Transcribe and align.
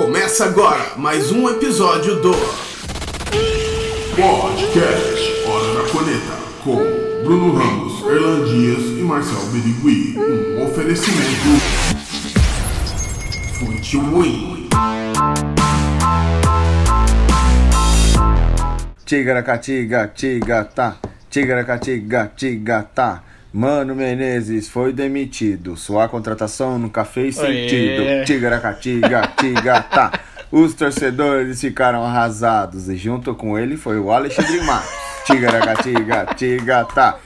Começa 0.00 0.46
agora 0.46 0.94
mais 0.96 1.30
um 1.30 1.46
episódio 1.50 2.22
do 2.22 2.32
Podcast 4.16 5.46
Hora 5.46 5.74
da 5.74 5.90
Coneta 5.92 6.38
com 6.64 6.76
Bruno 7.22 7.52
Ramos, 7.52 8.00
Erlan 8.06 8.46
Dias 8.46 8.78
e 8.98 9.02
Marcel 9.02 9.42
Berigui. 9.52 10.16
Um 10.16 10.64
oferecimento 10.64 11.60
Fute 13.58 13.98
Win. 13.98 14.70
Tigaracatiga, 19.04 20.08
tigata, 20.08 20.96
tigaracatiga, 21.28 22.32
tigata. 22.34 23.22
Mano 23.52 23.94
Menezes 23.94 24.68
foi 24.68 24.92
demitido. 24.92 25.76
Sua 25.76 26.08
contratação 26.08 26.78
nunca 26.78 27.04
fez 27.04 27.36
sentido. 27.36 28.02
Oiê. 28.02 28.24
Tigaracatiga, 28.24 29.32
tigata. 29.36 30.12
Os 30.52 30.74
torcedores 30.74 31.60
ficaram 31.60 32.04
arrasados 32.04 32.88
e 32.88 32.96
junto 32.96 33.34
com 33.34 33.58
ele 33.58 33.76
foi 33.76 33.98
o 33.98 34.10
Alexandre 34.10 34.60
Matos. 34.62 34.90
Tigaracatiga, 35.26 36.26
tigata. 36.36 37.16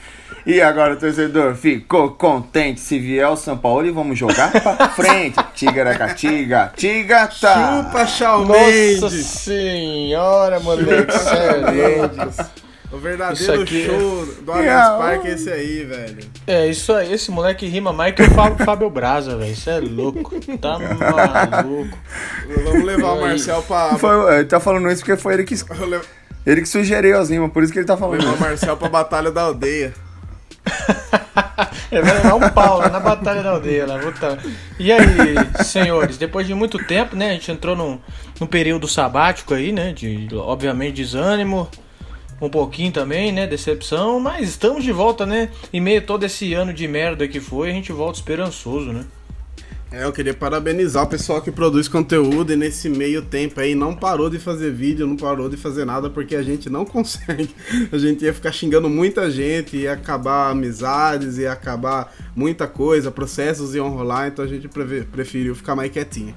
E 0.47 0.61
agora 0.61 0.93
o 0.93 0.97
torcedor 0.99 1.55
ficou 1.55 2.11
contente. 2.11 2.81
Se 2.81 2.99
vier 2.99 3.27
o 3.29 3.37
São 3.37 3.57
Paulo, 3.57 3.87
e 3.87 3.91
vamos 3.91 4.19
jogar 4.19 4.51
pra 4.51 4.91
frente. 4.91 5.37
Tigaracatica, 5.55 6.73
tigata. 6.77 7.35
Chupa, 7.35 8.07
Shawn 8.07 8.45
Nossa 8.45 8.61
Mendes! 8.61 9.27
senhora, 9.27 10.61
moleque, 10.61 11.19
sério. 11.19 12.64
O 12.95 12.99
verdadeiro 12.99 13.63
aqui- 13.63 13.87
show 13.87 14.27
do 14.43 14.53
Allianz 14.53 14.67
Yeah. 14.71 14.99
Parque 14.99 15.29
é 15.29 15.31
esse 15.33 15.51
aí, 15.51 15.85
velho. 15.85 16.19
É, 16.47 16.67
isso 16.69 16.93
aí, 16.93 17.13
esse 17.13 17.31
moleque 17.31 17.67
rima 17.67 17.93
mais 17.93 18.15
que 18.15 18.23
o 18.23 18.31
Fábio, 18.31 18.59
Fábio 18.65 18.89
Braza, 18.91 19.37
velho. 19.37 19.53
Isso 19.53 19.69
é 19.69 19.81
louco. 19.81 20.41
Tá 20.59 20.79
maluco. 21.51 21.99
Vamos 22.65 22.85
levar 22.85 23.13
o 23.15 23.21
Marcel 23.21 23.63
pra. 23.63 23.97
Foi, 23.99 24.35
ele 24.37 24.45
tá 24.45 24.61
falando 24.61 24.89
isso 24.91 25.05
porque 25.05 25.21
foi 25.21 25.35
ele 25.35 25.45
que, 25.45 25.55
ele 26.47 26.61
que 26.61 26.69
sugeriu 26.69 27.19
as 27.19 27.31
rimas, 27.31 27.51
por 27.53 27.63
isso 27.65 27.73
que 27.73 27.79
ele 27.81 27.87
tá 27.87 27.97
falando 27.97 28.21
levar 28.21 28.37
o. 28.37 28.41
Marcel 28.41 28.77
pra 28.77 28.89
Batalha 28.89 29.31
da 29.33 29.43
Aldeia. 29.43 29.93
Ele 31.91 32.01
vai 32.03 32.15
levar 32.15 32.35
um 32.35 32.51
pau 32.51 32.79
lá 32.79 32.89
na 32.89 33.01
Batalha 33.01 33.43
da 33.43 33.51
Aldeia 33.51 33.87
lá. 33.87 33.99
puta. 33.99 34.39
E 34.79 34.93
aí, 34.93 35.03
senhores, 35.65 36.17
depois 36.17 36.47
de 36.47 36.55
muito 36.55 36.79
tempo, 36.79 37.17
né? 37.17 37.31
A 37.31 37.33
gente 37.33 37.51
entrou 37.51 37.75
num, 37.77 37.99
num 38.41 38.47
período 38.47 38.87
sabático 38.89 39.53
aí, 39.53 39.73
né? 39.73 39.93
De, 39.93 40.29
obviamente, 40.35 40.95
desânimo. 40.95 41.69
Um 42.41 42.49
pouquinho 42.49 42.93
também, 42.93 43.33
né? 43.33 43.47
Decepção. 43.47 44.21
Mas 44.21 44.51
estamos 44.51 44.85
de 44.85 44.93
volta, 44.93 45.25
né? 45.25 45.51
Em 45.73 45.81
meio 45.81 46.01
a 46.01 46.03
todo 46.03 46.25
esse 46.25 46.53
ano 46.55 46.73
de 46.73 46.87
merda 46.87 47.29
que 47.29 47.41
foi, 47.41 47.71
a 47.71 47.73
gente 47.73 47.93
volta 47.93 48.19
esperançoso, 48.19 48.93
né? 48.93 49.05
É, 49.95 50.03
eu 50.03 50.13
queria 50.13 50.35
parabenizar 50.35 51.05
o 51.05 51.07
pessoal 51.07 51.41
que 51.41 51.53
produz 51.53 51.87
conteúdo 51.87 52.53
e 52.53 52.57
nesse 52.57 52.89
meio 52.89 53.23
tempo 53.23 53.61
aí 53.61 53.77
não 53.77 53.95
parou 53.95 54.29
de 54.29 54.41
fazer 54.41 54.73
vídeo, 54.73 55.07
não 55.07 55.17
parou 55.17 55.49
de 55.49 55.57
fazer 55.57 55.85
nada 55.85 56.11
porque 56.11 56.35
a 56.35 56.43
gente 56.43 56.69
não 56.69 56.83
consegue. 56.85 57.55
A 57.93 57.97
gente 57.97 58.25
ia 58.25 58.35
ficar 58.35 58.51
xingando 58.51 58.89
muita 58.89 59.31
gente, 59.31 59.77
ia 59.77 59.93
acabar 59.93 60.51
amizades, 60.51 61.39
ia 61.39 61.53
acabar 61.53 62.13
muita 62.35 62.67
coisa, 62.67 63.09
processos 63.13 63.77
iam 63.77 63.89
rolar, 63.89 64.27
então 64.27 64.45
a 64.45 64.49
gente 64.49 64.69
preferiu 64.69 65.55
ficar 65.55 65.77
mais 65.77 65.93
quietinho. 65.93 66.35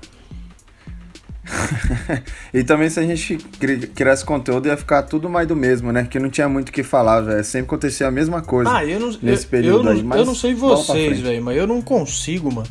E 2.53 2.63
também 2.63 2.89
se 2.89 2.99
a 2.99 3.03
gente 3.03 3.37
cri- 3.59 3.87
criasse 3.87 4.23
conteúdo 4.25 4.67
ia 4.67 4.77
ficar 4.77 5.03
tudo 5.03 5.29
mais 5.29 5.47
do 5.47 5.55
mesmo, 5.55 5.91
né? 5.91 6.07
Que 6.09 6.19
não 6.19 6.29
tinha 6.29 6.47
muito 6.47 6.69
o 6.69 6.71
que 6.71 6.83
falar, 6.83 7.21
velho. 7.21 7.43
Sempre 7.43 7.67
acontecia 7.67 8.07
a 8.07 8.11
mesma 8.11 8.41
coisa. 8.41 8.71
Ah, 8.75 8.85
eu 8.85 8.99
não, 8.99 9.11
nesse 9.21 9.45
eu, 9.45 9.49
período 9.49 9.79
eu 9.79 9.83
não, 9.83 9.91
aí, 9.91 10.03
mas 10.03 10.19
eu 10.19 10.25
não 10.25 10.35
sei 10.35 10.53
vocês, 10.53 11.19
velho, 11.19 11.43
mas 11.43 11.57
eu 11.57 11.67
não 11.67 11.81
consigo, 11.81 12.53
mano. 12.53 12.67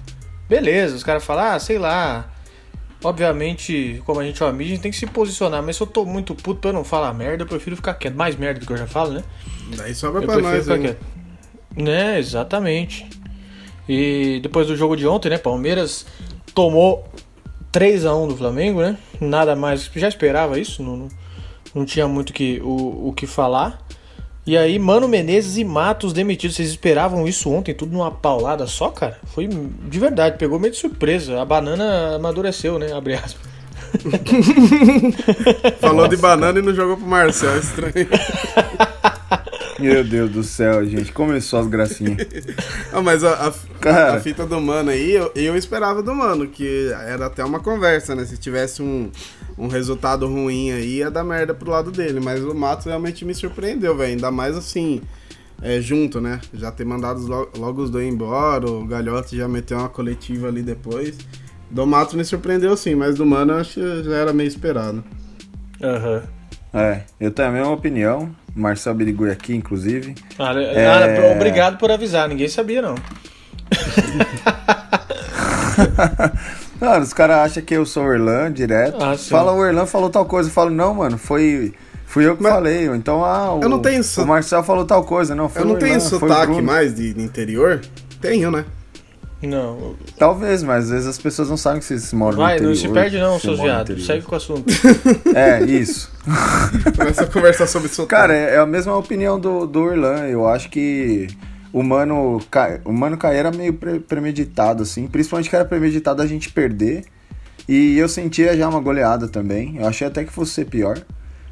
Beleza, 0.48 0.94
os 0.96 1.02
caras 1.02 1.24
falam, 1.24 1.44
ah, 1.44 1.58
sei 1.58 1.78
lá. 1.78 2.30
Obviamente, 3.04 4.02
como 4.06 4.20
a 4.20 4.24
gente 4.24 4.42
é 4.42 4.46
uma 4.46 4.52
mídia, 4.52 4.72
a 4.72 4.74
gente 4.74 4.82
tem 4.82 4.90
que 4.90 4.96
se 4.96 5.06
posicionar. 5.06 5.62
Mas 5.62 5.76
se 5.76 5.82
eu 5.82 5.86
tô 5.86 6.04
muito 6.04 6.34
puto 6.34 6.60
pra 6.60 6.70
eu 6.70 6.74
não 6.74 6.82
falar 6.82 7.12
merda, 7.12 7.42
eu 7.44 7.46
prefiro 7.46 7.76
ficar 7.76 7.94
quieto. 7.94 8.14
Mais 8.14 8.36
merda 8.36 8.60
do 8.60 8.66
que 8.66 8.72
eu 8.72 8.76
já 8.76 8.86
falo, 8.86 9.12
né? 9.12 9.22
Daí 9.76 9.94
sobra 9.94 10.22
Eu 10.22 10.26
pra 10.26 10.38
nós, 10.38 10.66
quieto. 10.66 10.98
Né, 11.76 12.18
exatamente. 12.18 13.06
E 13.88 14.40
depois 14.42 14.66
do 14.66 14.76
jogo 14.76 14.96
de 14.96 15.06
ontem, 15.06 15.28
né? 15.28 15.38
Palmeiras 15.38 16.06
tomou 16.54 17.06
3x1 17.76 18.28
do 18.28 18.36
Flamengo, 18.36 18.80
né? 18.80 18.96
Nada 19.20 19.54
mais. 19.54 19.90
Já 19.94 20.08
esperava 20.08 20.58
isso, 20.58 20.82
não, 20.82 20.96
não, 20.96 21.08
não 21.74 21.84
tinha 21.84 22.08
muito 22.08 22.32
que, 22.32 22.58
o, 22.64 23.08
o 23.08 23.12
que 23.14 23.26
falar. 23.26 23.86
E 24.46 24.56
aí, 24.56 24.78
Mano 24.78 25.06
Menezes 25.06 25.58
e 25.58 25.64
Matos 25.64 26.14
demitidos. 26.14 26.56
Vocês 26.56 26.70
esperavam 26.70 27.28
isso 27.28 27.50
ontem, 27.50 27.74
tudo 27.74 27.92
numa 27.92 28.10
paulada 28.10 28.66
só, 28.66 28.88
cara? 28.88 29.18
Foi 29.26 29.46
de 29.46 29.98
verdade, 29.98 30.38
pegou 30.38 30.58
meio 30.58 30.72
de 30.72 30.78
surpresa. 30.78 31.42
A 31.42 31.44
banana 31.44 32.14
amadureceu, 32.16 32.78
né? 32.78 32.92
Abre 32.92 33.14
aspas. 33.14 33.44
Falou 35.78 36.08
de 36.08 36.16
banana 36.16 36.58
e 36.58 36.62
não 36.62 36.74
jogou 36.74 36.96
pro 36.96 37.06
Marcel, 37.06 37.56
é 37.56 37.58
estranho. 37.58 37.92
Meu 39.78 40.02
Deus 40.02 40.30
do 40.30 40.42
céu, 40.42 40.84
gente. 40.86 41.12
Começou 41.12 41.58
as 41.60 41.66
gracinhas. 41.66 42.16
Ah, 42.92 43.02
mas 43.02 43.22
a, 43.22 43.48
a- 43.48 43.54
Cara. 43.80 44.14
a 44.16 44.20
fita 44.20 44.46
do 44.46 44.58
mano 44.60 44.88
aí, 44.90 45.12
eu, 45.12 45.30
eu 45.34 45.54
esperava 45.56 46.02
do 46.02 46.14
mano, 46.14 46.46
que 46.46 46.90
era 47.06 47.26
até 47.26 47.44
uma 47.44 47.60
conversa, 47.60 48.14
né? 48.14 48.24
Se 48.24 48.38
tivesse 48.38 48.80
um, 48.82 49.10
um 49.58 49.66
resultado 49.68 50.26
ruim 50.26 50.70
aí, 50.72 50.96
ia 50.98 51.10
dar 51.10 51.22
merda 51.24 51.52
pro 51.52 51.70
lado 51.70 51.90
dele. 51.90 52.18
Mas 52.20 52.42
o 52.42 52.54
Matos 52.54 52.86
realmente 52.86 53.24
me 53.24 53.34
surpreendeu, 53.34 53.94
velho. 53.96 54.12
Ainda 54.12 54.30
mais 54.30 54.56
assim, 54.56 55.02
é, 55.60 55.78
junto, 55.80 56.20
né? 56.22 56.40
Já 56.54 56.70
ter 56.70 56.86
mandado 56.86 57.20
lo- 57.26 57.50
logo 57.58 57.82
os 57.82 57.90
dois 57.90 58.06
embora, 58.06 58.66
o 58.70 58.86
Galhote 58.86 59.36
já 59.36 59.46
meteu 59.46 59.76
uma 59.78 59.88
coletiva 59.90 60.48
ali 60.48 60.62
depois. 60.62 61.18
Do 61.70 61.86
Matos 61.86 62.14
me 62.14 62.24
surpreendeu 62.24 62.74
sim, 62.78 62.94
mas 62.94 63.16
do 63.16 63.26
mano 63.26 63.52
eu 63.52 63.58
acho 63.58 63.74
que 63.74 64.04
já 64.04 64.16
era 64.16 64.32
meio 64.32 64.48
esperado. 64.48 65.04
Aham. 65.82 66.22
É, 66.76 67.00
eu 67.18 67.30
tenho 67.30 67.48
a 67.48 67.52
mesma 67.52 67.72
opinião. 67.72 68.30
Marcel 68.54 68.94
Birigui 68.94 69.30
aqui, 69.30 69.54
inclusive. 69.54 70.14
Ah, 70.38 70.52
É. 70.54 70.86
ah, 70.86 71.32
obrigado 71.34 71.78
por 71.78 71.90
avisar, 71.90 72.28
ninguém 72.28 72.48
sabia 72.48 72.82
não. 72.82 72.94
Mano, 76.80 77.02
os 77.02 77.12
caras 77.12 77.36
acham 77.50 77.62
que 77.62 77.74
eu 77.74 77.84
sou 77.86 78.04
o 78.04 78.12
Erlan 78.12 78.52
direto. 78.52 79.02
Ah, 79.02 79.16
sim. 79.16 79.30
Fala, 79.30 79.52
o 79.52 79.64
Erlan 79.64 79.86
falou 79.86 80.10
tal 80.10 80.26
coisa. 80.26 80.48
Eu 80.48 80.52
falo, 80.52 80.70
não, 80.70 80.94
mano, 80.94 81.16
foi. 81.18 81.74
Fui 82.04 82.24
eu 82.26 82.36
que 82.36 82.42
Mas- 82.42 82.52
falei. 82.52 82.86
Então, 82.86 83.24
ah, 83.24 83.54
o, 83.54 83.62
Eu 83.62 83.68
não 83.68 83.80
tenho 83.80 84.02
so- 84.04 84.22
o 84.22 84.26
Marcel 84.26 84.62
falou 84.62 84.84
tal 84.84 85.04
coisa. 85.04 85.34
Não, 85.34 85.48
foi 85.48 85.62
Eu 85.62 85.66
não 85.66 85.76
tenho 85.76 85.94
Erlan, 85.94 86.08
foi 86.08 86.18
o 86.18 86.20
sotaque 86.20 86.62
mais 86.62 86.94
de, 86.94 87.12
de 87.14 87.22
interior? 87.22 87.80
Tenho, 88.20 88.50
né? 88.50 88.64
Não. 89.46 89.94
Talvez, 90.18 90.62
mas 90.62 90.84
às 90.84 90.90
vezes 90.90 91.06
as 91.06 91.18
pessoas 91.18 91.48
não 91.48 91.56
sabem 91.56 91.78
que 91.80 91.84
vocês 91.86 92.12
moram 92.12 92.38
Vai, 92.38 92.58
no 92.58 92.64
não 92.66 92.72
interior. 92.72 92.88
se 92.88 92.94
perde 93.00 93.18
não, 93.18 93.38
seus 93.38 93.58
viados. 93.60 94.04
Segue 94.06 94.24
com 94.24 94.32
o 94.34 94.36
assunto. 94.36 94.64
É, 95.34 95.62
isso. 95.64 96.10
Começa 96.96 97.22
a 97.24 97.26
conversar 97.26 97.66
sobre 97.66 97.88
sotaque. 97.88 98.10
Cara, 98.20 98.34
é 98.34 98.54
é 98.54 98.58
a 98.58 98.66
mesma 98.66 98.96
opinião 98.96 99.38
do, 99.38 99.66
do 99.66 99.90
Erlan. 99.92 100.26
Eu 100.26 100.46
acho 100.48 100.68
que 100.70 101.28
o 101.72 101.82
Mano, 101.82 102.40
o 102.84 102.92
Mano 102.92 103.16
Caí 103.16 103.36
era 103.36 103.50
meio 103.50 103.74
pre- 103.74 104.00
premeditado, 104.00 104.82
assim. 104.82 105.06
Principalmente 105.06 105.50
que 105.50 105.56
era 105.56 105.64
premeditado 105.64 106.22
a 106.22 106.26
gente 106.26 106.50
perder. 106.50 107.04
E 107.68 107.98
eu 107.98 108.08
sentia 108.08 108.56
já 108.56 108.68
uma 108.68 108.80
goleada 108.80 109.28
também. 109.28 109.76
Eu 109.78 109.86
achei 109.86 110.06
até 110.06 110.24
que 110.24 110.32
fosse 110.32 110.52
ser 110.52 110.66
pior. 110.66 110.98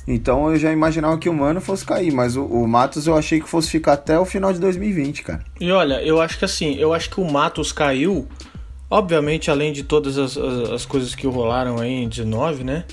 Então 0.07 0.51
eu 0.51 0.57
já 0.59 0.71
imaginava 0.73 1.17
que 1.19 1.29
o 1.29 1.33
Mano 1.35 1.61
fosse 1.61 1.85
cair. 1.85 2.13
Mas 2.13 2.37
o, 2.37 2.45
o 2.45 2.69
Matos 2.69 3.07
eu 3.07 3.17
achei 3.17 3.41
que 3.41 3.49
fosse 3.49 3.71
ficar 3.71 3.95
até 3.95 4.19
o 4.19 4.25
final 4.25 4.53
de 4.53 4.61
2020, 4.61 5.23
cara. 5.23 5.45
E 5.61 5.71
olha, 5.71 6.03
eu 6.03 6.21
acho 6.21 6.39
que 6.39 6.45
assim, 6.45 6.75
eu 6.77 6.93
acho 6.93 7.09
que 7.11 7.21
o 7.21 7.25
Matos 7.31 7.73
caiu, 7.73 8.27
obviamente, 8.91 9.51
além 9.51 9.73
de 9.73 9.83
todas 9.83 10.19
as, 10.19 10.37
as, 10.37 10.71
as 10.71 10.87
coisas 10.87 11.15
que 11.15 11.27
rolaram 11.27 11.79
aí 11.79 11.91
em 12.03 12.09
19, 12.09 12.65
né? 12.65 12.85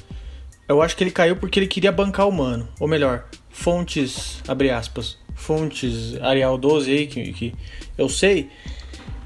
Eu 0.67 0.81
acho 0.81 0.95
que 0.95 1.03
ele 1.03 1.11
caiu 1.11 1.35
porque 1.35 1.59
ele 1.59 1.67
queria 1.67 1.91
bancar 1.91 2.27
o 2.27 2.31
mano. 2.31 2.67
Ou 2.79 2.87
melhor, 2.87 3.25
fontes, 3.49 4.41
abre 4.47 4.69
aspas, 4.69 5.17
fontes 5.35 6.15
Arial 6.21 6.57
12 6.57 6.89
aí, 6.91 7.07
que, 7.07 7.33
que 7.33 7.53
eu 7.97 8.07
sei, 8.07 8.47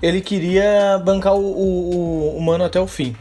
ele 0.02 0.22
queria 0.22 0.98
bancar 1.06 1.36
o, 1.36 1.40
o, 1.40 2.38
o- 2.38 2.42
mano 2.42 2.64
até 2.64 2.80
o 2.80 2.88
fim. 2.88 3.16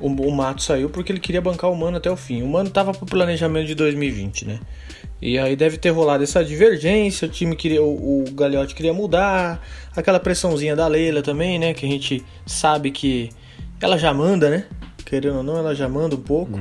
O, 0.00 0.08
o 0.08 0.32
Mato 0.32 0.62
saiu 0.62 0.88
porque 0.88 1.12
ele 1.12 1.20
queria 1.20 1.40
bancar 1.40 1.70
o 1.70 1.76
Mano 1.76 1.98
até 1.98 2.10
o 2.10 2.16
fim. 2.16 2.42
O 2.42 2.48
Mano 2.48 2.70
tava 2.70 2.92
pro 2.92 3.06
planejamento 3.06 3.66
de 3.66 3.74
2020, 3.74 4.46
né? 4.46 4.60
E 5.20 5.38
aí 5.38 5.54
deve 5.54 5.76
ter 5.76 5.90
rolado 5.90 6.24
essa 6.24 6.42
divergência, 6.42 7.28
o 7.28 7.30
time 7.30 7.54
queria, 7.54 7.82
o, 7.82 8.22
o 8.22 8.32
Gagliotti 8.32 8.74
queria 8.74 8.94
mudar, 8.94 9.62
aquela 9.94 10.18
pressãozinha 10.18 10.74
da 10.74 10.86
Leila 10.86 11.22
também, 11.22 11.58
né? 11.58 11.74
Que 11.74 11.84
a 11.84 11.88
gente 11.88 12.24
sabe 12.46 12.90
que 12.90 13.28
ela 13.80 13.98
já 13.98 14.14
manda, 14.14 14.48
né? 14.48 14.64
Querendo 15.04 15.38
ou 15.38 15.42
não, 15.42 15.58
ela 15.58 15.74
já 15.74 15.88
manda 15.88 16.14
um 16.14 16.20
pouco. 16.20 16.58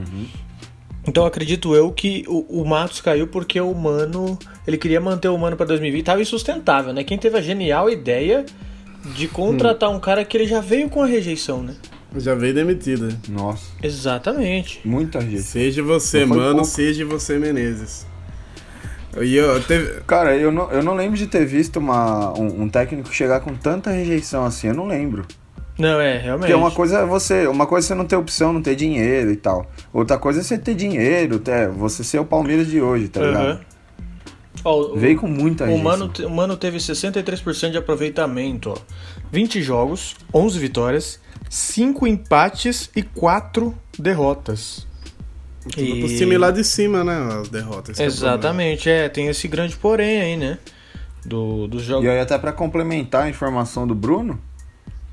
Então 1.07 1.25
acredito 1.25 1.73
eu 1.73 1.91
que 1.91 2.25
o, 2.27 2.61
o 2.61 2.65
Matos 2.67 2.99
caiu 2.99 3.27
porque 3.27 3.59
o 3.61 3.73
Mano, 3.73 4.37
ele 4.67 4.77
queria 4.77 4.99
manter 4.99 5.29
o 5.29 5.37
Mano 5.37 5.55
pra 5.55 5.65
2020, 5.65 6.03
tava 6.05 6.21
insustentável, 6.21 6.93
né? 6.93 7.03
Quem 7.03 7.17
teve 7.17 7.37
a 7.37 7.41
genial 7.41 7.89
ideia 7.89 8.45
de 9.15 9.27
contratar 9.27 9.89
um 9.89 9.99
cara 9.99 10.25
que 10.25 10.35
ele 10.35 10.45
já 10.45 10.59
veio 10.59 10.89
com 10.89 11.01
a 11.01 11.05
rejeição, 11.05 11.63
né? 11.63 11.75
Já 12.17 12.33
veio 12.33 12.53
demitida. 12.53 13.09
Nossa, 13.29 13.65
Exatamente. 13.83 14.81
muita 14.83 15.21
gente. 15.21 15.43
Seja 15.43 15.83
você, 15.83 16.25
mano, 16.25 16.41
pouco. 16.55 16.65
seja 16.65 17.05
você, 17.05 17.37
Menezes. 17.37 18.05
E 19.19 19.35
eu 19.35 19.61
teve. 19.63 20.01
Cara, 20.07 20.35
eu 20.35 20.51
não, 20.51 20.71
eu 20.71 20.83
não 20.83 20.95
lembro 20.95 21.17
de 21.17 21.27
ter 21.27 21.45
visto 21.45 21.77
uma, 21.77 22.31
um, 22.37 22.63
um 22.63 22.69
técnico 22.69 23.13
chegar 23.13 23.39
com 23.41 23.53
tanta 23.55 23.89
rejeição 23.91 24.45
assim. 24.45 24.67
Eu 24.67 24.73
não 24.75 24.87
lembro. 24.87 25.25
Não, 25.77 25.99
é, 25.99 26.17
realmente. 26.17 26.47
Porque 26.47 26.53
uma 26.53 26.71
coisa 26.71 26.99
é 26.99 27.05
você, 27.05 27.47
uma 27.47 27.65
coisa 27.65 27.85
é 27.85 27.89
você 27.89 27.95
não 27.95 28.05
ter 28.05 28.15
opção, 28.17 28.51
não 28.53 28.61
ter 28.61 28.75
dinheiro 28.75 29.31
e 29.31 29.35
tal. 29.35 29.69
Outra 29.93 30.17
coisa 30.17 30.41
é 30.41 30.43
você 30.43 30.57
ter 30.57 30.75
dinheiro, 30.75 31.37
até 31.37 31.67
você 31.67 32.03
ser 32.03 32.19
o 32.19 32.25
Palmeiras 32.25 32.67
de 32.67 32.81
hoje, 32.81 33.07
tá 33.07 33.21
ligado? 33.21 33.45
Aham. 33.45 33.59
Ó, 34.65 34.79
o- 34.93 34.97
Veio 34.97 35.17
com 35.17 35.27
muita 35.27 35.63
O 35.63 35.67
gente. 35.67 35.81
Mano, 35.81 36.09
te- 36.09 36.25
o 36.25 36.29
Mano 36.29 36.57
teve 36.57 36.79
63% 36.79 37.71
de 37.71 37.77
aproveitamento, 37.77 38.71
ó. 38.71 38.77
20 39.31 39.61
jogos, 39.61 40.15
11 40.33 40.59
vitórias, 40.59 41.19
5 41.49 42.05
empates 42.07 42.89
e 42.95 43.01
4 43.01 43.75
derrotas. 43.97 44.87
Tudo 45.63 45.81
E- 45.81 45.99
pro 45.99 46.07
time 46.07 46.37
lá 46.37 46.51
de 46.51 46.63
cima, 46.63 47.03
né? 47.03 47.17
As 47.41 47.49
derrotas. 47.49 47.99
é. 47.99 48.05
Exatamente, 48.05 48.89
é, 48.89 49.09
tem 49.09 49.27
esse 49.27 49.47
grande 49.47 49.75
porém 49.75 50.21
aí, 50.21 50.37
né? 50.37 50.57
Do, 51.25 51.67
dos 51.67 51.83
jogos. 51.83 52.05
E 52.05 52.09
aí 52.09 52.19
até 52.19 52.37
pra 52.37 52.53
complementar 52.53 53.23
a 53.23 53.29
informação 53.29 53.85
do 53.85 53.93
Bruno, 53.93 54.39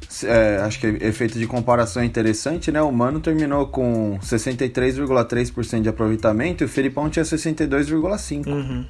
se- 0.09 0.27
é, 0.29 0.59
acho 0.59 0.79
que 0.79 0.87
efeito 0.87 1.37
de 1.38 1.47
comparação 1.49 2.00
é 2.03 2.06
interessante, 2.06 2.71
né? 2.71 2.81
O 2.81 2.93
Mano 2.93 3.19
terminou 3.19 3.67
com 3.67 4.17
63,3% 4.23 5.83
de 5.83 5.88
aproveitamento 5.88 6.62
e 6.62 6.67
o 6.67 6.69
Felipão 6.69 7.11
tinha 7.11 7.25
62,5%. 7.25 8.47
Uhum. 8.47 8.87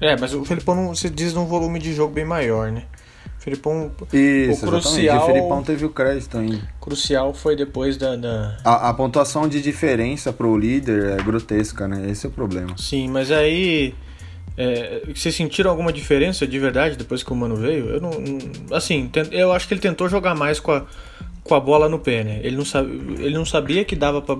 É, 0.00 0.16
mas 0.20 0.34
o 0.34 0.44
Felipão 0.44 0.74
não, 0.74 0.94
se 0.94 1.08
diz 1.08 1.32
num 1.32 1.46
volume 1.46 1.78
de 1.78 1.94
jogo 1.94 2.12
bem 2.12 2.24
maior, 2.24 2.70
né? 2.70 2.82
O 3.42 3.44
Felipão 3.44 3.90
Isso, 4.12 4.14
O 4.14 4.68
exatamente. 4.68 4.82
crucial- 4.84 5.16
E 5.16 5.18
o 5.18 5.26
Felipão 5.34 5.62
teve 5.64 5.84
o 5.84 5.90
crédito 5.90 6.38
ainda. 6.38 6.60
crucial 6.80 7.34
foi 7.34 7.56
depois 7.56 7.96
da. 7.96 8.14
da- 8.14 8.56
A, 8.64 8.90
a 8.90 8.94
pontuação 8.94 9.48
de 9.48 9.60
diferença 9.60 10.32
pro 10.32 10.56
líder 10.56 11.18
é 11.18 11.22
grotesca, 11.22 11.88
né? 11.88 12.08
Esse 12.08 12.24
é 12.24 12.28
o 12.28 12.32
problema. 12.32 12.76
Sim, 12.78 13.08
mas 13.08 13.32
aí. 13.32 13.94
É, 14.56 15.02
vocês 15.12 15.34
sentiram 15.34 15.70
alguma 15.70 15.92
diferença 15.92 16.46
de 16.46 16.56
verdade 16.58 16.96
depois 16.96 17.22
que 17.24 17.32
o 17.32 17.34
Mano 17.34 17.56
veio? 17.56 17.88
Eu 17.88 18.00
não. 18.00 18.10
assim, 18.76 19.10
eu 19.32 19.50
acho 19.52 19.66
que 19.66 19.74
ele 19.74 19.80
tentou 19.80 20.08
jogar 20.08 20.34
mais 20.36 20.60
com 20.60 20.70
a, 20.72 20.84
com 21.42 21.54
a 21.56 21.58
bola 21.60 21.88
no 21.88 21.98
pé, 21.98 22.22
né? 22.22 22.38
Ele 22.44 22.54
não, 22.56 22.64
sabe, 22.64 22.90
ele 23.18 23.34
não 23.34 23.44
sabia 23.46 23.84
que 23.84 23.96
dava 23.96 24.22
pra. 24.22 24.36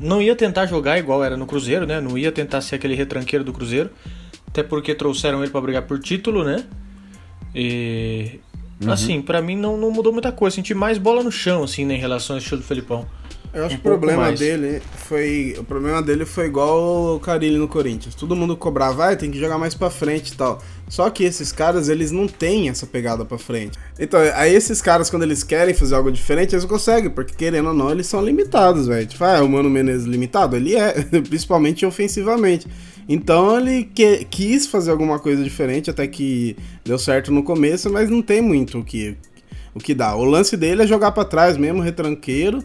Não 0.00 0.20
ia 0.20 0.34
tentar 0.34 0.66
jogar 0.66 0.98
igual 0.98 1.22
era 1.22 1.36
no 1.36 1.46
Cruzeiro, 1.46 1.86
né? 1.86 2.00
Não 2.00 2.18
ia 2.18 2.32
tentar 2.32 2.60
ser 2.60 2.74
aquele 2.74 2.96
retranqueiro 2.96 3.44
do 3.44 3.52
Cruzeiro. 3.52 3.88
Até 4.48 4.64
porque 4.64 4.94
trouxeram 4.96 5.42
ele 5.42 5.52
pra 5.52 5.60
brigar 5.60 5.82
por 5.82 6.00
título, 6.00 6.42
né? 6.42 6.64
E. 7.54 8.40
Assim, 8.86 9.22
pra 9.22 9.40
mim 9.40 9.56
não, 9.56 9.76
não 9.76 9.92
mudou 9.92 10.12
muita 10.12 10.32
coisa. 10.32 10.56
Senti 10.56 10.74
mais 10.74 10.98
bola 10.98 11.22
no 11.22 11.30
chão, 11.30 11.62
assim, 11.62 11.84
né, 11.84 11.94
em 11.94 11.98
relação 12.00 12.34
ao 12.34 12.40
estilo 12.40 12.60
do 12.60 12.66
Felipão. 12.66 13.06
Eu 13.54 13.66
acho 13.66 13.74
Um 13.74 13.78
que 13.78 13.86
o 13.86 13.90
problema 13.90 14.22
mais. 14.22 14.40
dele 14.40 14.80
foi. 14.96 15.54
O 15.58 15.62
problema 15.62 16.02
dele 16.02 16.24
foi 16.24 16.46
igual 16.46 17.14
o 17.16 17.20
Carilli 17.20 17.58
no 17.58 17.68
Corinthians. 17.68 18.14
Todo 18.14 18.34
mundo 18.34 18.56
cobrava, 18.56 18.94
vai, 18.94 19.16
tem 19.16 19.30
que 19.30 19.38
jogar 19.38 19.58
mais 19.58 19.74
pra 19.74 19.90
frente 19.90 20.30
e 20.30 20.34
tal. 20.36 20.60
Só 20.88 21.08
que 21.10 21.22
esses 21.22 21.52
caras, 21.52 21.88
eles 21.90 22.10
não 22.10 22.26
têm 22.26 22.70
essa 22.70 22.86
pegada 22.86 23.24
pra 23.26 23.36
frente. 23.38 23.78
Então, 23.98 24.18
aí 24.34 24.54
esses 24.54 24.80
caras, 24.80 25.10
quando 25.10 25.22
eles 25.24 25.44
querem 25.44 25.74
fazer 25.74 25.94
algo 25.94 26.10
diferente, 26.10 26.54
eles 26.54 26.64
conseguem, 26.64 27.10
porque 27.10 27.34
querendo 27.34 27.68
ou 27.68 27.74
não, 27.74 27.90
eles 27.90 28.06
são 28.06 28.24
limitados, 28.24 28.86
velho. 28.86 29.06
Tipo, 29.06 29.22
ah, 29.24 29.36
é 29.36 29.40
o 29.42 29.48
Mano 29.48 29.68
Menezes 29.68 30.06
limitado? 30.06 30.56
Ele 30.56 30.74
é, 30.74 30.92
principalmente 31.28 31.84
ofensivamente. 31.84 32.66
Então 33.08 33.58
ele 33.58 33.84
que- 33.94 34.24
quis 34.30 34.66
fazer 34.66 34.90
alguma 34.90 35.18
coisa 35.18 35.42
diferente, 35.42 35.90
até 35.90 36.06
que 36.06 36.56
deu 36.84 36.98
certo 36.98 37.32
no 37.32 37.42
começo, 37.42 37.90
mas 37.90 38.08
não 38.08 38.22
tem 38.22 38.40
muito 38.40 38.78
o 38.78 38.84
que, 38.84 39.16
o 39.74 39.78
que 39.80 39.92
dá. 39.94 40.14
O 40.14 40.24
lance 40.24 40.56
dele 40.56 40.82
é 40.82 40.86
jogar 40.86 41.12
pra 41.12 41.24
trás 41.24 41.56
mesmo, 41.56 41.80
retranqueiro. 41.82 42.62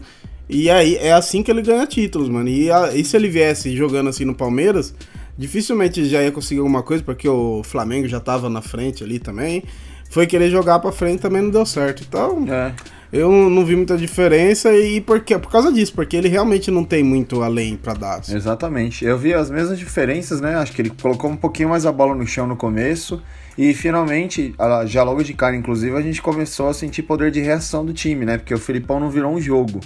E 0.48 0.70
aí 0.70 0.96
é 0.96 1.12
assim 1.12 1.42
que 1.42 1.50
ele 1.50 1.60
ganha 1.62 1.86
títulos, 1.86 2.28
mano. 2.28 2.48
E, 2.48 2.70
a- 2.70 2.94
e 2.94 3.04
se 3.04 3.16
ele 3.16 3.28
viesse 3.28 3.76
jogando 3.76 4.08
assim 4.08 4.24
no 4.24 4.34
Palmeiras, 4.34 4.94
dificilmente 5.36 6.04
já 6.06 6.22
ia 6.22 6.32
conseguir 6.32 6.60
alguma 6.60 6.82
coisa, 6.82 7.02
porque 7.02 7.28
o 7.28 7.62
Flamengo 7.62 8.08
já 8.08 8.18
tava 8.20 8.48
na 8.48 8.62
frente 8.62 9.04
ali 9.04 9.18
também. 9.18 9.62
Foi 10.10 10.26
querer 10.26 10.50
jogar 10.50 10.78
pra 10.78 10.90
frente 10.90 11.20
também 11.20 11.42
não 11.42 11.50
deu 11.50 11.66
certo. 11.66 12.02
Então, 12.08 12.46
É. 12.50 12.72
eu 13.12 13.30
não, 13.50 13.64
vi 13.64 13.74
muita 13.74 13.96
diferença 13.96 14.72
e 14.76 15.00
por 15.00 15.20
quê? 15.20 15.38
Por 15.38 15.50
causa 15.50 15.72
disso, 15.72 15.94
porque 15.94 16.16
ele 16.16 16.28
realmente 16.28 16.70
não 16.70 16.84
tem 16.84 17.02
muito 17.02 17.42
além 17.42 17.76
pra 17.76 17.94
dar. 17.94 18.18
assim. 18.18 18.36
Exatamente. 18.36 19.04
Eu 19.04 19.16
vi 19.16 19.32
as 19.32 19.50
mesmas 19.50 19.78
diferenças, 19.78 20.40
né? 20.40 20.56
Acho 20.56 20.72
que 20.72 20.82
ele 20.82 20.90
colocou 20.90 21.30
um 21.30 21.36
pouquinho 21.36 21.70
mais 21.70 21.86
a 21.86 21.92
bola 21.92 22.14
no 22.14 22.26
chão 22.26 22.46
no 22.46 22.56
começo. 22.56 23.22
E 23.56 23.74
finalmente, 23.74 24.54
já 24.86 25.02
logo 25.02 25.22
de 25.24 25.34
cara, 25.34 25.56
inclusive, 25.56 25.96
a 25.96 26.02
gente 26.02 26.20
começou 26.20 26.68
a 26.68 26.74
sentir 26.74 27.02
poder 27.02 27.30
de 27.30 27.40
reação 27.40 27.84
do 27.84 27.92
time, 27.92 28.24
né? 28.24 28.38
Porque 28.38 28.54
o 28.54 28.58
Filipão 28.58 29.00
não 29.00 29.10
virou 29.10 29.32
um 29.32 29.40
jogo. 29.40 29.80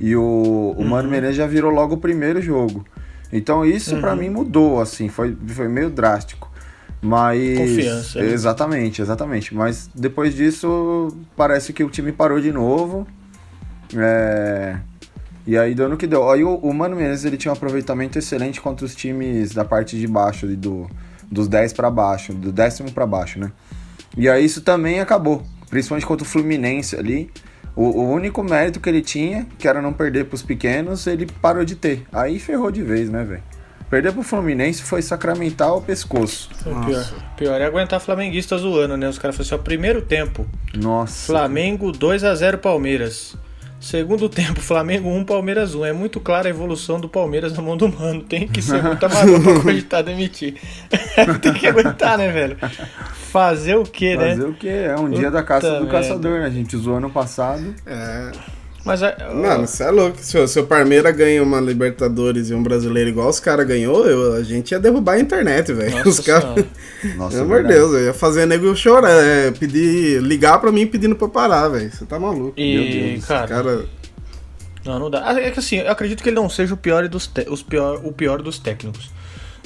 E 0.00 0.16
o, 0.16 0.74
o 0.76 0.84
Mano 0.84 1.08
Menezes 1.08 1.36
já 1.36 1.46
virou 1.46 1.70
logo 1.70 1.94
o 1.94 1.98
primeiro 1.98 2.40
jogo. 2.42 2.84
Então 3.32 3.64
isso 3.64 3.96
pra 3.98 4.14
mim 4.14 4.28
mudou, 4.28 4.80
assim, 4.80 5.08
foi, 5.08 5.36
foi 5.46 5.68
meio 5.68 5.88
drástico. 5.88 6.51
Mas. 7.02 7.58
Confiança, 7.58 8.20
né? 8.20 8.30
Exatamente, 8.30 9.02
exatamente. 9.02 9.54
Mas 9.54 9.90
depois 9.92 10.34
disso, 10.34 11.08
parece 11.36 11.72
que 11.72 11.82
o 11.82 11.90
time 11.90 12.12
parou 12.12 12.40
de 12.40 12.52
novo. 12.52 13.06
É. 13.96 14.76
E 15.44 15.58
aí 15.58 15.74
deu 15.74 15.88
no 15.88 15.96
que 15.96 16.06
deu. 16.06 16.30
Aí 16.30 16.44
o, 16.44 16.54
o 16.54 16.72
Mano 16.72 16.94
Menezes 16.94 17.24
ele 17.24 17.36
tinha 17.36 17.50
um 17.50 17.56
aproveitamento 17.56 18.16
excelente 18.16 18.60
contra 18.60 18.86
os 18.86 18.94
times 18.94 19.52
da 19.52 19.64
parte 19.64 19.98
de 19.98 20.06
baixo, 20.06 20.46
do, 20.46 20.88
dos 21.28 21.48
10 21.48 21.72
pra 21.72 21.90
baixo, 21.90 22.32
do 22.32 22.52
décimo 22.52 22.92
pra 22.92 23.04
baixo, 23.04 23.40
né? 23.40 23.50
E 24.16 24.28
aí 24.28 24.44
isso 24.44 24.60
também 24.60 25.00
acabou, 25.00 25.42
principalmente 25.68 26.06
contra 26.06 26.24
o 26.24 26.28
Fluminense 26.28 26.94
ali. 26.94 27.28
O, 27.74 27.84
o 27.84 28.10
único 28.10 28.44
mérito 28.44 28.78
que 28.78 28.88
ele 28.88 29.00
tinha, 29.00 29.46
que 29.58 29.66
era 29.66 29.82
não 29.82 29.92
perder 29.92 30.26
pros 30.26 30.42
pequenos, 30.42 31.06
ele 31.08 31.26
parou 31.40 31.64
de 31.64 31.74
ter. 31.74 32.04
Aí 32.12 32.38
ferrou 32.38 32.70
de 32.70 32.82
vez, 32.82 33.10
né, 33.10 33.24
velho? 33.24 33.42
Perder 33.92 34.10
pro 34.10 34.22
Fluminense 34.22 34.82
foi 34.82 35.02
sacramentar 35.02 35.76
o 35.76 35.82
pescoço. 35.82 36.48
O 36.64 36.86
pior, 36.86 37.12
pior 37.36 37.60
é 37.60 37.66
aguentar 37.66 38.00
flamenguista 38.00 38.56
zoando, 38.56 38.96
né? 38.96 39.06
Os 39.06 39.18
caras 39.18 39.36
falaram 39.36 39.54
assim, 39.54 39.60
ó, 39.60 39.62
primeiro 39.62 40.00
tempo, 40.00 40.46
Nossa. 40.74 41.26
Flamengo 41.26 41.92
2 41.92 42.24
a 42.24 42.34
0 42.34 42.56
Palmeiras. 42.56 43.36
Segundo 43.78 44.30
tempo, 44.30 44.62
Flamengo 44.62 45.10
1, 45.10 45.24
Palmeiras 45.26 45.74
1. 45.74 45.84
É 45.84 45.92
muito 45.92 46.20
clara 46.20 46.48
a 46.48 46.50
evolução 46.50 46.98
do 46.98 47.06
Palmeiras 47.06 47.52
na 47.52 47.60
mão 47.60 47.76
do 47.76 47.86
mano. 47.86 48.22
Tem 48.22 48.48
que 48.48 48.62
ser 48.62 48.82
muito 48.82 49.04
amador 49.04 49.42
pra 49.42 49.60
cogitar 49.60 50.02
demitir. 50.02 50.54
Tem 51.42 51.52
que 51.52 51.66
aguentar, 51.66 52.16
né, 52.16 52.32
velho? 52.32 52.56
Fazer 53.30 53.74
o 53.74 53.82
quê, 53.82 54.16
né? 54.16 54.30
Fazer 54.30 54.48
o 54.48 54.54
que? 54.54 54.68
É 54.70 54.96
um 54.96 55.10
dia 55.10 55.30
da 55.30 55.42
caça 55.42 55.66
Puta 55.66 55.80
do 55.80 55.84
merda. 55.84 55.98
caçador, 56.00 56.40
né? 56.40 56.46
A 56.46 56.50
gente 56.50 56.74
zoou 56.78 56.96
ano 56.96 57.10
passado. 57.10 57.74
É. 57.84 58.30
Mas 58.84 59.00
é, 59.00 59.16
Mano, 59.32 59.66
você 59.66 59.84
é 59.84 59.90
louco. 59.90 60.18
Se 60.20 60.36
o 60.38 60.48
seu 60.48 60.66
Parmeira 60.66 61.10
ganha 61.12 61.42
uma 61.42 61.60
Libertadores 61.60 62.50
e 62.50 62.54
um 62.54 62.62
brasileiro 62.62 63.10
igual 63.10 63.28
os 63.28 63.38
caras 63.38 63.66
ganhou, 63.66 64.04
eu- 64.06 64.34
a 64.34 64.42
gente 64.42 64.72
ia 64.72 64.80
derrubar 64.80 65.12
a 65.12 65.20
internet, 65.20 65.72
velho. 65.72 66.02
Os 66.08 66.18
caras. 66.20 66.64
Pelo 67.00 67.42
amor 67.42 67.62
de. 67.62 67.68
Deus, 67.68 67.92
eu 67.92 68.04
ia 68.06 68.14
fazer 68.14 68.44
nego 68.46 68.74
chorar, 68.74 69.10
é, 69.22 69.50
pedir, 69.52 70.20
ligar 70.22 70.58
pra 70.58 70.72
mim 70.72 70.86
pedindo 70.86 71.14
pra 71.14 71.28
parar, 71.28 71.68
velho. 71.68 71.92
Você 71.92 72.04
tá 72.04 72.18
maluco. 72.18 72.54
E, 72.56 72.74
Meu 72.74 73.12
Deus, 73.14 73.24
cara, 73.24 73.46
Cara, 73.48 73.84
Não, 74.84 74.98
não 74.98 75.08
dá. 75.10 75.22
Ah, 75.26 75.40
É 75.40 75.50
que 75.52 75.60
assim, 75.60 75.76
eu 75.78 75.90
acredito 75.92 76.20
que 76.22 76.28
ele 76.28 76.36
não 76.36 76.50
seja 76.50 76.74
o 76.74 76.76
pior 76.76 77.06
dos, 77.08 77.28
te- 77.28 77.46
os 77.48 77.62
pior, 77.62 78.00
o 78.04 78.12
pior 78.12 78.42
dos 78.42 78.58
técnicos. 78.58 79.10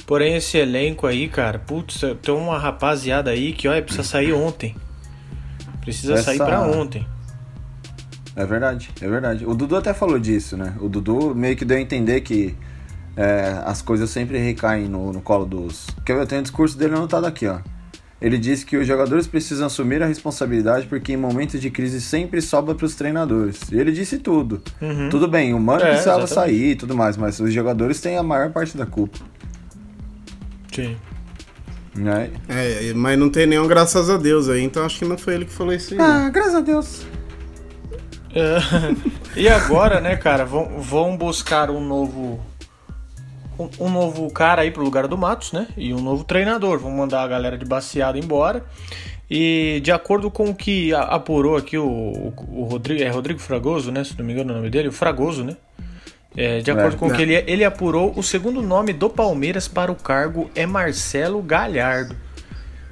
Porém, 0.05 0.35
esse 0.37 0.57
elenco 0.59 1.07
aí, 1.07 1.27
cara, 1.27 1.57
putz, 1.59 2.01
tem 2.21 2.33
uma 2.33 2.57
rapaziada 2.59 3.31
aí 3.31 3.51
que, 3.51 3.67
olha, 3.67 3.81
precisa 3.81 4.03
sair 4.07 4.31
ontem. 4.31 4.75
Precisa 5.81 6.13
Essa- 6.13 6.23
sair 6.23 6.37
pra 6.37 6.61
ontem. 6.61 7.05
É 8.37 8.45
verdade, 8.45 8.91
é 9.01 9.07
verdade. 9.07 9.45
O 9.47 9.55
Dudu 9.55 9.75
até 9.75 9.95
falou 9.95 10.19
disso, 10.19 10.55
né? 10.55 10.75
O 10.79 10.87
Dudu 10.87 11.33
meio 11.33 11.55
que 11.57 11.65
deu 11.65 11.75
a 11.75 11.81
entender 11.81 12.21
que 12.21 12.55
é, 13.15 13.63
as 13.65 13.81
coisas 13.81 14.11
sempre 14.11 14.37
recaem 14.37 14.87
no, 14.87 15.11
no 15.11 15.21
colo 15.21 15.43
dos. 15.43 15.87
Quer 16.05 16.13
ver? 16.13 16.21
Eu 16.21 16.27
tenho 16.27 16.41
o 16.41 16.43
discurso 16.43 16.77
dele 16.77 16.93
anotado 16.93 17.25
aqui, 17.25 17.47
ó. 17.47 17.57
Ele 18.21 18.37
disse 18.37 18.63
que 18.63 18.77
os 18.77 18.85
jogadores 18.85 19.25
precisam 19.25 19.65
assumir 19.65 20.03
a 20.03 20.05
responsabilidade 20.05 20.85
porque 20.85 21.13
em 21.13 21.17
momentos 21.17 21.59
de 21.59 21.71
crise 21.71 21.99
sempre 21.99 22.39
sobra 22.39 22.75
para 22.75 22.85
os 22.85 22.93
treinadores. 22.93 23.71
E 23.71 23.77
ele 23.79 23.91
disse 23.91 24.19
tudo. 24.19 24.61
Uhum. 24.79 25.09
Tudo 25.09 25.27
bem, 25.27 25.55
o 25.55 25.59
Mano 25.59 25.81
É, 25.83 25.89
precisava 25.89 26.23
exatamente. 26.23 26.55
sair 26.57 26.71
e 26.71 26.75
tudo 26.75 26.95
mais, 26.95 27.17
mas 27.17 27.39
os 27.39 27.51
jogadores 27.51 27.99
têm 27.99 28.17
a 28.17 28.23
maior 28.23 28.51
parte 28.51 28.77
da 28.77 28.85
culpa. 28.85 29.17
Sim. 30.71 30.95
Né? 31.95 32.29
é, 32.47 32.93
mas 32.93 33.17
não 33.17 33.27
tem 33.27 33.47
nenhum 33.47 33.67
graças 33.67 34.07
a 34.07 34.17
Deus 34.17 34.47
aí, 34.47 34.61
então 34.63 34.85
acho 34.85 34.99
que 34.99 35.05
não 35.05 35.17
foi 35.17 35.33
ele 35.33 35.45
que 35.45 35.51
falou 35.53 35.73
isso 35.73 35.95
aí. 35.95 35.99
Ah, 35.99 36.29
graças 36.29 36.53
a 36.53 36.61
Deus. 36.61 37.07
É, 38.33 38.59
e 39.39 39.47
agora, 39.47 39.99
né, 39.99 40.15
cara, 40.15 40.45
vão, 40.45 40.79
vão 40.79 41.17
buscar 41.17 41.69
um 41.69 41.79
novo. 41.79 42.39
Um, 43.59 43.85
um 43.85 43.89
novo 43.89 44.31
cara 44.31 44.61
aí 44.61 44.71
pro 44.71 44.83
lugar 44.83 45.07
do 45.07 45.17
Matos, 45.17 45.51
né? 45.51 45.67
E 45.75 45.93
um 45.93 45.99
novo 45.99 46.23
treinador. 46.23 46.79
Vão 46.79 46.91
mandar 46.91 47.23
a 47.23 47.27
galera 47.27 47.57
de 47.57 47.65
baseado 47.65 48.17
embora. 48.17 48.63
E 49.29 49.81
de 49.83 49.91
acordo 49.91 50.29
com 50.29 50.49
o 50.49 50.55
que 50.55 50.93
apurou 50.93 51.57
aqui 51.57 51.77
o, 51.77 51.87
o, 51.87 52.33
o 52.49 52.63
Rodrigo. 52.65 53.03
É 53.03 53.09
Rodrigo 53.09 53.39
Fragoso, 53.39 53.91
né? 53.91 54.03
Se 54.03 54.17
não 54.17 54.23
me 54.23 54.33
engano 54.33 54.53
o 54.53 54.55
nome 54.57 54.69
dele, 54.69 54.89
o 54.89 54.91
Fragoso, 54.91 55.43
né? 55.43 55.57
É, 56.35 56.59
de 56.59 56.69
acordo 56.69 56.95
É, 56.95 56.99
com 56.99 57.07
o 57.07 57.13
que 57.13 57.21
ele, 57.23 57.33
ele 57.47 57.63
apurou, 57.63 58.13
o 58.15 58.21
segundo 58.21 58.61
nome 58.61 58.93
do 58.93 59.09
Palmeiras 59.09 59.67
para 59.67 59.91
o 59.91 59.95
cargo 59.95 60.51
é 60.53 60.67
Marcelo 60.67 61.41
Galhardo. 61.41 62.15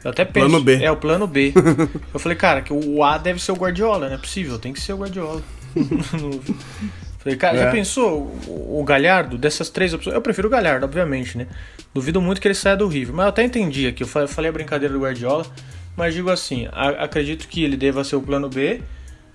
Eu 0.06 0.12
até 0.12 0.24
penso. 0.24 0.48
Plano 0.48 0.64
B. 0.64 0.84
É 0.84 0.92
o 0.92 0.96
plano 0.96 1.26
B. 1.28 1.52
Eu 2.14 2.20
falei, 2.20 2.38
cara, 2.38 2.62
que 2.62 2.72
o 2.72 3.04
A 3.04 3.18
deve 3.18 3.42
ser 3.42 3.52
o 3.52 3.56
Guardiola, 3.56 4.08
não 4.08 4.16
é 4.16 4.18
possível, 4.20 4.58
tem 4.60 4.72
que 4.72 4.80
ser 4.80 4.94
o 4.94 4.98
Guardiola. 4.98 5.42
falei, 7.20 7.38
cara, 7.38 7.58
já 7.58 7.66
É. 7.66 7.72
pensou 7.72 8.32
o, 8.48 8.80
o 8.80 8.84
Galhardo, 8.84 9.38
dessas 9.38 9.70
três 9.70 9.94
opções? 9.94 10.14
Eu 10.16 10.22
prefiro 10.22 10.48
o 10.48 10.52
Galhardo, 10.52 10.86
obviamente, 10.86 11.38
né? 11.38 11.48
Duvido 11.94 12.22
muito 12.22 12.40
que 12.40 12.48
ele 12.48 12.56
saia 12.56 12.78
do 12.78 12.88
River. 12.88 13.14
Mas 13.16 13.24
eu 13.26 13.30
até 13.30 13.44
entendi 13.44 13.88
aqui, 13.88 14.04
eu 14.04 14.08
fa- 14.08 14.28
falei 14.28 14.50
a 14.50 14.54
brincadeira 14.54 14.94
do 14.94 15.00
Guardiola, 15.00 15.46
mas 15.98 16.14
digo 16.14 16.30
assim, 16.30 16.68
a- 16.72 17.04
acredito 17.04 17.48
que 17.48 17.64
ele 17.64 17.76
deva 17.76 18.04
ser 18.04 18.16
o 18.16 18.22
plano 18.22 18.48
B, 18.50 18.82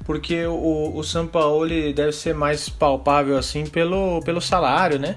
porque 0.05 0.45
o, 0.47 0.93
o 0.95 1.03
São 1.03 1.27
Paulo 1.27 1.69
deve 1.69 2.13
ser 2.13 2.35
mais 2.35 2.69
palpável 2.69 3.37
assim 3.37 3.67
pelo, 3.67 4.21
pelo 4.23 4.41
salário, 4.41 4.99
né? 4.99 5.17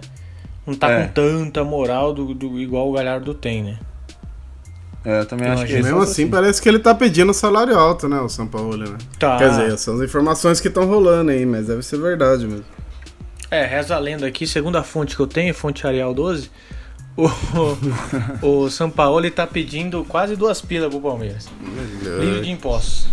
Não 0.66 0.74
tá 0.74 0.90
É. 0.92 1.04
com 1.04 1.14
tanta 1.14 1.64
moral 1.64 2.14
do, 2.14 2.34
do 2.34 2.60
igual 2.60 2.90
o 2.90 2.94
Galhardo 2.94 3.34
tem, 3.34 3.62
né? 3.64 3.78
É, 5.06 5.20
eu 5.20 5.26
também 5.26 5.48
Eu 5.48 5.54
acho 5.54 5.66
que 5.66 5.74
esse 5.74 5.84
Mesmo 5.84 6.00
é 6.00 6.04
assim, 6.04 6.28
parece 6.30 6.62
que 6.62 6.70
ele 6.70 6.80
tá 6.80 6.96
pedindo 6.96 7.34
salário 7.34 7.78
alto, 7.78 8.08
né? 8.08 8.20
O 8.22 8.30
São 8.30 8.48
Paulo, 8.48 8.78
né? 8.78 8.98
Tá. 9.20 9.38
Quer 9.38 9.50
dizer, 9.50 9.78
são 9.78 9.96
as 9.96 10.02
informações 10.02 10.60
que 10.62 10.70
estão 10.70 10.86
rolando 10.86 11.32
aí, 11.32 11.46
mas 11.46 11.68
deve 11.68 11.84
ser 11.84 11.98
verdade 11.98 12.48
mesmo. 12.48 12.66
É, 13.52 13.66
reza 13.66 13.96
a 13.96 14.00
lenda 14.00 14.26
aqui, 14.26 14.48
segundo 14.48 14.78
a 14.78 14.84
fonte 14.84 15.16
que 15.16 15.22
eu 15.22 15.28
tenho, 15.28 15.54
fonte 15.54 15.86
Arial 15.86 16.14
12, 16.14 16.50
o, 17.16 17.30
o 18.66 18.70
São 18.70 18.90
Paulo 18.90 19.30
tá 19.30 19.46
pedindo 19.46 20.04
quase 20.06 20.36
duas 20.36 20.62
pilas 20.62 20.90
pro 20.90 21.02
Palmeiras. 21.02 21.48
Livre 22.20 22.42
de 22.42 22.52
impostos. 22.52 23.08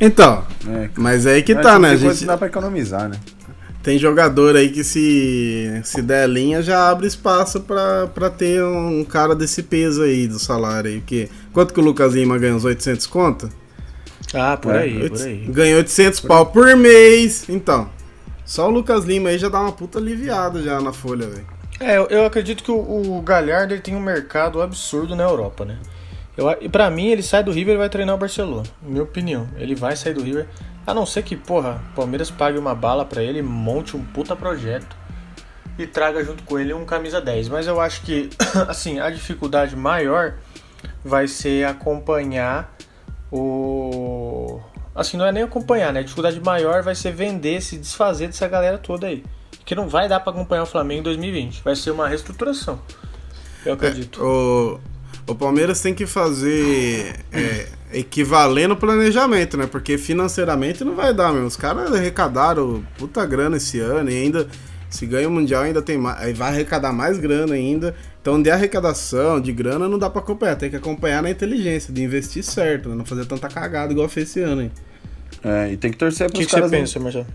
Então, 0.00 0.44
É. 0.68 0.90
mas 0.96 1.26
aí 1.26 1.42
que 1.42 1.54
Mas 1.54 1.62
tá, 1.62 1.78
né? 1.78 1.90
A 1.90 1.96
gente 1.96 2.24
dá 2.24 2.36
pra 2.36 2.48
economizar, 2.48 3.08
né? 3.08 3.16
Tem 3.86 4.00
jogador 4.00 4.56
aí 4.56 4.68
que 4.68 4.82
se, 4.82 5.80
se 5.84 6.02
der 6.02 6.28
linha 6.28 6.60
já 6.60 6.90
abre 6.90 7.06
espaço 7.06 7.60
pra, 7.60 8.08
pra 8.08 8.28
ter 8.28 8.60
um 8.64 9.04
cara 9.04 9.32
desse 9.32 9.62
peso 9.62 10.02
aí 10.02 10.26
do 10.26 10.40
salário 10.40 10.90
aí. 10.90 10.98
Porque 10.98 11.28
quanto 11.52 11.72
que 11.72 11.78
o 11.78 11.84
Lucas 11.84 12.12
Lima 12.12 12.36
ganha? 12.36 12.56
Uns 12.56 12.64
800 12.64 13.06
conto? 13.06 13.48
Ah, 14.34 14.56
por 14.56 14.74
É, 14.74 14.80
aí, 14.80 15.02
Oito- 15.02 15.16
por 15.16 15.24
aí. 15.24 15.46
Ganha 15.46 15.76
800 15.76 16.18
pau 16.18 16.46
por 16.46 16.74
mês. 16.74 17.48
Então, 17.48 17.88
só 18.44 18.66
o 18.66 18.72
Lucas 18.72 19.04
Lima 19.04 19.28
aí 19.28 19.38
já 19.38 19.48
dá 19.48 19.60
uma 19.60 19.70
puta 19.70 20.00
aliviada 20.00 20.60
já 20.60 20.80
na 20.80 20.92
folha, 20.92 21.28
velho. 21.28 21.46
É, 21.78 21.96
eu, 21.96 22.06
eu 22.06 22.26
acredito 22.26 22.64
que 22.64 22.72
o, 22.72 23.18
o 23.18 23.22
Galhardo 23.22 23.72
ele 23.72 23.82
tem 23.82 23.94
um 23.94 24.00
mercado 24.00 24.60
absurdo 24.60 25.14
na 25.14 25.22
Europa, 25.22 25.64
né? 25.64 25.78
Eu, 26.36 26.50
e 26.60 26.68
pra 26.68 26.90
mim, 26.90 27.06
ele 27.06 27.22
sai 27.22 27.44
do 27.44 27.52
River 27.52 27.76
e 27.76 27.78
vai 27.78 27.88
treinar 27.88 28.16
o 28.16 28.18
Barcelona. 28.18 28.64
Minha 28.82 29.04
opinião. 29.04 29.46
Ele 29.56 29.76
vai 29.76 29.94
sair 29.94 30.14
do 30.14 30.24
River. 30.24 30.48
A 30.86 30.94
não 30.94 31.04
ser 31.04 31.22
que, 31.24 31.36
porra, 31.36 31.82
o 31.92 31.96
Palmeiras 31.96 32.30
pague 32.30 32.58
uma 32.58 32.74
bala 32.74 33.04
pra 33.04 33.22
ele, 33.22 33.42
monte 33.42 33.96
um 33.96 34.04
puta 34.04 34.36
projeto 34.36 34.96
e 35.78 35.86
traga 35.86 36.24
junto 36.24 36.42
com 36.44 36.58
ele 36.58 36.72
um 36.72 36.84
camisa 36.84 37.20
10. 37.20 37.48
Mas 37.48 37.66
eu 37.66 37.80
acho 37.80 38.02
que, 38.02 38.30
assim, 38.68 39.00
a 39.00 39.10
dificuldade 39.10 39.74
maior 39.76 40.34
vai 41.04 41.26
ser 41.26 41.66
acompanhar 41.66 42.74
o. 43.30 44.60
Assim, 44.94 45.16
não 45.16 45.26
é 45.26 45.32
nem 45.32 45.42
acompanhar, 45.42 45.92
né? 45.92 46.00
A 46.00 46.02
dificuldade 46.02 46.40
maior 46.40 46.82
vai 46.82 46.94
ser 46.94 47.12
vender, 47.12 47.60
se 47.60 47.76
desfazer 47.76 48.28
dessa 48.28 48.48
galera 48.48 48.78
toda 48.78 49.06
aí. 49.06 49.24
Que 49.64 49.74
não 49.74 49.88
vai 49.88 50.08
dar 50.08 50.20
pra 50.20 50.32
acompanhar 50.32 50.62
o 50.62 50.66
Flamengo 50.66 51.00
em 51.00 51.04
2020. 51.04 51.62
Vai 51.62 51.76
ser 51.76 51.90
uma 51.90 52.08
reestruturação. 52.08 52.80
Eu 53.64 53.74
acredito. 53.74 54.22
O, 54.24 54.80
o 55.26 55.34
Palmeiras 55.34 55.80
tem 55.80 55.92
que 55.94 56.06
fazer 56.06 57.14
é, 57.32 57.66
equivalendo 57.92 58.74
o 58.74 58.76
planejamento, 58.76 59.56
né? 59.56 59.66
Porque 59.66 59.98
financeiramente 59.98 60.84
não 60.84 60.94
vai 60.94 61.12
dar, 61.14 61.32
meu. 61.32 61.44
Os 61.44 61.56
caras 61.56 61.92
arrecadaram 61.92 62.82
puta 62.98 63.24
grana 63.26 63.56
esse 63.56 63.80
ano 63.80 64.10
e 64.10 64.14
ainda, 64.16 64.46
se 64.88 65.04
ganha 65.06 65.28
o 65.28 65.30
Mundial, 65.30 65.62
ainda 65.64 65.82
tem 65.82 65.98
mais. 65.98 66.20
Aí 66.20 66.32
vai 66.32 66.50
arrecadar 66.50 66.92
mais 66.92 67.18
grana 67.18 67.54
ainda. 67.54 67.94
Então, 68.22 68.40
de 68.40 68.50
arrecadação, 68.50 69.40
de 69.40 69.52
grana, 69.52 69.88
não 69.88 69.98
dá 69.98 70.08
pra 70.10 70.20
acompanhar. 70.20 70.56
Tem 70.56 70.70
que 70.70 70.76
acompanhar 70.76 71.22
na 71.22 71.30
inteligência, 71.30 71.92
de 71.92 72.02
investir 72.02 72.42
certo, 72.42 72.88
né? 72.88 72.94
Não 72.94 73.04
fazer 73.04 73.24
tanta 73.26 73.48
cagada 73.48 73.92
igual 73.92 74.08
fez 74.08 74.28
esse 74.30 74.40
ano, 74.40 74.62
hein? 74.62 74.72
É, 75.44 75.72
e 75.72 75.76
tem 75.76 75.90
que 75.90 75.96
torcer 75.98 76.26
O 76.28 76.30
pros 76.30 76.40
que, 76.40 76.44
que 76.46 76.50
você 76.50 76.56
caras. 76.56 76.70
não- 76.72 76.78
pensa, 76.80 76.98
Marcelo? 77.00 77.26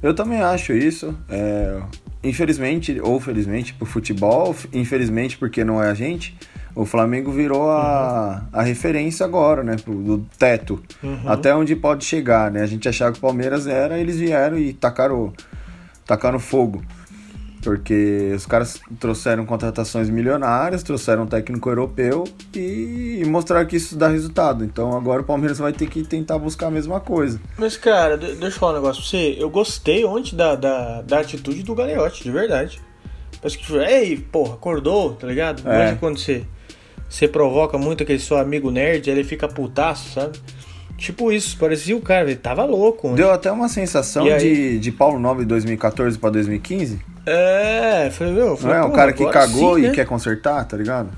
Eu 0.00 0.14
também 0.14 0.40
acho 0.40 0.72
isso. 0.72 1.12
É, 1.28 1.80
infelizmente, 2.22 3.00
ou 3.02 3.18
felizmente, 3.18 3.74
pro 3.74 3.84
futebol, 3.86 4.54
infelizmente 4.72 5.36
porque 5.36 5.64
não 5.64 5.82
é 5.82 5.88
a 5.90 5.94
gente, 5.94 6.36
o 6.80 6.84
Flamengo 6.86 7.30
virou 7.32 7.70
a, 7.70 8.42
a 8.52 8.62
referência 8.62 9.26
agora, 9.26 9.62
né? 9.62 9.76
pro- 9.82 9.94
Do 9.94 10.18
teto. 10.38 10.80
Até 11.26 11.54
onde 11.54 11.74
pode 11.74 12.04
chegar, 12.04 12.50
né? 12.50 12.62
A 12.62 12.66
gente 12.66 12.88
achava 12.88 13.12
que 13.12 13.18
o 13.18 13.20
Palmeiras 13.22 13.66
era, 13.66 13.98
eles 13.98 14.16
vieram 14.18 14.56
e 14.58 14.72
tacaram, 14.72 15.32
tacaram 16.06 16.38
fogo. 16.38 16.82
Porque 17.60 18.32
os 18.36 18.46
caras 18.46 18.80
trouxeram 19.00 19.44
contratações 19.44 20.08
milionárias, 20.08 20.84
trouxeram 20.84 21.24
um 21.24 21.26
técnico 21.26 21.68
europeu 21.68 22.22
e 22.54 23.22
mostraram 23.26 23.66
que 23.66 23.76
isso 23.76 23.96
dá 23.96 24.08
resultado. 24.08 24.64
Então 24.64 24.96
agora 24.96 25.22
o 25.22 25.24
Palmeiras 25.24 25.58
vai 25.58 25.72
ter 25.72 25.88
que 25.88 26.04
tentar 26.04 26.38
buscar 26.38 26.68
a 26.68 26.70
mesma 26.70 27.00
coisa. 27.00 27.40
Mas, 27.58 27.76
cara, 27.76 28.16
de- 28.16 28.36
deixa 28.36 28.46
eu 28.46 28.60
falar 28.60 28.72
um 28.74 28.76
negócio 28.76 29.02
pra 29.02 29.10
você. 29.10 29.36
Eu 29.38 29.50
gostei 29.50 30.04
ontem 30.04 30.36
da, 30.36 30.54
da, 30.54 31.02
da 31.02 31.18
atitude 31.18 31.64
do 31.64 31.74
Galeotti, 31.74 32.22
de 32.22 32.30
verdade. 32.30 32.80
Parece 33.40 33.58
que, 33.58 33.64
tipo, 33.64 33.78
ei, 33.78 34.16
porra, 34.16 34.54
acordou, 34.54 35.14
tá 35.14 35.26
ligado? 35.26 35.68
É. 35.68 35.88
Hoje 35.88 35.96
quando 35.98 36.18
você, 37.08 37.26
provoca 37.28 37.78
muito 37.78 38.02
aquele 38.02 38.18
seu 38.18 38.36
amigo 38.36 38.70
nerd, 38.70 39.08
ele 39.08 39.24
fica 39.24 39.48
putaço, 39.48 40.12
sabe? 40.12 40.38
Tipo 40.96 41.30
isso, 41.30 41.56
parecia 41.56 41.96
o 41.96 42.00
cara, 42.00 42.24
ele 42.28 42.36
tava 42.36 42.64
louco. 42.64 43.06
ontem. 43.06 43.16
Deu 43.18 43.30
até 43.30 43.52
uma 43.52 43.68
sensação 43.68 44.26
E 44.26 44.32
aí? 44.32 44.40
de, 44.40 44.78
de 44.80 44.92
Paulo 44.92 45.18
Nobre 45.18 45.44
2014 45.44 46.18
pra 46.18 46.28
2015. 46.28 47.00
É, 47.24 48.10
falei, 48.10 48.32
meu, 48.32 48.58
Não 48.60 48.74
é? 48.74 48.82
O 48.82 48.90
cara 48.90 49.12
que 49.12 49.24
cagou 49.30 49.76
sim, 49.76 49.82
e 49.82 49.88
né? 49.88 49.94
quer 49.94 50.06
consertar, 50.06 50.64
tá 50.64 50.76
ligado? 50.76 51.10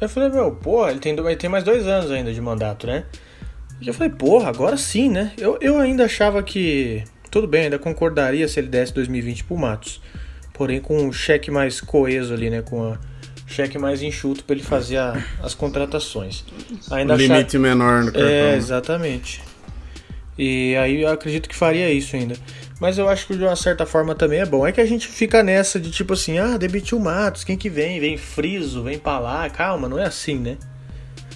Eu 0.00 0.08
falei, 0.08 0.28
meu, 0.28 0.52
porra, 0.52 0.92
ele 0.92 1.00
tem, 1.00 1.12
ele 1.12 1.36
tem 1.36 1.50
mais 1.50 1.64
dois 1.64 1.88
anos 1.88 2.10
ainda 2.12 2.32
de 2.32 2.40
mandato, 2.40 2.86
né? 2.86 3.04
E 3.80 3.88
eu 3.88 3.94
falei, 3.94 4.12
porra, 4.12 4.48
agora 4.48 4.76
sim, 4.76 5.08
né? 5.08 5.32
Eu, 5.36 5.58
eu 5.60 5.78
ainda 5.78 6.04
achava 6.04 6.42
que. 6.42 7.02
Tudo 7.30 7.48
bem, 7.48 7.64
ainda 7.64 7.78
concordaria 7.78 8.46
se 8.46 8.60
ele 8.60 8.68
desse 8.68 8.94
2020 8.94 9.44
pro 9.44 9.56
Matos. 9.56 10.00
Porém, 10.54 10.80
com 10.80 10.96
um 10.98 11.12
cheque 11.12 11.50
mais 11.50 11.80
coeso 11.80 12.32
ali, 12.32 12.48
né? 12.48 12.62
Com 12.62 12.92
a 12.92 12.98
cheque 13.48 13.78
mais 13.78 14.02
enxuto 14.02 14.44
pra 14.44 14.54
ele 14.54 14.62
fazer 14.64 14.98
a- 14.98 15.20
as 15.42 15.54
contratações. 15.54 16.44
Ainda 16.90 17.14
achava- 17.14 17.34
Limite 17.34 17.58
menor 17.58 18.04
no 18.04 18.12
cartão. 18.12 18.28
é, 18.28 18.56
exatamente. 18.56 19.40
E 20.38 20.76
aí 20.76 21.02
eu 21.02 21.08
acredito 21.08 21.48
que 21.48 21.54
faria 21.56 21.90
isso 21.90 22.14
ainda. 22.14 22.36
Mas 22.80 22.96
eu 22.96 23.08
acho 23.08 23.26
que 23.26 23.36
de 23.36 23.42
uma 23.42 23.56
certa 23.56 23.84
forma 23.84 24.14
também 24.14 24.38
é 24.40 24.46
bom. 24.46 24.64
É 24.64 24.70
que 24.70 24.80
a 24.80 24.86
gente 24.86 25.08
fica 25.08 25.42
nessa 25.42 25.80
de 25.80 25.90
tipo 25.90 26.12
assim, 26.12 26.38
ah, 26.38 26.56
demitiu 26.56 26.96
o 26.98 27.00
Matos, 27.00 27.42
quem 27.42 27.56
que 27.56 27.68
vem? 27.68 27.98
Vem 27.98 28.16
Friso, 28.16 28.84
vem 28.84 28.98
pra 28.98 29.18
lá. 29.18 29.50
Calma, 29.50 29.88
não 29.88 29.98
é 29.98 30.04
assim, 30.04 30.36
né? 30.38 30.56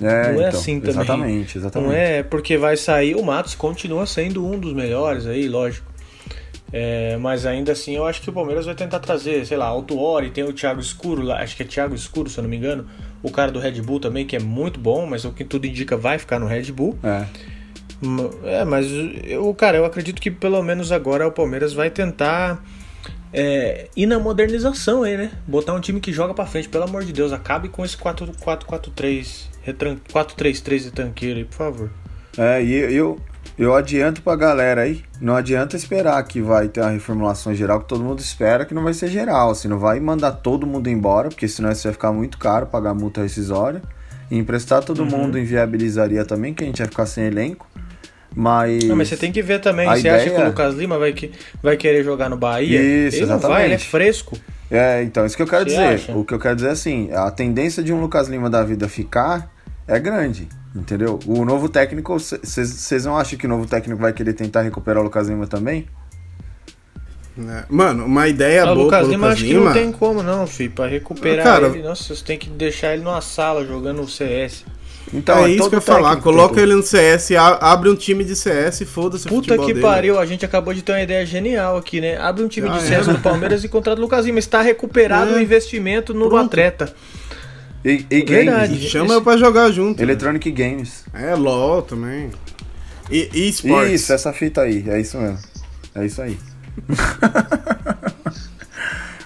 É, 0.00 0.32
Não 0.32 0.42
é 0.42 0.48
então, 0.48 0.60
assim 0.60 0.80
também. 0.80 0.90
Exatamente, 1.02 1.58
exatamente. 1.58 1.88
Não 1.90 1.96
é 1.96 2.22
porque 2.22 2.56
vai 2.56 2.76
sair. 2.76 3.14
O 3.16 3.22
Matos 3.24 3.54
continua 3.56 4.06
sendo 4.06 4.46
um 4.46 4.58
dos 4.58 4.72
melhores 4.72 5.26
aí, 5.26 5.48
lógico. 5.48 5.91
É, 6.72 7.18
mas 7.18 7.44
ainda 7.44 7.72
assim, 7.72 7.94
eu 7.96 8.06
acho 8.06 8.22
que 8.22 8.30
o 8.30 8.32
Palmeiras 8.32 8.64
vai 8.64 8.74
tentar 8.74 8.98
trazer, 8.98 9.44
sei 9.44 9.58
lá, 9.58 9.66
Altuori, 9.66 10.30
tem 10.30 10.42
o 10.42 10.52
Thiago 10.54 10.80
Escuro 10.80 11.20
lá, 11.22 11.42
acho 11.42 11.54
que 11.54 11.62
é 11.62 11.66
Thiago 11.66 11.94
Escuro, 11.94 12.30
se 12.30 12.38
eu 12.38 12.42
não 12.42 12.48
me 12.48 12.56
engano. 12.56 12.86
O 13.22 13.30
cara 13.30 13.52
do 13.52 13.58
Red 13.58 13.80
Bull 13.82 14.00
também, 14.00 14.26
que 14.26 14.34
é 14.34 14.40
muito 14.40 14.80
bom, 14.80 15.06
mas 15.06 15.24
o 15.26 15.32
que 15.32 15.44
tudo 15.44 15.66
indica 15.66 15.96
vai 15.96 16.18
ficar 16.18 16.38
no 16.38 16.46
Red 16.46 16.72
Bull. 16.72 16.98
É. 17.02 17.26
É, 18.44 18.64
mas 18.64 18.86
eu, 19.24 19.52
cara, 19.54 19.76
eu 19.76 19.84
acredito 19.84 20.20
que 20.20 20.30
pelo 20.30 20.60
menos 20.62 20.90
agora 20.90 21.28
o 21.28 21.30
Palmeiras 21.30 21.72
vai 21.72 21.88
tentar 21.88 22.64
é, 23.32 23.88
ir 23.96 24.06
na 24.06 24.18
modernização 24.18 25.02
aí, 25.04 25.16
né? 25.16 25.30
Botar 25.46 25.72
um 25.74 25.80
time 25.80 26.00
que 26.00 26.12
joga 26.12 26.34
pra 26.34 26.44
frente, 26.46 26.68
pelo 26.68 26.84
amor 26.84 27.04
de 27.04 27.12
Deus, 27.12 27.32
acabe 27.32 27.68
com 27.68 27.84
esse 27.84 27.96
4-4-4-3, 27.96 29.44
retran- 29.62 29.98
4-3-3 30.12 30.84
retranqueiro 30.86 31.38
aí, 31.38 31.44
por 31.44 31.54
favor. 31.54 31.90
É, 32.36 32.62
e 32.64 32.72
eu, 32.72 33.20
eu 33.58 33.74
adianto 33.74 34.22
pra 34.22 34.34
galera 34.34 34.82
aí, 34.82 35.02
não 35.20 35.36
adianta 35.36 35.76
esperar 35.76 36.22
que 36.24 36.40
vai 36.40 36.68
ter 36.68 36.80
uma 36.80 36.90
reformulação 36.90 37.54
geral, 37.54 37.80
que 37.80 37.88
todo 37.88 38.02
mundo 38.02 38.18
espera 38.20 38.64
que 38.64 38.74
não 38.74 38.82
vai 38.82 38.94
ser 38.94 39.08
geral, 39.08 39.50
assim, 39.50 39.68
não 39.68 39.78
vai 39.78 40.00
mandar 40.00 40.32
todo 40.32 40.66
mundo 40.66 40.88
embora, 40.88 41.28
porque 41.28 41.46
senão 41.46 41.70
isso 41.70 41.84
vai 41.84 41.92
ficar 41.92 42.12
muito 42.12 42.38
caro, 42.38 42.66
pagar 42.66 42.94
multa 42.94 43.22
rescisória, 43.22 43.82
e 44.30 44.38
emprestar 44.38 44.78
Uhum. 44.80 44.84
todo 44.86 45.04
mundo 45.06 45.38
inviabilizaria 45.38 46.24
também, 46.24 46.54
que 46.54 46.64
a 46.64 46.66
gente 46.66 46.78
vai 46.78 46.88
ficar 46.88 47.06
sem 47.06 47.24
elenco, 47.24 47.66
mas... 48.34 48.84
Não, 48.84 48.96
mas 48.96 49.08
você 49.08 49.16
tem 49.16 49.30
que 49.30 49.42
ver 49.42 49.60
também, 49.60 49.86
você 49.86 50.08
acha 50.08 50.24
que 50.24 50.30
ideia- 50.30 50.44
o 50.44 50.48
Lucas 50.48 50.74
Lima 50.74 50.98
vai, 50.98 51.12
que, 51.12 51.30
vai 51.62 51.76
querer 51.76 52.02
jogar 52.02 52.30
no 52.30 52.36
Bahia? 52.36 52.80
Isso, 52.80 53.18
ele 53.18 53.26
não 53.26 53.38
vai, 53.38 53.38
exatamente. 53.38 53.64
ele 53.66 53.74
é 53.74 53.78
fresco. 53.78 54.38
É, 54.70 55.02
então, 55.02 55.26
isso 55.26 55.36
que 55.36 55.42
eu 55.42 55.46
quero 55.46 55.64
Você 55.64 55.76
dizer. 55.76 55.82
acha? 55.86 56.12
O 56.16 56.24
que 56.24 56.32
eu 56.32 56.38
quero 56.38 56.56
dizer 56.56 56.68
é 56.68 56.72
assim, 56.72 57.10
a 57.12 57.30
tendência 57.30 57.82
de 57.82 57.92
um 57.92 58.00
Lucas 58.00 58.28
Lima 58.28 58.48
da 58.48 58.64
vida 58.64 58.88
ficar 58.88 59.51
é 59.86 59.98
grande, 59.98 60.48
entendeu? 60.74 61.18
O 61.26 61.44
novo 61.44 61.68
técnico, 61.68 62.12
vocês 62.18 63.04
não 63.04 63.16
acham 63.16 63.38
que 63.38 63.46
o 63.46 63.48
novo 63.48 63.66
técnico 63.66 64.00
vai 64.00 64.12
querer 64.12 64.32
tentar 64.32 64.62
recuperar 64.62 65.00
o 65.00 65.04
Lucas 65.04 65.28
Lima 65.28 65.46
também? 65.46 65.86
É. 67.38 67.64
Mano, 67.70 68.04
uma 68.04 68.28
ideia 68.28 68.62
Ah, 68.64 68.72
o 68.72 68.74
boa 68.74 68.84
Lucas 68.84 69.08
Lima 69.08 69.26
Lucas 69.28 69.32
acho 69.38 69.44
que 69.44 69.52
Lima... 69.54 69.64
não 69.66 69.72
tem 69.72 69.90
como 69.92 70.22
não, 70.22 70.46
filho, 70.46 70.70
pra 70.72 70.86
recuperar 70.86 71.44
Cara- 71.44 71.66
ele. 71.68 71.82
Nossa, 71.82 72.14
você 72.14 72.22
tem 72.22 72.38
que 72.38 72.48
deixar 72.50 72.92
ele 72.92 73.02
numa 73.02 73.20
sala 73.22 73.64
jogando 73.64 74.02
o 74.02 74.08
CS. 74.08 74.64
Então, 75.14 75.44
é 75.44 75.50
isso 75.50 75.58
todo 75.58 75.70
que 75.70 75.74
eu 75.74 75.78
ia 75.78 75.80
falar, 75.82 76.16
coloca 76.16 76.60
ele 76.60 76.74
no 76.74 76.82
CS, 76.82 77.32
abre 77.60 77.88
um 77.90 77.94
time 77.94 78.22
de 78.24 78.34
CS 78.36 78.82
e 78.82 78.86
foda-se 78.86 79.26
o 79.26 79.30
Puta 79.30 79.58
que 79.58 79.66
dele. 79.66 79.80
pariu, 79.80 80.18
a 80.18 80.24
gente 80.24 80.44
acabou 80.44 80.72
de 80.72 80.80
ter 80.80 80.92
uma 80.92 81.02
ideia 81.02 81.26
genial 81.26 81.76
aqui, 81.76 82.00
né? 82.00 82.16
Abre 82.18 82.42
um 82.44 82.48
time 82.48 82.68
Ah, 82.68 82.78
de 82.78 82.84
é. 82.84 82.88
CS 82.88 83.06
do 83.08 83.18
Palmeiras 83.18 83.64
e 83.64 83.68
contrata 83.68 83.98
o 83.98 84.02
Lucas 84.02 84.24
Lima. 84.24 84.38
Está 84.38 84.62
recuperado 84.62 85.32
É. 85.32 85.34
o 85.34 85.40
investimento 85.40 86.14
no 86.14 86.28
Pronto. 86.28 86.46
atleta. 86.46 86.94
E, 87.84 88.06
e 88.10 88.22
Verdade. 88.24 88.68
games, 88.74 88.84
E 88.84 88.88
chama 88.88 89.20
pra 89.20 89.36
jogar 89.36 89.70
junto. 89.72 89.98
né? 89.98 90.04
Electronic 90.04 90.50
Games. 90.52 91.04
É, 91.12 91.34
LOL 91.34 91.82
também. 91.82 92.30
E, 93.10 93.28
e 93.34 93.48
esportes. 93.48 94.02
Isso, 94.02 94.12
essa 94.12 94.32
fita 94.32 94.60
aí, 94.62 94.84
é 94.88 95.00
isso 95.00 95.18
mesmo. 95.18 95.38
É 95.94 96.06
isso 96.06 96.22
aí. 96.22 96.38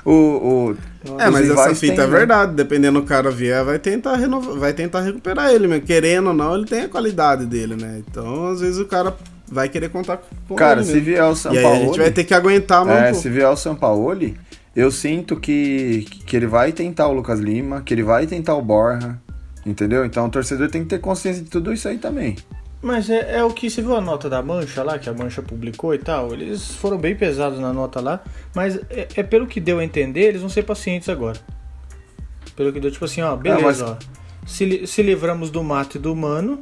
o, 0.04 0.12
o, 0.12 0.76
É, 1.18 1.30
mas 1.30 1.48
essa 1.50 1.74
fita 1.74 1.94
têm, 1.96 2.04
é 2.04 2.06
né? 2.06 2.16
verdade. 2.18 2.54
Dependendo 2.54 3.00
do 3.00 3.06
cara 3.06 3.30
vier, 3.30 3.64
vai 3.64 3.78
tentar, 3.78 4.16
renovar, 4.16 4.56
vai 4.56 4.72
tentar 4.72 5.00
recuperar 5.02 5.50
ele, 5.52 5.66
mesmo. 5.68 5.84
Querendo 5.84 6.28
ou 6.28 6.34
não, 6.34 6.54
ele 6.56 6.64
tem 6.64 6.82
a 6.82 6.88
qualidade 6.88 7.46
dele, 7.46 7.76
né? 7.76 8.02
Então, 8.08 8.46
às 8.48 8.60
vezes 8.60 8.78
o 8.78 8.86
cara 8.86 9.14
vai 9.48 9.68
querer 9.68 9.90
contar 9.90 10.20
com 10.48 10.56
Cara, 10.56 10.80
ele 10.80 10.86
se 10.86 10.92
mesmo. 10.94 11.06
vier 11.06 11.24
o 11.24 11.36
São 11.36 11.54
E 11.54 11.62
Paulo. 11.62 11.76
a 11.76 11.86
gente 11.86 11.98
vai 11.98 12.10
ter 12.10 12.24
que 12.24 12.34
aguentar 12.34 12.84
mais 12.84 13.00
um 13.00 13.04
É, 13.04 13.14
se 13.14 13.28
vier 13.28 13.48
o 13.48 13.56
Sampaoli, 13.56 14.36
eu 14.76 14.90
sinto 14.90 15.36
que, 15.40 16.06
que 16.26 16.36
ele 16.36 16.46
vai 16.46 16.70
tentar 16.70 17.08
o 17.08 17.12
Lucas 17.14 17.40
Lima, 17.40 17.80
que 17.80 17.94
ele 17.94 18.02
vai 18.02 18.26
tentar 18.26 18.54
o 18.54 18.62
Borja, 18.62 19.18
entendeu? 19.64 20.04
Então 20.04 20.26
o 20.26 20.30
torcedor 20.30 20.68
tem 20.68 20.82
que 20.82 20.88
ter 20.88 20.98
consciência 21.00 21.42
de 21.42 21.48
tudo 21.48 21.72
isso 21.72 21.88
aí 21.88 21.96
também. 21.96 22.36
Mas 22.82 23.08
é, 23.08 23.38
é 23.38 23.42
o 23.42 23.50
que 23.50 23.70
você 23.70 23.80
viu 23.80 23.96
a 23.96 24.02
nota 24.02 24.28
da 24.28 24.42
Mancha 24.42 24.82
lá, 24.82 24.98
que 24.98 25.08
a 25.08 25.14
Mancha 25.14 25.40
publicou 25.40 25.94
e 25.94 25.98
tal. 25.98 26.34
Eles 26.34 26.72
foram 26.72 26.98
bem 26.98 27.16
pesados 27.16 27.58
na 27.58 27.72
nota 27.72 28.00
lá, 28.02 28.22
mas 28.54 28.76
é, 28.90 29.08
é 29.16 29.22
pelo 29.22 29.46
que 29.46 29.58
deu 29.58 29.78
a 29.78 29.84
entender, 29.84 30.20
eles 30.24 30.42
vão 30.42 30.50
ser 30.50 30.62
pacientes 30.62 31.08
agora. 31.08 31.40
Pelo 32.54 32.70
que 32.70 32.78
deu, 32.78 32.90
tipo 32.90 33.04
assim, 33.06 33.22
ó, 33.22 33.34
beleza, 33.34 33.62
mas- 33.62 33.82
ó. 33.82 33.98
Se, 34.46 34.86
se 34.86 35.02
livramos 35.02 35.50
do 35.50 35.64
mato 35.64 35.96
e 35.96 36.00
do 36.00 36.14
mano, 36.14 36.60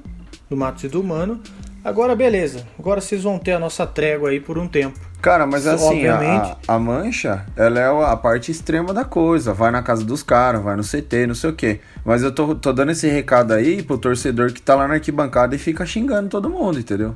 do 0.48 0.56
mato 0.56 0.86
e 0.86 0.88
do 0.88 1.02
mano, 1.02 1.40
agora 1.84 2.14
beleza. 2.14 2.66
Agora 2.78 3.00
vocês 3.00 3.24
vão 3.24 3.38
ter 3.38 3.52
a 3.52 3.58
nossa 3.58 3.86
trégua 3.86 4.30
aí 4.30 4.40
por 4.40 4.56
um 4.56 4.66
tempo. 4.66 4.98
Cara, 5.24 5.46
mas 5.46 5.66
assim, 5.66 6.06
a, 6.06 6.54
a, 6.68 6.78
mancha, 6.78 7.46
ela 7.56 7.80
é 7.80 7.86
a 8.12 8.14
parte 8.14 8.52
extrema 8.52 8.92
da 8.92 9.06
coisa. 9.06 9.54
Vai 9.54 9.70
na 9.70 9.82
casa 9.82 10.04
dos 10.04 10.22
caras, 10.22 10.62
vai 10.62 10.76
no 10.76 10.82
CT, 10.82 11.26
não 11.26 11.34
sei 11.34 11.48
o 11.48 11.54
quê. 11.54 11.80
Mas 12.04 12.22
eu 12.22 12.30
tô, 12.30 12.54
tô 12.54 12.74
dando 12.74 12.92
esse 12.92 13.08
recado 13.08 13.52
aí 13.54 13.82
pro 13.82 13.96
torcedor 13.96 14.52
que 14.52 14.60
tá 14.60 14.74
lá 14.74 14.86
na 14.86 14.94
arquibancada 14.94 15.54
e 15.54 15.58
fica 15.58 15.86
xingando 15.86 16.28
todo 16.28 16.50
mundo, 16.50 16.78
entendeu? 16.78 17.14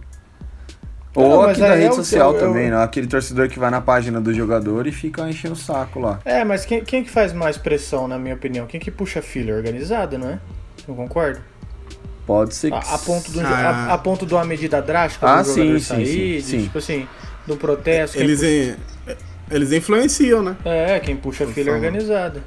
Ou 1.15 1.29
Não, 1.29 1.43
mas 1.43 1.51
aqui 1.51 1.61
da 1.61 1.67
é 1.69 1.75
rede 1.77 1.91
que 1.91 1.97
social 1.97 2.31
eu- 2.33 2.41
eu- 2.41 2.47
também, 2.47 2.71
né? 2.71 2.83
Aquele 2.83 3.07
torcedor 3.07 3.47
que 3.51 3.59
vai 3.59 3.71
na 3.71 3.83
página 3.83 4.19
do 4.23 4.33
jogador 4.33 4.87
e 4.87 4.93
fica 4.93 5.29
enchendo 5.29 5.53
o 5.53 5.57
saco 5.59 6.01
lá. 6.01 6.19
É, 6.25 6.43
mas 6.45 6.65
quem, 6.65 6.83
quem 6.83 7.05
que 7.05 7.11
faz 7.11 7.35
mais 7.35 7.59
pressão, 7.59 8.09
na 8.09 8.19
minha 8.19 8.35
opinião? 8.37 8.67
Quem 8.67 8.81
que 8.81 8.91
puxa 8.91 9.19
a 9.19 9.23
fila? 9.23 9.53
Organizada, 9.55 10.17
não 10.17 10.31
é? 10.31 10.39
Não 10.89 10.95
concordo? 10.95 11.41
Pode 12.27 12.55
ser 12.55 12.71
que. 12.71 12.77
A, 12.77 12.95
a 12.95 12.99
ponto 12.99 13.31
do, 13.33 13.41
Ah. 13.41 13.87
a, 13.91 13.95
a 13.95 13.99
ponto 13.99 14.25
de 14.25 14.33
uma 14.33 14.45
medida 14.47 14.81
drástica 14.81 15.27
Ah, 15.27 15.43
do 15.43 15.49
jogador 15.49 15.73
sim, 15.73 15.79
sim, 15.79 15.85
sair, 15.85 16.43
sim, 16.43 16.49
sim. 16.59 16.63
tipo 16.65 16.79
assim, 16.79 17.09
do 17.49 17.57
protesto. 17.57 18.19
Eles, 18.19 18.41
puxa- 18.41 19.17
eles 19.51 19.73
influenciam, 19.73 20.43
né? 20.43 20.57
É, 20.65 21.01
quem 21.01 21.17
puxa 21.17 21.45
a 21.45 21.47
fila 21.49 21.71
é 21.71 21.73
favor. 21.73 21.87
organizada. 21.87 22.43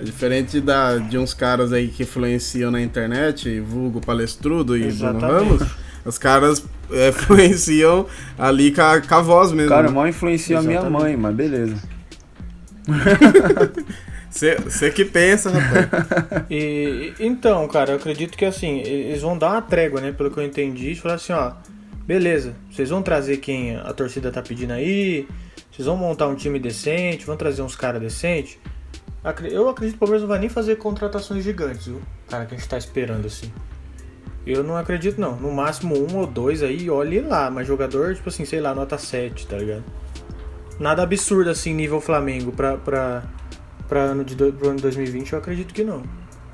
É 0.00 0.02
diferente 0.02 0.60
da, 0.60 0.96
de 0.96 1.18
uns 1.18 1.34
caras 1.34 1.72
aí 1.72 1.88
que 1.88 2.02
influenciam 2.02 2.70
na 2.70 2.80
internet, 2.80 3.60
vulgo 3.60 4.00
palestrudo 4.00 4.76
e 4.76 4.80
Bruno 4.80 4.92
Exatamente. 4.92 5.48
Ramos, 5.50 5.68
os 6.04 6.18
caras 6.18 6.64
é, 6.90 7.10
influenciam 7.14 8.06
ali 8.38 8.72
com 8.72 8.82
a, 8.82 9.00
com 9.00 9.14
a 9.14 9.20
voz 9.22 9.52
mesmo. 9.52 9.68
Cara, 9.68 9.88
né? 9.88 9.92
mal 9.94 10.08
influencia 10.08 10.58
a 10.58 10.62
minha 10.62 10.82
mãe, 10.82 11.16
mas 11.16 11.34
beleza. 11.34 11.76
Você 14.30 14.90
que 14.90 15.04
pensa, 15.04 15.50
rapaz. 15.50 16.44
E 16.50 17.12
então, 17.20 17.66
cara, 17.68 17.92
eu 17.92 17.96
acredito 17.96 18.36
que 18.36 18.44
assim, 18.44 18.80
eles 18.80 19.22
vão 19.22 19.38
dar 19.38 19.52
uma 19.52 19.62
trégua, 19.62 20.00
né? 20.00 20.10
Pelo 20.10 20.30
que 20.30 20.38
eu 20.38 20.44
entendi, 20.44 20.90
e 20.90 20.96
falar 20.96 21.14
assim, 21.14 21.32
ó, 21.32 21.52
beleza, 22.06 22.54
vocês 22.70 22.90
vão 22.90 23.02
trazer 23.02 23.38
quem 23.38 23.76
a 23.76 23.92
torcida 23.92 24.30
tá 24.30 24.42
pedindo 24.42 24.72
aí, 24.72 25.26
vocês 25.70 25.86
vão 25.86 25.96
montar 25.96 26.28
um 26.28 26.34
time 26.34 26.58
decente, 26.58 27.26
vão 27.26 27.36
trazer 27.36 27.62
uns 27.62 27.74
caras 27.74 28.00
decentes. 28.00 28.58
Eu 29.50 29.68
acredito 29.68 29.96
que 29.96 29.96
o 29.96 30.00
Palmeiras 30.00 30.22
não 30.22 30.28
vai 30.28 30.38
nem 30.38 30.48
fazer 30.48 30.76
contratações 30.76 31.42
gigantes, 31.42 31.86
viu? 31.86 32.00
Cara, 32.28 32.44
que 32.44 32.54
a 32.54 32.58
gente 32.58 32.68
tá 32.68 32.76
esperando 32.76 33.26
assim. 33.26 33.50
Eu 34.46 34.62
não 34.62 34.76
acredito, 34.76 35.18
não. 35.18 35.34
No 35.36 35.50
máximo 35.50 35.96
um 35.96 36.18
ou 36.18 36.26
dois 36.26 36.62
aí, 36.62 36.90
olhe 36.90 37.20
lá. 37.20 37.50
Mas 37.50 37.66
jogador, 37.66 38.14
tipo 38.14 38.28
assim, 38.28 38.44
sei 38.44 38.60
lá, 38.60 38.74
nota 38.74 38.98
7, 38.98 39.46
tá 39.46 39.56
ligado? 39.56 39.84
Nada 40.78 41.02
absurdo 41.02 41.48
assim, 41.48 41.72
nível 41.72 42.00
Flamengo, 42.00 42.52
pra, 42.52 42.76
pra, 42.76 43.22
pra 43.88 44.00
ano 44.00 44.24
de 44.24 44.34
pro 44.34 44.70
ano 44.70 44.80
2020, 44.80 45.32
eu 45.32 45.38
acredito 45.38 45.72
que 45.72 45.84
não. 45.84 46.02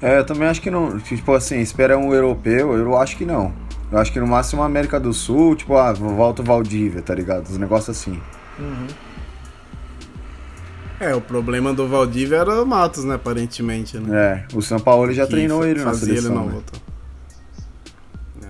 É, 0.01 0.19
eu 0.19 0.25
também 0.25 0.47
acho 0.47 0.61
que 0.61 0.71
não. 0.71 0.99
Tipo 1.01 1.35
assim, 1.35 1.59
espera 1.61 1.99
um 1.99 2.15
europeu, 2.15 2.73
eu 2.75 2.97
acho 2.97 3.17
que 3.17 3.25
não. 3.25 3.53
Eu 3.91 3.99
acho 3.99 4.13
que 4.13 4.21
no 4.21 4.27
máximo 4.27 4.63
América 4.63 5.01
do 5.01 5.13
Sul, 5.13 5.57
tipo, 5.57 5.77
ah, 5.77 5.93
volta 5.93 6.43
o 6.43 6.45
Valdívia, 6.45 7.03
tá 7.03 7.15
ligado? 7.15 7.47
Os 7.49 7.59
negócios 7.59 7.97
assim. 7.97 8.21
Uhum. 8.59 8.87
É, 11.01 11.15
o 11.15 11.21
problema 11.21 11.73
do 11.73 11.89
Valdívia 11.89 12.37
era 12.37 12.63
o 12.63 12.67
Matos, 12.67 13.05
né, 13.05 13.15
aparentemente, 13.15 13.99
né? 13.99 14.47
É, 14.53 14.57
o 14.57 14.61
São 14.61 14.79
Paulo 14.79 15.11
já 15.13 15.25
Que 15.25 15.31
treinou 15.31 15.65
ele 15.65 15.81
na 15.81 15.87
fazia 15.87 16.09
seleção. 16.09 16.31
ele 16.31 16.39
não 16.39 16.47
né? 16.47 16.53
voltar. 16.53 16.79
É. 18.43 18.49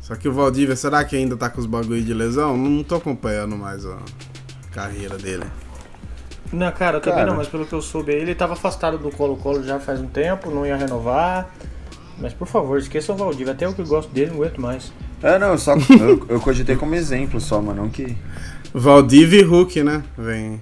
Só 0.00 0.16
que 0.16 0.26
o 0.26 0.32
Valdívia, 0.32 0.74
será 0.74 1.04
que 1.04 1.14
ainda 1.16 1.36
tá 1.36 1.50
com 1.50 1.60
os 1.60 1.66
bagulho 1.66 2.02
de 2.02 2.14
lesão? 2.14 2.56
Não 2.56 2.82
tô 2.82 2.96
acompanhando 2.96 3.56
mais 3.56 3.84
a 3.84 3.98
carreira 4.72 5.18
dele. 5.18 5.44
Não, 6.52 6.72
cara, 6.72 6.96
eu 6.96 7.00
também 7.00 7.18
Cara. 7.18 7.30
não, 7.30 7.36
mas 7.36 7.46
pelo 7.46 7.64
que 7.64 7.72
eu 7.72 7.82
soube, 7.82 8.10
ele 8.10 8.34
tava 8.34 8.54
afastado 8.54 8.98
do 8.98 9.10
Colo-Colo 9.10 9.62
já 9.62 9.78
faz 9.78 10.00
um 10.00 10.08
tempo, 10.08 10.50
não 10.50 10.66
ia 10.66 10.76
renovar. 10.76 11.48
Mas 12.20 12.34
por 12.34 12.46
favor, 12.46 12.78
esqueça 12.78 13.12
o 13.12 13.16
Valdívia, 13.16 13.52
até 13.54 13.64
eu 13.66 13.72
que 13.72 13.82
gosto 13.82 14.10
dele, 14.12 14.30
não 14.32 14.36
aguento 14.42 14.60
mais. 14.60 14.92
É, 15.22 15.38
não, 15.38 15.56
só 15.56 15.74
eu, 15.98 16.26
eu 16.28 16.40
cogitei 16.40 16.76
como 16.76 16.94
exemplo 16.94 17.40
só, 17.40 17.60
mas 17.62 17.74
não 17.76 17.88
que. 17.88 18.16
Valdívia 18.74 19.40
e 19.40 19.42
Hulk, 19.44 19.82
né? 19.82 20.02
Vem. 20.16 20.60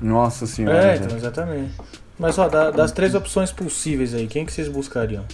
Nossa 0.00 0.46
senhora. 0.46 0.76
É, 0.78 0.92
velho. 0.92 1.04
então, 1.06 1.16
exatamente. 1.16 1.72
Mas 2.18 2.38
ó, 2.38 2.48
da- 2.48 2.70
das 2.70 2.92
três 2.92 3.14
opções 3.14 3.50
possíveis 3.50 4.14
aí, 4.14 4.26
quem 4.26 4.44
que 4.44 4.52
vocês 4.52 4.68
buscariam? 4.68 5.24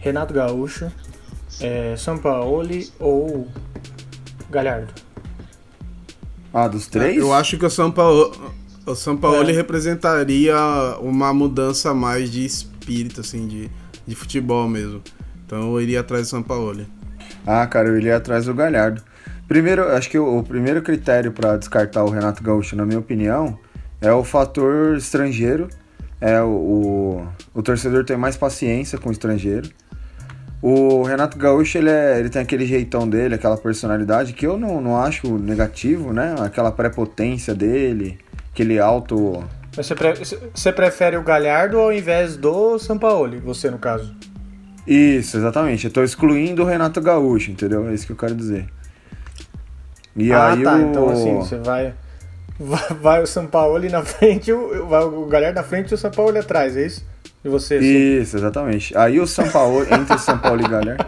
Renato 0.00 0.34
Gaúcho, 0.34 0.90
é, 1.60 1.94
Sampaoli 1.96 2.90
ou 2.98 3.46
Galhardo? 4.50 4.92
Ah, 6.52 6.68
dos 6.68 6.86
três? 6.86 7.16
Eu 7.16 7.32
acho 7.32 7.56
que 7.58 7.66
o 7.66 7.70
São 7.70 7.90
Paulo, 7.90 8.32
o 8.86 8.94
São 8.94 9.16
Paulo 9.16 9.48
É. 9.48 9.52
representaria 9.52 10.56
uma 11.00 11.32
mudança 11.34 11.92
mais 11.94 12.30
de 12.30 12.44
espírito, 12.44 13.20
assim, 13.20 13.46
de, 13.46 13.70
de 14.06 14.14
futebol 14.14 14.68
mesmo. 14.68 15.02
Então 15.44 15.72
eu 15.72 15.80
iria 15.80 16.00
atrás 16.00 16.26
do 16.26 16.30
São 16.30 16.42
Paulo. 16.42 16.86
Ah, 17.46 17.66
cara, 17.66 17.88
eu 17.88 17.96
iria 17.96 18.16
atrás 18.16 18.46
do 18.46 18.54
Galhardo. 18.54 19.02
Primeiro, 19.46 19.88
acho 19.88 20.10
que 20.10 20.18
o, 20.18 20.38
o 20.38 20.42
primeiro 20.42 20.82
critério 20.82 21.30
pra 21.32 21.56
descartar 21.56 22.04
o 22.04 22.10
Renato 22.10 22.42
Gaúcho, 22.42 22.74
na 22.74 22.84
minha 22.84 22.98
opinião, 22.98 23.58
é 24.00 24.12
o 24.12 24.24
fator 24.24 24.96
estrangeiro. 24.96 25.68
É 26.20 26.40
o, 26.40 26.48
o, 26.48 27.28
o 27.54 27.62
torcedor 27.62 28.04
tem 28.04 28.16
mais 28.16 28.36
paciência 28.36 28.98
com 28.98 29.10
o 29.10 29.12
estrangeiro. 29.12 29.70
O 30.62 31.02
Renato 31.02 31.36
Gaúcho, 31.36 31.78
ele, 31.78 31.90
é, 31.90 32.18
ele 32.18 32.28
tem 32.28 32.42
aquele 32.42 32.66
jeitão 32.66 33.08
dele, 33.08 33.34
aquela 33.34 33.56
personalidade 33.56 34.32
que 34.32 34.46
eu 34.46 34.58
não, 34.58 34.80
não 34.80 34.96
acho 34.96 35.38
negativo, 35.38 36.12
né? 36.12 36.34
Aquela 36.40 36.72
prepotência 36.72 37.54
dele, 37.54 38.18
aquele 38.52 38.78
alto. 38.78 39.44
Mas 39.76 39.86
você, 39.86 39.94
pre- 39.94 40.14
você 40.54 40.72
prefere 40.72 41.16
o 41.16 41.22
Galhardo 41.22 41.78
ao 41.78 41.92
invés 41.92 42.36
do 42.36 42.78
Sampaoli, 42.78 43.38
você 43.38 43.70
no 43.70 43.78
caso? 43.78 44.14
Isso, 44.86 45.36
exatamente. 45.36 45.86
Eu 45.86 45.92
tô 45.92 46.02
excluindo 46.02 46.62
o 46.62 46.66
Renato 46.66 47.00
Gaúcho, 47.00 47.50
entendeu? 47.50 47.88
É 47.88 47.94
isso 47.94 48.06
que 48.06 48.12
eu 48.12 48.16
quero 48.16 48.34
dizer. 48.34 48.66
E 50.14 50.32
ah, 50.32 50.52
aí 50.52 50.62
tá. 50.62 50.74
o... 50.74 50.80
Então 50.80 51.08
assim, 51.10 51.34
você 51.34 51.58
vai. 51.58 51.92
Vai, 52.58 53.22
o 53.22 53.26
Sampaoli 53.26 53.90
na 53.90 54.00
frente, 54.06 54.50
o, 54.50 54.86
vai 54.86 55.04
o 55.04 55.26
Galhardo 55.26 55.56
na 55.56 55.62
frente 55.62 55.90
e 55.90 55.94
o 55.94 55.98
Sampaoli 55.98 56.38
atrás, 56.38 56.74
é 56.74 56.86
isso? 56.86 57.04
E 57.44 57.48
você? 57.48 57.74
assim? 57.74 58.20
Isso, 58.20 58.36
exatamente. 58.38 58.96
Aí 58.96 59.20
o 59.20 59.26
São 59.26 59.46
Paulo, 59.50 59.82
entre 59.82 60.14
o 60.14 60.18
São 60.18 60.38
Paulo 60.38 60.62
e 60.62 60.68
Galhardo. 60.68 61.04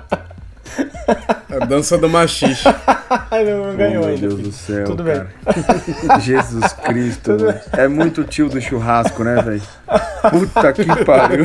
A 1.49 1.65
dança 1.65 1.97
do 1.97 2.09
machixe. 2.09 2.65
Ai, 3.31 3.45
não, 3.45 3.67
não 3.69 3.77
ganhou 3.77 4.03
oh, 4.03 4.07
meu 4.07 4.15
ainda. 4.15 4.21
Deus 4.21 4.35
filho. 4.35 4.49
do 4.49 4.53
céu. 4.53 4.85
Tudo 4.85 5.05
cara. 5.05 5.31
Jesus 6.21 6.73
Cristo. 6.85 7.37
velho. 7.37 7.61
É 7.73 7.89
muito 7.89 8.25
tio 8.25 8.49
do 8.49 8.61
churrasco, 8.61 9.25
né, 9.25 9.41
velho? 9.43 9.63
Puta 10.31 10.73
que 10.73 10.85
pariu. 11.05 11.45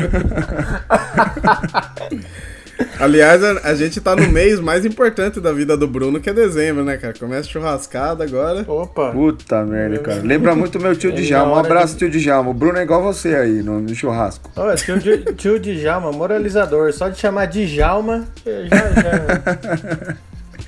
Aliás, 3.00 3.44
a, 3.44 3.70
a 3.70 3.76
gente 3.76 4.02
tá 4.02 4.16
no 4.16 4.30
mês 4.30 4.60
mais 4.60 4.86
importante 4.86 5.40
da 5.40 5.52
vida 5.52 5.78
do 5.78 5.88
Bruno, 5.88 6.20
que 6.20 6.30
é 6.30 6.34
dezembro, 6.34 6.84
né, 6.84 6.98
cara? 6.98 7.14
Começa 7.18 7.48
churrascada 7.48 8.24
agora. 8.24 8.66
Opa! 8.68 9.12
Puta 9.12 9.64
merda, 9.64 10.00
cara. 10.00 10.22
Lembra 10.22 10.56
muito 10.56 10.80
meu 10.80 10.96
tio 10.96 11.12
Djalma. 11.12 11.54
Um 11.54 11.60
abraço, 11.60 11.94
de- 11.94 12.00
tio 12.00 12.10
Djalma. 12.10 12.50
O 12.50 12.54
Bruno 12.54 12.78
é 12.80 12.84
igual 12.84 13.02
você 13.02 13.36
aí 13.36 13.62
no, 13.62 13.80
no 13.80 13.94
churrasco. 13.96 14.50
Ó, 14.56 14.74
tio, 14.76 15.00
tio 15.36 15.60
Djalma, 15.60 16.12
moralizador. 16.12 16.92
Só 16.94 17.10
de 17.10 17.20
chamar 17.20 17.46
Djalma, 17.46 18.26
já. 18.46 19.02
já... 19.02 20.16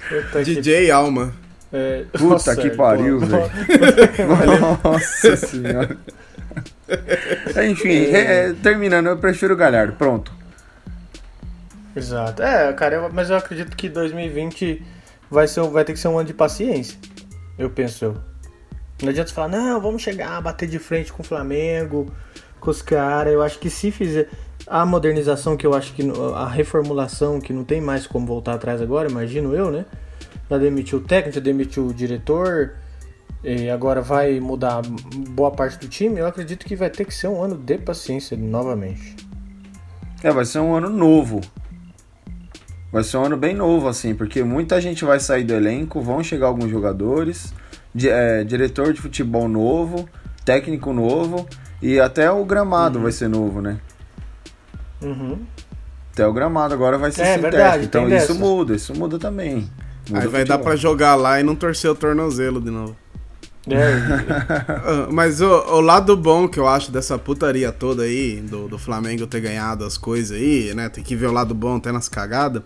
Puta 0.09 0.43
que- 0.43 0.55
DJ 0.55 0.91
Alma. 0.91 1.33
é, 1.73 2.05
Puta 2.11 2.23
nossa, 2.25 2.55
que 2.55 2.69
pariu, 2.71 3.19
pô, 3.19 3.25
velho. 3.25 3.49
Nossa 4.83 5.35
senhora. 5.35 5.97
Enfim, 7.69 8.05
é, 8.13 8.49
é, 8.49 8.53
terminando, 8.53 9.07
eu 9.07 9.17
prefiro 9.17 9.53
o 9.53 9.57
Galhardo. 9.57 9.93
Pronto. 9.93 10.31
Exato. 11.95 12.41
É, 12.43 12.71
cara, 12.73 12.95
eu- 12.95 13.09
mas 13.11 13.29
eu 13.29 13.37
acredito 13.37 13.75
que 13.75 13.89
2020 13.89 14.81
vai, 15.29 15.47
ser, 15.47 15.61
vai 15.63 15.83
ter 15.83 15.93
que 15.93 15.99
ser 15.99 16.07
um 16.09 16.17
ano 16.17 16.27
de 16.27 16.33
paciência. 16.33 16.97
Eu 17.57 17.69
penso. 17.69 18.15
Não 19.01 19.09
adianta 19.09 19.29
você 19.29 19.35
falar, 19.35 19.47
não, 19.49 19.81
vamos 19.81 20.01
chegar, 20.01 20.39
bater 20.41 20.67
de 20.69 20.79
frente 20.79 21.11
com 21.11 21.21
o 21.21 21.25
Flamengo, 21.25 22.13
com 22.59 22.69
os 22.69 22.81
caras. 22.81 23.33
Eu 23.33 23.41
acho 23.41 23.59
que 23.59 23.69
se 23.69 23.91
fizer 23.91 24.29
a 24.67 24.86
modernização, 24.86 25.56
que 25.56 25.65
eu 25.65 25.73
acho 25.73 25.93
que 25.93 26.04
a 26.36 26.47
reformulação, 26.47 27.39
que 27.39 27.54
não 27.54 27.63
tem 27.63 27.80
mais 27.80 28.08
como 28.08 28.25
voltar 28.25 28.56
atrás 28.56 28.82
agora, 28.82 29.10
imagino 29.10 29.54
eu, 29.54 29.71
né? 29.71 29.86
Já 30.49 30.58
demitiu 30.58 30.99
o 30.99 31.01
técnico, 31.01 31.36
já 31.36 31.41
demitiu 31.41 31.88
o 31.88 31.93
diretor, 31.93 32.73
e 33.43 33.69
agora 33.69 34.01
vai 34.01 34.39
mudar 34.39 34.82
boa 35.30 35.51
parte 35.51 35.78
do 35.78 35.88
time. 35.88 36.19
Eu 36.19 36.25
acredito 36.25 36.65
que 36.65 36.75
vai 36.75 36.89
ter 36.89 37.06
que 37.06 37.13
ser 37.13 37.28
um 37.28 37.43
ano 37.43 37.56
de 37.56 37.78
paciência 37.78 38.36
novamente. 38.36 39.15
É, 40.23 40.32
vai 40.32 40.45
ser 40.45 40.60
um 40.60 40.73
ano 40.73 40.89
novo. 40.89 41.41
Vai 42.91 43.04
ser 43.04 43.17
um 43.17 43.25
ano 43.25 43.38
bem 43.38 43.54
novo, 43.54 43.88
assim, 43.88 44.15
porque 44.15 44.43
muita 44.43 44.82
gente 44.82 45.06
vai 45.06 45.19
sair 45.19 45.43
do 45.43 45.54
elenco, 45.54 46.01
vão 46.01 46.23
chegar 46.23 46.47
alguns 46.47 46.69
jogadores, 46.69 47.54
é, 48.04 48.43
diretor 48.43 48.93
de 48.93 49.01
futebol 49.01 49.47
novo, 49.47 50.10
técnico 50.43 50.91
novo, 50.91 51.47
e 51.82 51.99
até 51.99 52.32
o 52.32 52.43
gramado 52.45 52.99
vai 52.99 53.12
ser 53.12 53.28
novo, 53.28 53.62
né? 53.62 53.80
Uhum. 55.05 55.39
Até 56.13 56.25
o 56.27 56.33
gramado 56.33 56.73
agora 56.73 56.97
vai 56.97 57.11
ser 57.11 57.21
É, 57.21 57.35
sintético. 57.35 57.51
verdade, 57.51 57.85
então 57.85 58.03
isso 58.03 58.09
dessa. 58.09 58.33
muda, 58.33 58.75
isso 58.75 58.93
muda 58.95 59.19
também. 59.19 59.69
Muda 60.09 60.21
Aí 60.21 60.27
vai 60.27 60.45
dar 60.45 60.59
pra 60.59 60.75
jogar 60.75 61.15
lá 61.15 61.39
e 61.39 61.43
não 61.43 61.55
torcer 61.55 61.89
o 61.91 61.95
tornozelo 61.95 62.61
de 62.61 62.69
novo. 62.71 62.95
É, 63.67 63.75
Ah, 64.69 65.07
Mas 65.11 65.41
o, 65.41 65.47
o 65.47 65.81
lado 65.81 66.15
bom 66.15 66.47
que 66.47 66.59
eu 66.59 66.67
acho 66.67 66.91
dessa 66.91 67.17
putaria 67.17 67.71
toda 67.71 68.03
aí, 68.03 68.39
do, 68.39 68.67
do 68.67 68.77
Flamengo 68.77 69.25
ter 69.27 69.41
ganhado 69.41 69.83
as 69.83 69.97
coisas 69.97 70.37
aí, 70.37 70.73
né? 70.75 70.87
Tem 70.89 71.03
que 71.03 71.15
ver 71.15 71.27
o 71.27 71.31
lado 71.31 71.53
bom 71.55 71.75
até 71.77 71.91
nas 71.91 72.07
cagadas. 72.07 72.61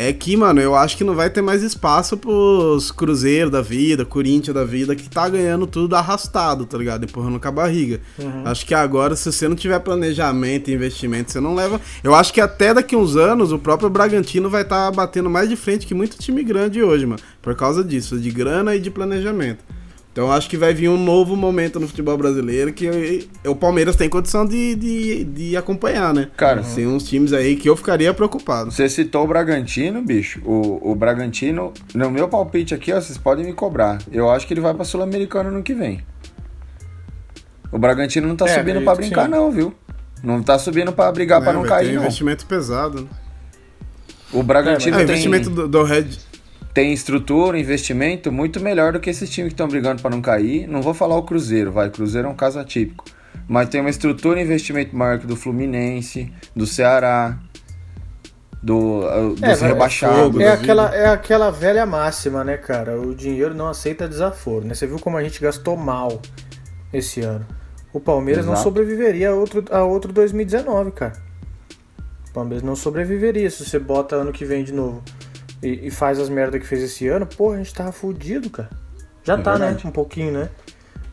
É 0.00 0.12
que, 0.12 0.36
mano, 0.36 0.60
eu 0.60 0.76
acho 0.76 0.96
que 0.96 1.02
não 1.02 1.16
vai 1.16 1.28
ter 1.28 1.42
mais 1.42 1.60
espaço 1.60 2.16
pros 2.16 2.92
Cruzeiro 2.92 3.50
da 3.50 3.60
vida, 3.60 4.04
Corinthians 4.04 4.54
da 4.54 4.62
vida, 4.64 4.94
que 4.94 5.10
tá 5.10 5.28
ganhando 5.28 5.66
tudo 5.66 5.96
arrastado, 5.96 6.64
tá 6.64 6.78
ligado? 6.78 7.02
Empurrando 7.02 7.40
com 7.40 7.48
a 7.48 7.50
barriga. 7.50 8.00
Acho 8.44 8.64
que 8.64 8.74
agora, 8.74 9.16
se 9.16 9.32
você 9.32 9.48
não 9.48 9.56
tiver 9.56 9.80
planejamento 9.80 10.70
e 10.70 10.74
investimento, 10.74 11.32
você 11.32 11.40
não 11.40 11.52
leva. 11.52 11.80
Eu 12.04 12.14
acho 12.14 12.32
que 12.32 12.40
até 12.40 12.72
daqui 12.72 12.94
uns 12.94 13.16
anos 13.16 13.50
o 13.50 13.58
próprio 13.58 13.90
Bragantino 13.90 14.48
vai 14.48 14.62
estar 14.62 14.88
batendo 14.92 15.28
mais 15.28 15.48
de 15.48 15.56
frente 15.56 15.84
que 15.84 15.94
muito 15.94 16.16
time 16.16 16.44
grande 16.44 16.80
hoje, 16.80 17.04
mano. 17.04 17.20
Por 17.42 17.56
causa 17.56 17.82
disso, 17.82 18.20
de 18.20 18.30
grana 18.30 18.76
e 18.76 18.80
de 18.80 18.92
planejamento. 18.92 19.64
Então 20.18 20.32
acho 20.32 20.50
que 20.50 20.56
vai 20.56 20.74
vir 20.74 20.88
um 20.88 20.96
novo 20.96 21.36
momento 21.36 21.78
no 21.78 21.86
futebol 21.86 22.18
brasileiro 22.18 22.72
que 22.72 23.28
o 23.46 23.54
Palmeiras 23.54 23.94
tem 23.94 24.08
condição 24.08 24.44
de, 24.44 24.74
de, 24.74 25.22
de 25.22 25.56
acompanhar, 25.56 26.12
né? 26.12 26.28
Cara, 26.36 26.60
Tem 26.74 26.88
uns 26.88 27.04
times 27.04 27.32
aí 27.32 27.54
que 27.54 27.68
eu 27.70 27.76
ficaria 27.76 28.12
preocupado. 28.12 28.72
Você 28.72 28.88
citou 28.88 29.22
o 29.22 29.28
Bragantino, 29.28 30.02
bicho. 30.02 30.40
O, 30.44 30.90
o 30.90 30.94
Bragantino, 30.96 31.72
no 31.94 32.10
meu 32.10 32.26
palpite 32.28 32.74
aqui, 32.74 32.92
ó, 32.92 33.00
vocês 33.00 33.16
podem 33.16 33.44
me 33.46 33.52
cobrar. 33.52 33.98
Eu 34.10 34.28
acho 34.28 34.44
que 34.44 34.52
ele 34.52 34.60
vai 34.60 34.74
pra 34.74 34.84
Sul-Americano 34.84 35.52
no 35.52 35.62
que 35.62 35.72
vem. 35.72 36.04
O 37.70 37.78
Bragantino 37.78 38.26
não 38.26 38.34
tá 38.34 38.46
É, 38.48 38.58
subindo 38.58 38.82
pra 38.82 38.94
que 38.94 39.02
brincar, 39.02 39.26
sim. 39.26 39.30
não, 39.30 39.52
viu? 39.52 39.72
Não 40.20 40.42
tá 40.42 40.58
subindo 40.58 40.92
pra 40.92 41.12
brigar 41.12 41.40
pra 41.40 41.52
Né, 41.52 41.58
não 41.60 41.64
vai 41.64 41.78
ter 41.78 41.84
cair, 41.84 41.94
não. 41.94 42.02
investimento 42.02 42.44
pesado. 42.44 43.02
Né? 43.02 43.08
O 44.32 44.42
Bragantino 44.42 44.96
É, 44.98 45.04
o 45.04 45.06
tem, 45.06 45.10
investimento 45.14 45.48
do, 45.48 45.68
do 45.68 45.84
Red. 45.84 46.08
Tem 46.78 46.92
estrutura, 46.92 47.58
investimento 47.58 48.30
muito 48.30 48.60
melhor 48.60 48.92
do 48.92 49.00
que 49.00 49.10
esses 49.10 49.28
times 49.28 49.48
que 49.48 49.54
estão 49.54 49.66
brigando 49.66 50.00
pra 50.00 50.08
não 50.08 50.22
cair. 50.22 50.68
Não 50.68 50.80
vou 50.80 50.94
falar 50.94 51.16
o 51.16 51.24
Cruzeiro, 51.24 51.72
vai. 51.72 51.90
Cruzeiro 51.90 52.28
é 52.28 52.30
um 52.30 52.36
caso 52.36 52.56
atípico. 52.56 53.04
Mas 53.48 53.68
tem 53.68 53.80
uma 53.80 53.90
estrutura 53.90 54.38
e 54.38 54.44
investimento 54.44 54.94
maior 54.94 55.18
que 55.18 55.26
do 55.26 55.34
Fluminense, 55.34 56.32
do 56.54 56.68
Ceará, 56.68 57.36
do, 58.62 59.00
uh, 59.00 59.34
dos 59.34 59.42
É, 59.42 59.66
rebaixados. 59.66 60.18
Fogo 60.18 60.40
é, 60.40 60.44
da 60.44 60.52
aquela, 60.52 60.94
é 60.94 61.08
aquela 61.08 61.50
velha 61.50 61.84
máxima, 61.84 62.44
né, 62.44 62.56
cara? 62.56 62.96
O 62.96 63.12
dinheiro 63.12 63.54
não 63.54 63.66
aceita 63.66 64.06
desaforo, 64.06 64.64
né? 64.64 64.72
Você 64.72 64.86
viu 64.86 65.00
como 65.00 65.16
a 65.16 65.22
gente 65.24 65.40
gastou 65.40 65.76
mal 65.76 66.22
esse 66.92 67.22
ano. 67.22 67.44
O 67.92 67.98
Palmeiras 67.98 68.46
não 68.46 68.52
Exato. 68.52 68.68
sobreviveria 68.68 69.30
a 69.30 69.34
outro, 69.34 69.64
a 69.72 69.82
outro 69.82 70.12
2019, 70.12 70.92
cara. 70.92 71.14
O 72.30 72.32
Palmeiras 72.32 72.62
não 72.62 72.76
sobreviveria 72.76 73.50
se 73.50 73.64
você 73.64 73.80
bota 73.80 74.14
ano 74.14 74.30
que 74.30 74.44
vem 74.44 74.62
de 74.62 74.72
novo 74.72 75.02
e, 75.62 75.86
e 75.86 75.90
faz 75.90 76.18
as 76.18 76.28
merdas 76.28 76.60
que 76.60 76.66
fez 76.66 76.82
esse 76.82 77.06
ano. 77.08 77.26
Porra, 77.26 77.54
a 77.54 77.58
gente 77.58 77.74
tava 77.74 77.92
fudido, 77.92 78.50
cara. 78.50 78.70
Já 79.24 79.34
É 79.34 79.42
tá, 79.42 79.52
verdade. 79.52 79.84
né? 79.84 79.90
Um 79.90 79.92
pouquinho, 79.92 80.32
né? 80.32 80.48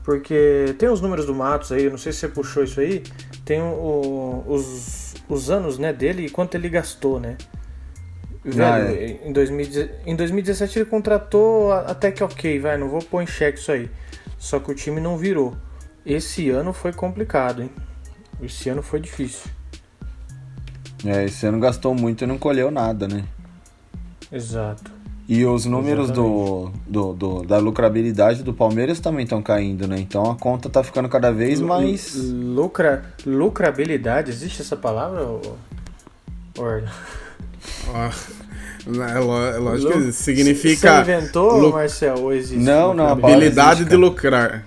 Porque 0.03 0.75
tem 0.77 0.87
os 0.87 1.01
números 1.01 1.25
do 1.25 1.33
Matos 1.33 1.71
aí, 1.71 1.89
não 1.89 1.97
sei 1.97 2.11
se 2.11 2.19
você 2.19 2.27
puxou 2.27 2.63
isso 2.63 2.79
aí. 2.79 3.01
Tem 3.43 3.59
o- 3.61 4.43
os, 4.47 5.15
os 5.27 5.49
anos 5.49 5.77
né, 5.79 5.91
dele 5.91 6.27
e 6.27 6.29
quanto 6.29 6.55
ele 6.55 6.69
gastou, 6.69 7.19
né? 7.19 7.37
Velho, 8.43 8.63
Ah, 8.63 8.79
é. 8.93 9.19
em, 9.25 9.33
2010 9.33 9.89
em 10.05 10.15
2017 10.15 10.77
ele 10.77 10.85
contratou 10.85 11.71
até 11.73 12.11
que 12.11 12.23
ok, 12.23 12.59
vai, 12.59 12.77
não 12.77 12.87
vou 12.87 13.01
pôr 13.01 13.23
em 13.23 13.27
xeque 13.27 13.57
isso 13.57 13.71
aí. 13.71 13.89
Só 14.37 14.59
que 14.59 14.69
o 14.71 14.75
time 14.75 15.01
não 15.01 15.17
virou. 15.17 15.55
Esse 16.05 16.51
ano 16.51 16.71
foi 16.71 16.93
complicado, 16.93 17.63
hein? 17.63 17.71
Esse 18.39 18.69
ano 18.69 18.83
foi 18.83 18.99
difícil. 18.99 19.49
É, 21.03 21.25
esse 21.25 21.45
ano 21.47 21.59
gastou 21.59 21.95
muito 21.95 22.23
e 22.23 22.27
não 22.27 22.37
colheu 22.37 22.69
nada, 22.69 23.07
né? 23.07 23.23
Exato. 24.31 24.91
E 25.27 25.43
os 25.43 25.65
números 25.65 26.11
do, 26.11 26.71
do, 26.85 27.13
do- 27.13 27.41
da 27.43 27.57
lucrabilidade 27.57 28.43
do 28.43 28.53
Palmeiras 28.53 28.99
também 28.99 29.23
estão 29.23 29.41
caindo, 29.41 29.87
né? 29.87 29.97
Então 29.99 30.29
a 30.29 30.35
conta 30.35 30.69
tá 30.69 30.83
ficando 30.83 31.09
cada 31.09 31.31
vez 31.31 31.59
mais. 31.59 32.15
Lucra, 32.15 33.05
lucrabilidade, 33.25 34.29
existe 34.29 34.61
essa 34.61 34.75
palavra? 34.75 35.23
ô- 35.23 35.55
Orla? 36.57 36.91
Ó, 37.87 38.09
é, 39.03 39.55
é 39.55 39.57
lógico 39.57 39.93
que 39.93 40.11
significa 40.11 41.03
Você 41.03 41.11
inventou, 41.13 41.57
lu- 41.57 41.71
Marcel, 41.71 42.19
ou 42.19 42.31
existe? 42.31 42.63
Não, 42.63 42.93
não, 42.93 43.07
a 43.07 43.11
habilidade 43.13 43.79
existe, 43.81 43.89
de 43.89 43.95
lucrar. 43.95 44.63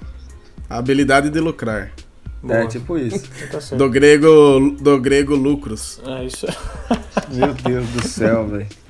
Habilidade 0.68 1.30
de 1.30 1.38
lucrar. 1.38 1.92
Boa, 2.42 2.58
É 2.60 2.66
tipo 2.66 2.98
isso. 2.98 3.24
tá 3.50 3.60
certo. 3.60 3.76
Do 3.78 3.88
grego, 3.88 4.76
do 4.80 5.00
grego 5.00 5.36
lucros. 5.36 6.00
É 6.04 6.24
isso. 6.24 6.46
Meu 7.32 7.54
Deus 7.54 7.88
do 7.90 8.08
céu, 8.08 8.46
velho. 8.48 8.66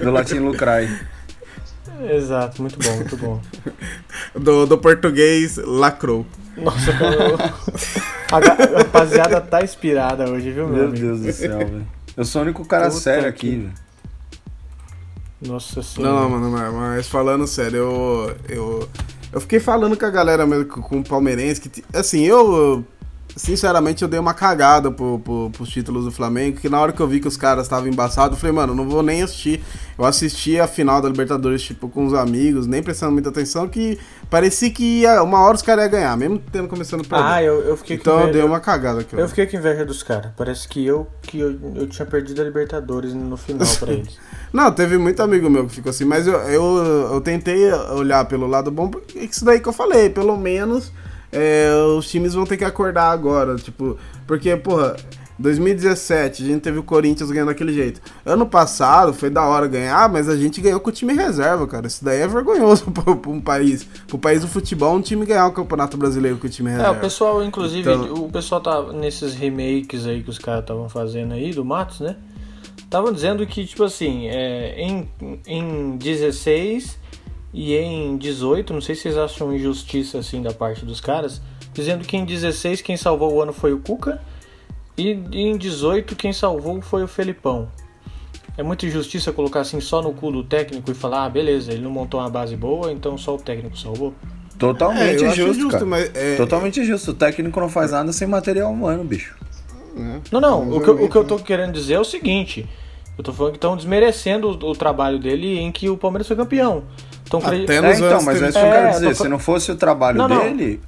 Do 0.00 0.10
latim 0.10 0.38
lucrai. 0.38 0.88
Exato, 2.10 2.62
muito 2.62 2.78
bom, 2.78 2.96
muito 2.96 3.16
bom. 3.16 3.40
Do, 4.34 4.66
do 4.66 4.78
português 4.78 5.56
lacrou. 5.56 6.26
Nossa, 6.56 6.90
eu... 6.90 7.36
a 8.32 8.78
rapaziada 8.78 9.40
tá 9.40 9.62
inspirada 9.62 10.28
hoje, 10.28 10.50
viu, 10.50 10.66
meu, 10.66 10.76
Meu 10.76 10.84
amigo? 10.88 11.06
Deus 11.06 11.20
do 11.20 11.32
céu, 11.32 11.58
velho. 11.58 11.86
Eu 12.16 12.24
sou 12.24 12.42
o 12.42 12.44
único 12.44 12.64
cara 12.64 12.88
Puta 12.88 13.00
sério 13.00 13.28
aqui, 13.28 13.50
velho. 13.50 13.72
Nossa 15.40 15.82
senhora. 15.82 16.14
Não, 16.14 16.30
mano, 16.30 16.50
mas, 16.50 16.72
mas 16.74 17.08
falando 17.08 17.46
sério, 17.46 17.78
eu, 17.78 18.36
eu. 18.48 18.88
Eu 19.32 19.40
fiquei 19.40 19.58
falando 19.58 19.96
com 19.96 20.04
a 20.04 20.10
galera 20.10 20.46
mesmo, 20.46 20.66
com, 20.66 21.00
o 21.00 21.04
palmeirense, 21.04 21.60
que, 21.60 21.84
assim, 21.92 22.22
eu. 22.22 22.84
Sinceramente, 23.36 24.02
eu 24.02 24.08
dei 24.08 24.20
uma 24.20 24.34
cagada 24.34 24.90
pro, 24.90 25.18
pro, 25.18 25.50
pros 25.50 25.68
títulos 25.70 26.04
do 26.04 26.12
Flamengo, 26.12 26.60
que 26.60 26.68
na 26.68 26.80
hora 26.80 26.92
que 26.92 27.00
eu 27.00 27.08
vi 27.08 27.18
que 27.18 27.28
os 27.28 27.36
caras 27.36 27.64
estavam 27.64 27.88
embaçados, 27.88 28.36
eu 28.36 28.40
falei, 28.40 28.54
mano, 28.54 28.74
não 28.74 28.88
vou 28.88 29.02
nem 29.02 29.22
assistir. 29.22 29.62
Eu 29.98 30.04
assisti 30.04 30.58
a 30.60 30.66
final 30.66 31.00
da 31.00 31.08
Libertadores, 31.08 31.62
tipo, 31.62 31.88
com 31.88 32.04
os 32.04 32.14
amigos, 32.14 32.66
nem 32.66 32.82
prestando 32.82 33.12
muita 33.12 33.30
atenção, 33.30 33.68
que 33.68 33.98
parecia 34.28 34.70
que 34.70 35.00
ia, 35.00 35.22
uma 35.22 35.40
hora 35.40 35.54
os 35.54 35.62
caras 35.62 35.84
iam 35.84 35.90
ganhar, 35.90 36.16
mesmo 36.16 36.42
tendo 36.50 36.68
começando 36.68 37.06
perder. 37.06 37.24
Ah, 37.24 37.42
eu, 37.42 37.60
eu 37.60 37.76
fiquei 37.76 37.96
então 37.96 38.20
eu 38.20 38.32
dei 38.32 38.42
uma 38.42 38.60
cagada 38.60 39.00
aqui. 39.00 39.14
Eu 39.14 39.28
fiquei 39.28 39.46
com 39.46 39.56
inveja 39.56 39.84
dos 39.84 40.02
caras. 40.02 40.32
Parece 40.36 40.68
que 40.68 40.84
eu 40.84 41.06
que 41.22 41.38
eu, 41.38 41.58
eu 41.74 41.86
tinha 41.86 42.04
perdido 42.04 42.40
a 42.42 42.44
Libertadores 42.44 43.14
no 43.14 43.36
final 43.36 43.66
pra 43.78 43.92
eles. 43.92 44.18
Não, 44.52 44.70
teve 44.72 44.98
muito 44.98 45.22
amigo 45.22 45.48
meu 45.48 45.66
que 45.66 45.74
ficou 45.76 45.90
assim, 45.90 46.04
mas 46.04 46.26
eu, 46.26 46.34
eu, 46.34 47.10
eu 47.12 47.20
tentei 47.20 47.72
olhar 47.72 48.24
pelo 48.26 48.46
lado 48.46 48.70
bom, 48.70 48.88
porque 48.88 49.18
isso 49.18 49.44
daí 49.44 49.60
que 49.60 49.68
eu 49.68 49.72
falei, 49.72 50.10
pelo 50.10 50.36
menos 50.36 50.92
é, 51.32 51.70
os 51.98 52.08
times 52.10 52.34
vão 52.34 52.44
ter 52.44 52.56
que 52.56 52.64
acordar 52.64 53.10
agora, 53.10 53.56
tipo, 53.56 53.96
porque, 54.26 54.54
porra, 54.56 54.94
2017 55.38 56.42
a 56.42 56.46
gente 56.46 56.60
teve 56.60 56.78
o 56.78 56.82
Corinthians 56.82 57.30
ganhando 57.30 57.48
daquele 57.48 57.72
jeito. 57.72 58.00
Ano 58.24 58.46
passado 58.46 59.12
foi 59.12 59.28
da 59.30 59.42
hora 59.42 59.66
ganhar, 59.66 60.08
mas 60.08 60.28
a 60.28 60.36
gente 60.36 60.60
ganhou 60.60 60.78
com 60.78 60.90
o 60.90 60.92
time 60.92 61.12
reserva, 61.14 61.66
cara. 61.66 61.86
Isso 61.86 62.04
daí 62.04 62.20
é 62.20 62.28
vergonhoso 62.28 62.90
pra 62.92 63.30
um 63.30 63.40
país. 63.40 63.86
Pro 64.06 64.18
país 64.18 64.42
do 64.42 64.48
futebol, 64.48 64.94
um 64.94 65.00
time 65.00 65.24
ganhar 65.26 65.46
o 65.46 65.52
Campeonato 65.52 65.96
Brasileiro 65.96 66.38
com 66.38 66.46
o 66.46 66.50
time 66.50 66.70
É, 66.70 66.74
reserva. 66.74 66.92
o 66.96 67.00
pessoal, 67.00 67.42
inclusive, 67.42 67.80
Então- 67.92 68.14
o 68.24 68.30
pessoal 68.30 68.60
tá 68.60 68.92
nesses 68.92 69.34
remakes 69.34 70.06
aí 70.06 70.22
que 70.22 70.30
os 70.30 70.38
caras 70.38 70.60
estavam 70.60 70.88
fazendo 70.88 71.34
aí, 71.34 71.52
do 71.52 71.64
Matos, 71.64 72.00
né? 72.00 72.16
Estavam 72.78 73.10
dizendo 73.12 73.44
que, 73.46 73.66
tipo 73.66 73.82
assim, 73.84 74.28
é, 74.28 74.74
em, 74.78 75.08
em 75.46 75.96
16 75.96 76.98
e 77.52 77.74
em 77.76 78.16
18, 78.16 78.72
não 78.72 78.80
sei 78.80 78.94
se 78.94 79.02
vocês 79.02 79.16
acham 79.18 79.54
injustiça 79.54 80.18
assim 80.18 80.40
da 80.42 80.52
parte 80.52 80.84
dos 80.84 81.00
caras, 81.00 81.40
dizendo 81.74 82.04
que 82.04 82.16
em 82.16 82.24
16 82.24 82.80
quem 82.82 82.96
salvou 82.96 83.32
o 83.34 83.42
ano 83.42 83.52
foi 83.52 83.72
o 83.72 83.78
Cuca 83.78 84.20
e 84.96 85.10
em 85.32 85.56
18 85.56 86.14
quem 86.16 86.32
salvou 86.32 86.80
foi 86.80 87.02
o 87.02 87.08
Felipão. 87.08 87.68
É 88.56 88.62
muita 88.62 88.84
injustiça 88.86 89.32
colocar 89.32 89.60
assim 89.60 89.80
só 89.80 90.02
no 90.02 90.12
cu 90.12 90.30
do 90.30 90.44
técnico 90.44 90.90
e 90.90 90.94
falar, 90.94 91.24
ah, 91.24 91.28
beleza, 91.30 91.72
ele 91.72 91.80
não 91.82 91.90
montou 91.90 92.20
uma 92.20 92.28
base 92.28 92.54
boa, 92.54 92.92
então 92.92 93.16
só 93.16 93.34
o 93.34 93.38
técnico 93.38 93.78
salvou. 93.78 94.12
Totalmente 94.58 95.24
É, 95.24 95.30
justo, 95.34 95.54
justo, 95.54 95.68
cara. 95.70 95.86
mas, 95.86 96.10
é- 96.14 96.36
Totalmente 96.36 96.84
justo. 96.84 97.12
O 97.12 97.14
técnico 97.14 97.58
não 97.58 97.68
faz 97.70 97.90
nada 97.92 98.12
sem 98.12 98.28
material 98.28 98.70
humano, 98.70 99.02
bicho. 99.04 99.34
Não, 100.30 100.40
não. 100.40 100.70
O 100.76 100.80
que, 100.82 100.88
eu- 100.88 101.04
o 101.04 101.08
que 101.08 101.16
eu 101.16 101.24
tô 101.24 101.38
querendo 101.38 101.72
dizer 101.72 101.94
é 101.94 102.00
o 102.00 102.04
seguinte. 102.04 102.66
Eu 103.16 103.24
tô 103.24 103.32
falando 103.32 103.52
que 103.52 103.56
estão 103.58 103.76
desmerecendo 103.76 104.48
o, 104.48 104.70
o 104.70 104.76
trabalho 104.76 105.18
dele 105.18 105.58
em 105.58 105.72
que 105.72 105.88
o 105.88 105.96
Palmeiras 105.96 106.26
foi 106.28 106.36
campeão. 106.36 106.84
Até 107.38 107.76
É, 107.76 107.80
nos 107.80 107.96
então, 107.96 108.08
anos 108.10 108.24
mas 108.24 108.42
é 108.42 108.48
isso 108.48 108.58
que 108.58 108.64
eu 108.64 108.68
É, 108.68 108.72
quero 108.72 108.86
eu 108.86 108.92
dizer. 108.92 109.08
tô 109.16 109.22
Se 109.24 109.28
não 109.28 109.38
fosse 109.38 109.70
o 109.72 109.76
trabalho 109.76 110.18
Não, 110.18 110.28
não. 110.28 110.42
dele, 110.42 110.80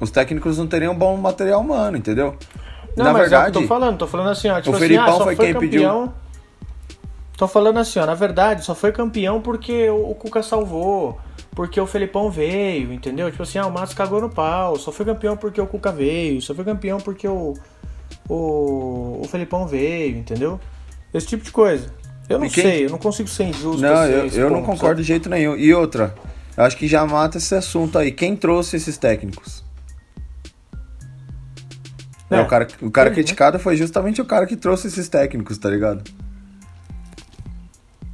os 0.00 0.10
técnicos 0.10 0.58
não 0.58 0.66
teriam 0.66 0.94
bom 0.94 1.16
material 1.16 1.60
humano, 1.60 1.96
entendeu? 1.96 2.36
Não, 2.96 3.04
Na 3.06 3.12
mas 3.12 3.20
é 3.20 3.24
verdade, 3.24 3.52
que 3.52 3.58
eu 3.58 3.62
tô 3.62 3.68
falando. 3.68 3.98
Tô 3.98 4.06
falando 4.06 4.30
assim, 4.30 4.48
ó. 4.48 4.56
Tipo 4.60 4.70
o 4.70 4.76
assim, 4.76 4.86
Felipão 4.86 5.06
ah, 5.20 5.24
foi 5.24 5.36
foi 5.36 5.46
quem 5.46 5.54
pediu- 5.60 5.82
campeão. 5.82 6.14
Tô 7.36 7.48
falando 7.48 7.78
assim, 7.78 7.98
ó. 7.98 8.06
Na 8.06 8.14
verdade, 8.14 8.64
só 8.64 8.74
foi 8.74 8.92
campeão 8.92 9.40
porque 9.40 9.88
o, 9.88 10.10
o 10.10 10.14
Cuca 10.14 10.42
salvou. 10.42 11.18
Porque 11.54 11.80
o 11.80 11.86
Felipão 11.86 12.30
veio, 12.30 12.92
entendeu? 12.92 13.30
Tipo 13.30 13.42
assim, 13.42 13.58
ah, 13.58 13.66
o 13.66 13.72
Matos 13.72 13.94
cagou 13.94 14.20
no 14.20 14.28
pau. 14.30 14.76
Só 14.76 14.90
foi 14.92 15.04
campeão 15.06 15.36
porque 15.36 15.60
o 15.60 15.66
Cuca 15.66 15.90
veio. 15.92 16.40
Só 16.42 16.54
foi 16.54 16.64
campeão 16.64 16.98
porque 16.98 17.26
o, 17.28 17.54
o, 18.28 19.20
o 19.22 19.28
Felipão 19.30 19.66
veio, 19.66 20.16
entendeu? 20.18 20.60
Esse 21.12 21.26
tipo 21.26 21.44
de 21.44 21.50
coisa. 21.50 21.92
Eu 22.32 22.38
não 22.38 22.48
quem- 22.48 22.64
sei, 22.64 22.84
eu 22.86 22.90
não 22.90 22.98
consigo 22.98 23.28
ser 23.28 23.44
injusto. 23.44 23.80
Não, 23.82 23.94
assim, 23.94 24.12
eu, 24.12 24.26
eu 24.44 24.50
não 24.50 24.62
concordo 24.62 25.00
de 25.00 25.06
jeito 25.06 25.28
nenhum. 25.28 25.56
E 25.56 25.72
outra, 25.74 26.14
eu 26.56 26.64
acho 26.64 26.76
que 26.76 26.86
já 26.88 27.04
mata 27.06 27.38
esse 27.38 27.54
assunto 27.54 27.98
aí. 27.98 28.10
Quem 28.12 28.34
trouxe 28.36 28.76
esses 28.76 28.96
técnicos? 28.96 29.62
É, 32.30 32.36
É, 32.36 32.40
o 32.40 32.46
cara, 32.46 32.66
o 32.80 32.90
cara 32.90 33.10
né? 33.10 33.14
criticado 33.14 33.58
foi 33.58 33.76
justamente 33.76 34.20
o 34.20 34.24
cara 34.24 34.46
que 34.46 34.56
trouxe 34.56 34.86
esses 34.86 35.08
técnicos, 35.08 35.58
tá 35.58 35.68
ligado? 35.68 36.02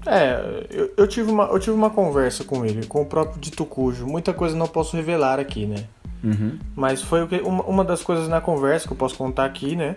É, 0.06 0.66
eu, 0.70 0.90
eu 0.96 1.06
tive 1.06 1.30
uma, 1.30 1.44
eu 1.44 1.58
tive 1.58 1.76
uma 1.76 1.90
conversa 1.90 2.42
com 2.42 2.64
ele, 2.64 2.86
com 2.86 3.02
o 3.02 3.06
próprio 3.06 3.40
Dito 3.40 3.64
Cujo. 3.64 4.06
Muita 4.06 4.32
coisa 4.32 4.56
não 4.56 4.66
posso 4.66 4.96
revelar 4.96 5.38
aqui, 5.38 5.66
né? 5.66 5.84
Uhum. 6.24 6.58
Mas 6.74 7.02
foi 7.02 7.26
que, 7.28 7.36
uma, 7.36 7.62
uma 7.64 7.84
das 7.84 8.02
coisas 8.02 8.26
na 8.28 8.40
conversa 8.40 8.86
que 8.86 8.92
eu 8.92 8.96
posso 8.96 9.16
contar 9.16 9.44
aqui, 9.44 9.76
né? 9.76 9.96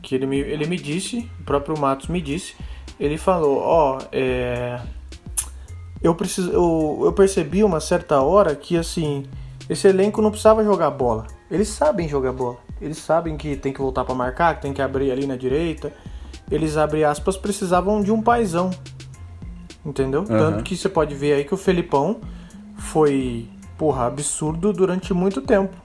Que 0.00 0.14
ele 0.14 0.26
me, 0.26 0.38
ele 0.38 0.66
me 0.66 0.76
disse, 0.78 1.28
o 1.40 1.44
próprio 1.44 1.78
Matos 1.78 2.08
me 2.08 2.20
disse, 2.20 2.54
ele 2.98 3.18
falou, 3.18 3.58
ó, 3.58 3.98
é, 4.12 4.80
eu, 6.02 6.14
preciso, 6.14 6.50
eu, 6.50 7.02
eu 7.04 7.12
percebi 7.12 7.64
uma 7.64 7.80
certa 7.80 8.20
hora 8.20 8.54
que 8.54 8.76
assim, 8.76 9.26
esse 9.68 9.88
elenco 9.88 10.20
não 10.20 10.30
precisava 10.30 10.62
jogar 10.62 10.90
bola. 10.90 11.26
Eles 11.50 11.68
sabem 11.68 12.08
jogar 12.08 12.32
bola. 12.32 12.58
Eles 12.80 12.98
sabem 12.98 13.36
que 13.36 13.56
tem 13.56 13.72
que 13.72 13.80
voltar 13.80 14.04
pra 14.04 14.14
marcar, 14.14 14.56
que 14.56 14.62
tem 14.62 14.72
que 14.72 14.82
abrir 14.82 15.10
ali 15.10 15.26
na 15.26 15.36
direita. 15.36 15.92
Eles, 16.50 16.76
abre 16.76 17.04
aspas, 17.04 17.36
precisavam 17.36 18.02
de 18.02 18.12
um 18.12 18.20
paizão. 18.20 18.70
Entendeu? 19.84 20.24
Tanto 20.24 20.62
que 20.62 20.76
você 20.76 20.88
pode 20.88 21.14
ver 21.14 21.34
aí 21.34 21.44
que 21.44 21.54
o 21.54 21.56
Felipão 21.56 22.20
foi, 22.76 23.48
porra, 23.76 24.06
absurdo 24.06 24.72
durante 24.72 25.12
muito 25.12 25.40
tempo, 25.42 25.76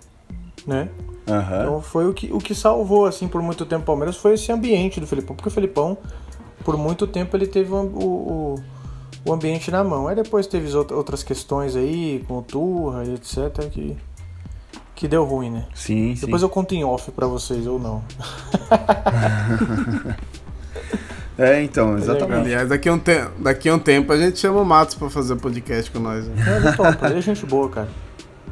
né? 0.65 0.89
Aham. 1.27 1.61
Então 1.61 1.81
foi 1.81 2.07
o 2.07 2.13
que, 2.13 2.31
o 2.31 2.37
que 2.39 2.55
salvou, 2.55 3.05
assim, 3.05 3.27
por 3.27 3.41
muito 3.41 3.65
tempo 3.65 3.83
o 3.83 3.85
Palmeiras 3.85 4.17
foi 4.17 4.33
esse 4.33 4.51
ambiente 4.51 4.99
do 4.99 5.07
Felipão. 5.07 5.35
Porque 5.35 5.49
o 5.49 5.51
Felipão, 5.51 5.97
por 6.63 6.77
muito 6.77 7.05
tempo, 7.07 7.35
ele 7.35 7.47
teve 7.47 7.71
o, 7.71 7.75
o, 7.77 8.55
o 9.25 9.33
ambiente 9.33 9.69
na 9.71 9.83
mão. 9.83 10.07
Aí 10.07 10.15
depois 10.15 10.47
teve 10.47 10.67
as 10.67 10.75
outra- 10.75 10.95
outras 10.97 11.23
questões 11.23 11.75
aí, 11.75 12.23
com 12.27 12.39
o 12.39 12.41
Turra 12.41 13.03
e 13.05 13.13
etc, 13.15 13.67
que, 13.71 13.97
que 14.95 15.07
deu 15.07 15.23
ruim, 15.25 15.49
né? 15.51 15.65
Sim, 15.73 16.15
sim. 16.15 16.25
Depois 16.25 16.41
eu 16.41 16.49
conto 16.49 16.73
em 16.75 16.83
off 16.83 17.09
pra 17.11 17.27
vocês, 17.27 17.65
ou 17.67 17.79
não. 17.79 18.03
É, 21.37 21.63
então, 21.63 21.97
exatamente. 21.97 22.41
Aliás, 22.47 22.67
daqui 22.67 22.89
a, 22.89 22.93
um 22.93 22.99
te... 22.99 23.23
daqui 23.39 23.69
a 23.69 23.75
um 23.75 23.79
tempo 23.79 24.11
a 24.11 24.17
gente 24.17 24.37
chama 24.37 24.59
o 24.59 24.65
Matos 24.65 24.95
pra 24.95 25.09
fazer 25.09 25.37
podcast 25.37 25.89
com 25.89 25.99
nós. 25.99 26.27
né? 26.27 26.35
Ele 26.57 26.75
topa, 26.75 27.07
ele 27.07 27.19
é 27.19 27.21
gente 27.21 27.45
boa, 27.45 27.69
cara. 27.69 27.87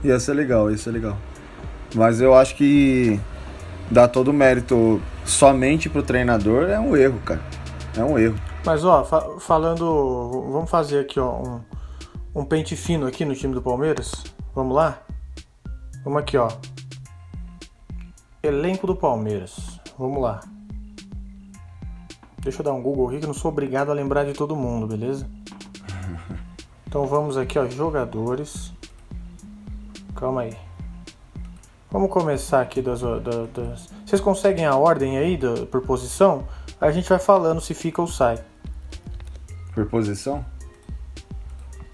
Ia 0.05 0.17
ser 0.21 0.33
legal, 0.33 0.71
ia 0.71 0.77
ser 0.77 0.91
legal. 0.91 1.17
Mas 1.93 2.21
eu 2.21 2.33
acho 2.33 2.55
que 2.55 3.19
dar 3.91 4.07
todo 4.07 4.29
o 4.29 4.33
mérito 4.33 5.01
somente 5.25 5.89
pro 5.89 6.01
treinador 6.01 6.69
é 6.69 6.79
um 6.79 6.95
erro, 6.95 7.19
cara. 7.25 7.41
É 7.97 8.03
um 8.03 8.17
erro. 8.17 8.35
Mas 8.65 8.83
ó, 8.85 9.03
fa- 9.03 9.39
falando. 9.39 10.49
Vamos 10.51 10.69
fazer 10.69 10.99
aqui, 10.99 11.19
ó, 11.19 11.41
um, 11.41 11.61
um 12.35 12.45
pente 12.45 12.75
fino 12.75 13.07
aqui 13.07 13.25
no 13.25 13.33
time 13.35 13.53
do 13.53 13.61
Palmeiras. 13.61 14.23
Vamos 14.53 14.75
lá? 14.75 14.99
Vamos 16.03 16.19
aqui, 16.21 16.37
ó. 16.37 16.47
Elenco 18.43 18.85
do 18.87 18.95
Palmeiras. 18.95 19.79
Vamos 19.97 20.21
lá. 20.21 20.39
Deixa 22.39 22.61
eu 22.61 22.65
dar 22.65 22.73
um 22.73 22.81
Google 22.81 23.07
aqui 23.09 23.17
que 23.19 23.25
eu 23.25 23.27
não 23.27 23.33
sou 23.33 23.51
obrigado 23.51 23.89
a 23.89 23.93
lembrar 23.93 24.23
de 24.25 24.33
todo 24.33 24.55
mundo, 24.55 24.87
beleza? 24.87 25.27
Então 26.87 27.05
vamos 27.05 27.35
aqui, 27.35 27.59
ó, 27.59 27.67
jogadores. 27.67 28.71
Calma 30.15 30.43
aí. 30.43 30.55
Vamos 31.97 32.11
começar 32.11 32.61
aqui 32.61 32.79
das, 32.79 33.01
da- 33.01 33.17
das... 33.19 33.89
Vocês 34.05 34.21
conseguem 34.21 34.67
a 34.67 34.75
ordem 34.75 35.17
aí 35.17 35.35
da- 35.35 35.65
por 35.65 35.81
posição? 35.81 36.47
A 36.79 36.91
gente 36.91 37.09
vai 37.09 37.17
falando 37.17 37.59
se 37.59 37.73
fica 37.73 37.99
ou 37.99 38.07
sai. 38.07 38.37
Por 39.73 39.87
posição? 39.87 40.45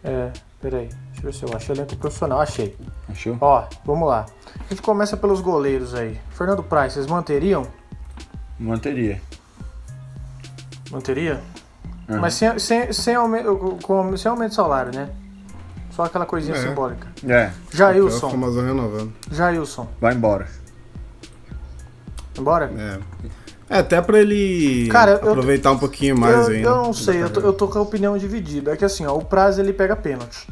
É, 0.03 0.29
peraí. 0.61 0.89
Deixa 0.89 1.19
eu 1.19 1.23
ver 1.23 1.33
se 1.33 1.43
eu 1.45 1.55
achei 1.55 1.73
elenco 1.73 1.95
profissional. 1.95 2.41
Achei. 2.41 2.75
Achou? 3.07 3.37
Ó, 3.39 3.63
vamos 3.85 4.09
lá. 4.09 4.25
A 4.59 4.69
gente 4.73 4.81
começa 4.81 5.15
pelos 5.15 5.39
goleiros 5.39 5.95
aí. 5.95 6.19
Fernando 6.31 6.61
Praz, 6.63 6.91
vocês 6.91 7.07
manteriam? 7.07 7.65
Manteria. 8.59 9.21
Manteria? 10.91 11.41
Uhum. 12.09 12.19
Mas 12.19 12.33
sem, 12.33 12.59
sem, 12.59 12.91
sem, 12.91 13.15
aumento, 13.15 13.77
com, 13.81 14.17
sem 14.17 14.29
aumento 14.29 14.49
de 14.49 14.55
salário, 14.55 14.93
né? 14.93 15.09
Só 15.95 16.03
aquela 16.03 16.25
coisinha 16.25 16.55
É. 16.57 16.61
simbólica. 16.61 17.07
É, 17.27 17.51
o 17.71 17.77
Jailson. 17.77 18.29
famoso 18.31 18.61
renovando. 18.61 19.13
Jailson. 19.31 19.87
vai 20.01 20.13
embora. 20.13 20.47
Embora? 22.37 22.71
É. 22.77 22.99
É, 23.69 23.79
até 23.79 24.01
pra 24.01 24.19
ele 24.19 24.87
Cara, 24.91 25.19
eu- 25.23 25.29
aproveitar 25.31 25.71
um 25.71 25.77
pouquinho 25.77 26.17
mais 26.17 26.47
eu, 26.47 26.53
ainda. 26.55 26.67
eu 26.69 26.75
não 26.77 26.93
sei, 26.93 27.21
eu 27.23 27.29
tô, 27.29 27.39
eu 27.39 27.53
tô 27.53 27.67
com 27.67 27.79
a 27.79 27.81
opinião 27.81 28.17
dividida. 28.17 28.71
É 28.71 28.75
que 28.77 28.83
assim, 28.85 29.05
ó, 29.05 29.15
o 29.15 29.23
Praz 29.23 29.57
ele 29.57 29.71
pega 29.73 29.95
pênalti. 29.95 30.47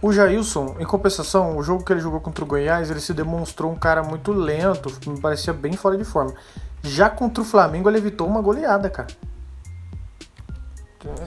O 0.00 0.12
Jailson, 0.12 0.76
em 0.80 0.84
compensação, 0.84 1.56
o 1.56 1.62
jogo 1.62 1.84
que 1.84 1.92
ele 1.92 2.00
jogou 2.00 2.20
contra 2.20 2.44
o 2.44 2.46
Goiás, 2.46 2.90
ele 2.90 2.98
se 3.00 3.14
demonstrou 3.14 3.70
um 3.70 3.76
cara 3.76 4.02
muito 4.02 4.32
lento, 4.32 4.92
me 5.06 5.20
parecia 5.20 5.52
bem 5.52 5.74
fora 5.74 5.96
de 5.96 6.04
forma. 6.04 6.34
Já 6.82 7.08
contra 7.08 7.42
o 7.42 7.46
Flamengo, 7.46 7.88
ele 7.88 7.98
evitou 7.98 8.26
uma 8.26 8.40
goleada, 8.40 8.90
cara. 8.90 9.08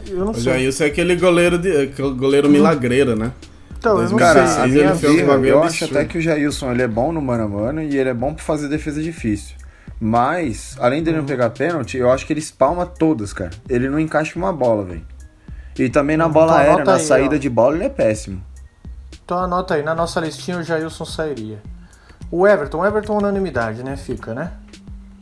Eu 0.07 0.25
não 0.25 0.31
O 0.31 0.33
sei. 0.33 0.43
Jailson 0.43 0.83
é 0.83 0.87
aquele 0.87 1.15
goleiro, 1.15 1.57
de, 1.57 1.69
aquele 1.83 2.13
goleiro 2.13 2.49
milagreiro, 2.49 3.15
né? 3.15 3.31
Então, 3.77 4.01
eu 4.01 4.09
não 4.09 4.17
Cara, 4.17 4.47
sei. 4.47 4.61
a 4.61 4.67
Ele 4.67 4.73
minha 4.75 5.25
bagulho 5.27 5.49
eu 5.49 5.63
acho 5.63 5.85
até 5.85 6.05
que 6.05 6.17
o 6.17 6.21
Jailson 6.21 6.71
ele 6.71 6.81
é 6.81 6.87
bom 6.87 7.11
no 7.11 7.21
mano 7.21 7.43
a 7.43 7.47
mano 7.47 7.81
e 7.81 7.95
ele 7.97 8.09
é 8.09 8.13
bom 8.13 8.33
pra 8.33 8.43
fazer 8.43 8.67
defesa 8.67 9.01
difícil. 9.01 9.55
Mas, 9.99 10.75
além 10.79 11.03
dele 11.03 11.17
Uhum. 11.17 11.21
não 11.23 11.27
pegar 11.27 11.49
pênalti, 11.51 11.97
eu 11.97 12.11
acho 12.11 12.25
que 12.25 12.33
ele 12.33 12.39
espalma 12.39 12.85
todas, 12.85 13.31
cara. 13.31 13.51
Ele 13.69 13.87
não 13.89 13.99
encaixa 13.99 14.37
uma 14.37 14.51
bola, 14.51 14.83
velho. 14.83 15.05
E 15.77 15.89
também 15.89 16.17
na 16.17 16.27
bola 16.27 16.53
Então, 16.53 16.57
aérea, 16.57 16.85
na 16.85 16.93
aí, 16.95 16.99
saída 16.99 17.35
ó. 17.35 17.37
de 17.37 17.49
bola, 17.49 17.75
ele 17.75 17.85
é 17.85 17.89
péssimo. 17.89 18.41
Então 19.23 19.37
anota 19.39 19.75
aí, 19.75 19.83
na 19.83 19.93
nossa 19.95 20.19
listinha 20.19 20.57
o 20.57 20.63
Jailson 20.63 21.05
sairia. 21.05 21.61
O 22.31 22.47
Everton, 22.47 22.79
o 22.79 22.85
Everton 22.85 23.17
unanimidade, 23.17 23.83
né? 23.83 23.95
Fica, 23.97 24.33
né? 24.33 24.51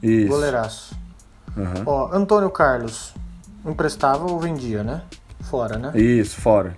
Isso. 0.02 0.28
Goleiraço. 0.30 0.96
Aham. 1.58 1.84
Ó, 1.86 2.10
Antônio 2.14 2.50
Carlos, 2.50 3.14
emprestava 3.66 4.30
ou 4.30 4.40
vendia, 4.40 4.84
né? 4.84 5.02
Fora, 5.42 5.78
né? 5.78 5.92
Isso, 5.96 6.40
fora. 6.40 6.76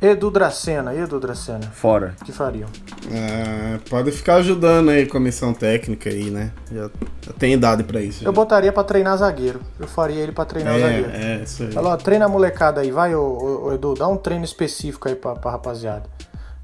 Edu 0.00 0.30
Dracena, 0.30 0.94
e 0.94 1.00
Edu 1.00 1.20
Dracena? 1.20 1.60
Fora. 1.74 2.14
O 2.22 2.24
que 2.24 2.32
fariam? 2.32 2.68
É, 3.12 3.78
pode 3.90 4.10
ficar 4.10 4.36
ajudando 4.36 4.88
aí, 4.88 5.04
comissão 5.04 5.52
técnica 5.52 6.08
aí, 6.08 6.30
né? 6.30 6.52
Já, 6.72 6.88
já 7.20 7.32
tem 7.38 7.52
idade 7.52 7.84
pra 7.84 8.00
isso. 8.00 8.22
Eu 8.22 8.26
já. 8.26 8.32
botaria 8.32 8.72
pra 8.72 8.82
treinar 8.82 9.18
zagueiro. 9.18 9.60
Eu 9.78 9.86
faria 9.86 10.22
ele 10.22 10.32
pra 10.32 10.46
treinar 10.46 10.78
zagueiro. 10.78 11.10
É, 11.10 11.40
é, 11.40 11.42
isso 11.42 11.64
aí. 11.64 11.72
Fala, 11.72 11.90
ó, 11.90 11.96
treina 11.98 12.24
a 12.24 12.28
molecada 12.28 12.80
aí, 12.80 12.90
vai, 12.90 13.14
ô, 13.14 13.20
ô, 13.20 13.64
ô, 13.66 13.72
Edu, 13.74 13.92
dá 13.94 14.08
um 14.08 14.16
treino 14.16 14.44
específico 14.44 15.06
aí 15.06 15.14
pra, 15.14 15.34
pra 15.34 15.50
rapaziada. 15.50 16.04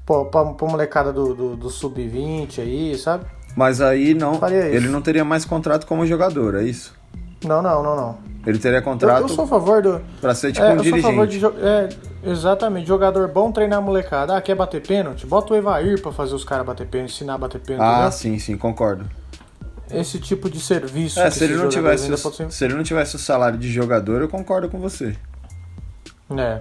Pô, 0.03 0.25
pra, 0.25 0.43
pra 0.43 0.67
molecada 0.67 1.13
do, 1.13 1.35
do, 1.35 1.55
do 1.55 1.69
sub-20 1.69 2.59
aí, 2.59 2.97
sabe? 2.97 3.25
Mas 3.57 3.81
aí 3.81 4.13
não. 4.13 4.39
Ele 4.71 4.87
não 4.87 5.01
teria 5.01 5.25
mais 5.25 5.43
contrato 5.43 5.87
como 5.87 6.05
jogador, 6.05 6.53
é 6.53 6.63
isso? 6.63 6.93
Não, 7.43 7.59
não, 7.59 7.81
não, 7.81 7.95
não. 7.95 8.17
Ele 8.45 8.59
teria 8.59 8.77
Eu, 8.77 8.83
contrato 8.83 9.23
eu 9.23 9.27
sou 9.29 9.45
a 9.45 9.47
favor 9.47 9.81
do. 9.81 9.99
pra 10.21 10.35
ser 10.35 10.51
tipo 10.53 10.63
é, 10.63 10.73
um 10.73 10.77
eu 10.77 10.83
sou 10.83 10.95
a 10.99 11.01
favor 11.01 11.25
de. 11.27 11.39
dirigente. 11.39 11.65
É, 11.65 11.89
exatamente, 12.29 12.87
jogador 12.87 13.27
bom 13.27 13.51
treinar 13.51 13.79
a 13.79 13.81
molecada. 13.81 14.37
Ah, 14.37 14.41
quer 14.41 14.53
bater 14.55 14.81
pênalti? 14.85 15.25
Bota 15.25 15.53
o 15.53 15.57
Evair 15.57 15.99
pra 15.99 16.11
fazer 16.11 16.35
os 16.35 16.43
caras 16.43 16.65
bater 16.67 16.85
pênalti, 16.87 17.09
ensinar 17.15 17.33
a 17.33 17.37
bater 17.39 17.59
pênalti. 17.59 17.83
Ah, 17.89 17.93
entendeu? 17.93 18.11
sim, 18.11 18.37
sim, 18.39 18.55
concordo. 18.57 19.05
Esse 19.89 20.19
tipo 20.19 20.49
de 20.51 20.59
serviço. 20.59 21.19
É, 21.19 21.31
se 21.31 21.43
ele 21.43 21.55
não 21.55 21.67
tivesse, 21.67 22.11
o- 22.13 22.17
podem 22.17 22.37
ser- 22.37 22.51
se 22.51 22.63
ele 22.63 22.75
não 22.75 22.83
tivesse 22.83 23.15
o 23.15 23.19
salário 23.19 23.57
de 23.57 23.69
jogador, 23.71 24.21
eu 24.21 24.29
concordo 24.29 24.69
com 24.69 24.79
você. 24.79 25.15
É. 26.37 26.59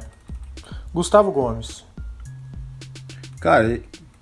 Gustavo 0.94 1.30
Gomes. 1.30 1.84
Cara, 3.40 3.78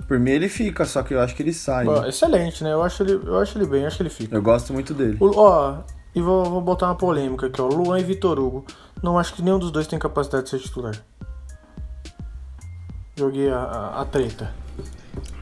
por 0.09 0.19
mim 0.19 0.31
ele 0.31 0.49
fica, 0.49 0.85
só 0.85 1.03
que 1.03 1.15
eu 1.15 1.21
acho 1.21 1.35
que 1.35 1.43
ele 1.43 1.53
sai. 1.53 1.87
Ó, 1.87 2.01
né? 2.03 2.09
excelente, 2.09 2.63
né? 2.65 2.73
Eu 2.73 2.83
acho, 2.83 3.03
ele, 3.03 3.13
eu 3.25 3.39
acho 3.39 3.57
ele 3.59 3.67
bem, 3.67 3.83
eu 3.83 3.87
acho 3.87 3.97
que 3.97 4.03
ele 4.03 4.11
fica. 4.11 4.35
Eu 4.37 4.43
gosto 4.43 4.73
muito 4.73 4.93
dele. 4.95 5.17
O- 5.21 5.37
ó, 5.39 5.79
e 6.15 6.21
vou, 6.21 6.45
vou 6.45 6.61
botar 6.61 6.87
uma 6.87 6.95
polêmica 6.95 7.47
aqui, 7.47 7.61
ó. 7.61 7.67
Luan 7.67 7.99
e 7.99 8.05
Vitor 8.05 8.39
Hugo. 8.39 8.65
Não 9.03 9.19
acho 9.19 9.35
que 9.35 9.43
nenhum 9.43 9.59
dos 9.59 9.71
dois 9.71 9.87
tem 9.87 9.99
capacidade 9.99 10.45
de 10.45 10.51
ser 10.51 10.59
titular. 10.61 10.95
Joguei 13.17 13.51
a, 13.51 13.59
a, 13.59 14.01
a 14.03 14.05
treta. 14.05 14.53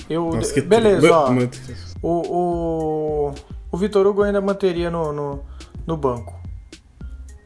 Eu, 0.08 0.30
Nossa, 0.30 0.52
que 0.52 0.60
beleza, 0.60 1.10
ó. 1.10 1.30
muito- 1.30 1.58
O, 2.02 3.28
o, 3.30 3.34
o 3.70 3.76
Vitor 3.76 4.06
Hugo 4.06 4.20
eu 4.22 4.24
ainda 4.26 4.40
manteria 4.40 4.90
no, 4.90 5.12
no, 5.12 5.40
no 5.86 5.96
banco. 5.96 6.34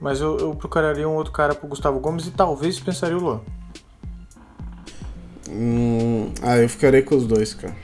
Mas 0.00 0.20
eu, 0.20 0.36
eu 0.38 0.54
procuraria 0.54 1.08
um 1.08 1.14
outro 1.14 1.32
cara 1.32 1.54
pro 1.54 1.68
Gustavo 1.68 1.98
Gomes 2.00 2.26
e 2.26 2.30
talvez 2.30 2.78
pensaria 2.80 3.16
o 3.16 3.20
Luan. 3.20 3.40
Hum, 5.50 6.30
ah, 6.42 6.56
eu 6.58 6.68
ficarei 6.68 7.02
com 7.02 7.16
os 7.16 7.26
dois, 7.26 7.54
cara. 7.54 7.74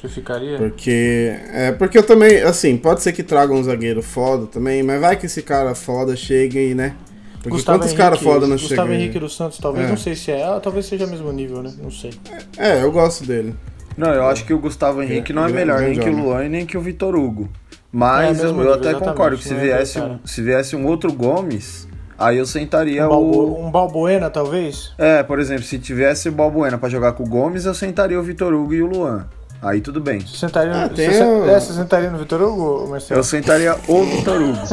Você 0.00 0.08
ficaria? 0.08 0.56
Porque. 0.56 1.34
É, 1.52 1.72
porque 1.72 1.98
eu 1.98 2.02
também, 2.02 2.42
assim, 2.42 2.76
pode 2.76 3.02
ser 3.02 3.12
que 3.12 3.22
traga 3.22 3.52
um 3.52 3.62
zagueiro 3.62 4.02
foda 4.02 4.46
também, 4.46 4.82
mas 4.82 5.00
vai 5.00 5.16
que 5.16 5.26
esse 5.26 5.42
cara 5.42 5.74
foda 5.74 6.16
chega 6.16 6.58
e, 6.58 6.74
né? 6.74 6.94
Porque 7.42 7.62
quantos 7.62 7.92
caras 7.92 8.20
foda 8.20 8.46
não 8.46 8.56
chegam? 8.58 8.68
Gustavo 8.76 8.90
aí? 8.92 8.96
Henrique 8.98 9.18
dos 9.18 9.34
Santos, 9.36 9.58
talvez, 9.58 9.86
É. 9.86 9.88
não 9.88 9.96
sei 9.96 10.14
se 10.14 10.30
é. 10.30 10.60
Talvez 10.60 10.86
seja 10.86 11.06
o 11.06 11.08
mesmo 11.08 11.32
nível, 11.32 11.62
né? 11.62 11.72
Não 11.82 11.90
sei. 11.90 12.12
É, 12.56 12.82
eu 12.82 12.92
gosto 12.92 13.26
dele. 13.26 13.54
Não, 13.96 14.12
eu 14.12 14.26
acho 14.26 14.44
que 14.44 14.52
o 14.54 14.58
Gustavo 14.58 15.02
Henrique 15.02 15.32
não 15.32 15.44
é 15.44 15.50
grande 15.50 15.66
melhor 15.66 15.80
nem 15.82 15.98
que 15.98 16.08
o. 16.08 16.16
Luan 16.16 16.44
e 16.44 16.48
nem 16.48 16.66
que 16.66 16.76
o 16.76 16.80
Vitor 16.80 17.14
Hugo. 17.14 17.48
Mas 17.92 18.38
É, 18.38 18.42
eu, 18.42 18.44
mesmo 18.44 18.62
eu 18.62 18.74
nível, 18.76 18.90
até 18.90 18.98
concordo 18.98 19.36
que 19.36 19.42
se 19.44 19.52
não 19.52 19.60
é 19.60 19.62
viesse, 19.64 19.98
um, 20.00 20.18
se 20.24 20.42
viesse 20.42 20.76
um 20.76 20.86
outro 20.86 21.12
Gomes, 21.12 21.88
aí 22.20 22.36
eu 22.38 22.46
sentaria 22.46 23.06
Um, 23.06 23.08
Balbo, 23.08 23.38
o. 23.38 23.66
um 23.66 23.70
Balbuena, 23.70 24.28
talvez? 24.30 24.92
É, 24.98 25.22
por 25.22 25.38
exemplo, 25.40 25.64
se 25.64 25.78
tivesse 25.78 26.28
o 26.28 26.32
Balbuena 26.32 26.76
pra 26.78 26.88
jogar 26.88 27.12
com 27.14 27.24
o 27.24 27.28
Gomes, 27.28 27.64
eu 27.64 27.74
sentaria 27.74 28.18
o 28.20 28.22
Vitor 28.22 28.52
Hugo 28.54 28.74
e 28.74 28.82
o 28.82 28.86
Luan. 28.86 29.26
Aí 29.62 29.80
tudo 29.82 30.00
bem. 30.00 30.20
Você 30.20 30.38
sentaria, 30.38 30.72
Ah, 30.74 30.88
você, 30.88 31.22
o- 31.22 31.50
é, 31.50 31.60
você 31.60 31.72
sentaria 31.74 32.10
no 32.10 32.16
Vitor 32.18 32.40
Hugo, 32.40 32.88
Marcelo? 32.88 33.20
Eu 33.20 33.24
sentaria 33.24 33.76
o 33.88 34.04
Vitor 34.04 34.40
Hugo. 34.40 34.60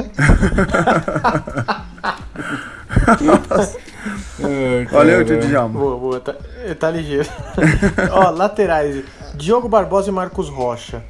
Olha 4.94 5.12
eu, 5.12 5.26
tio 5.26 5.40
Djalma. 5.40 5.80
Boa, 5.80 5.98
boa, 5.98 6.20
tá, 6.20 6.36
tá 6.80 6.92
ligeiro. 6.92 7.28
Ó, 8.12 8.30
laterais. 8.30 9.04
Diogo 9.36 9.68
Barbosa 9.68 10.10
e 10.10 10.14
Marcos 10.14 10.50
Rocha. 10.50 11.04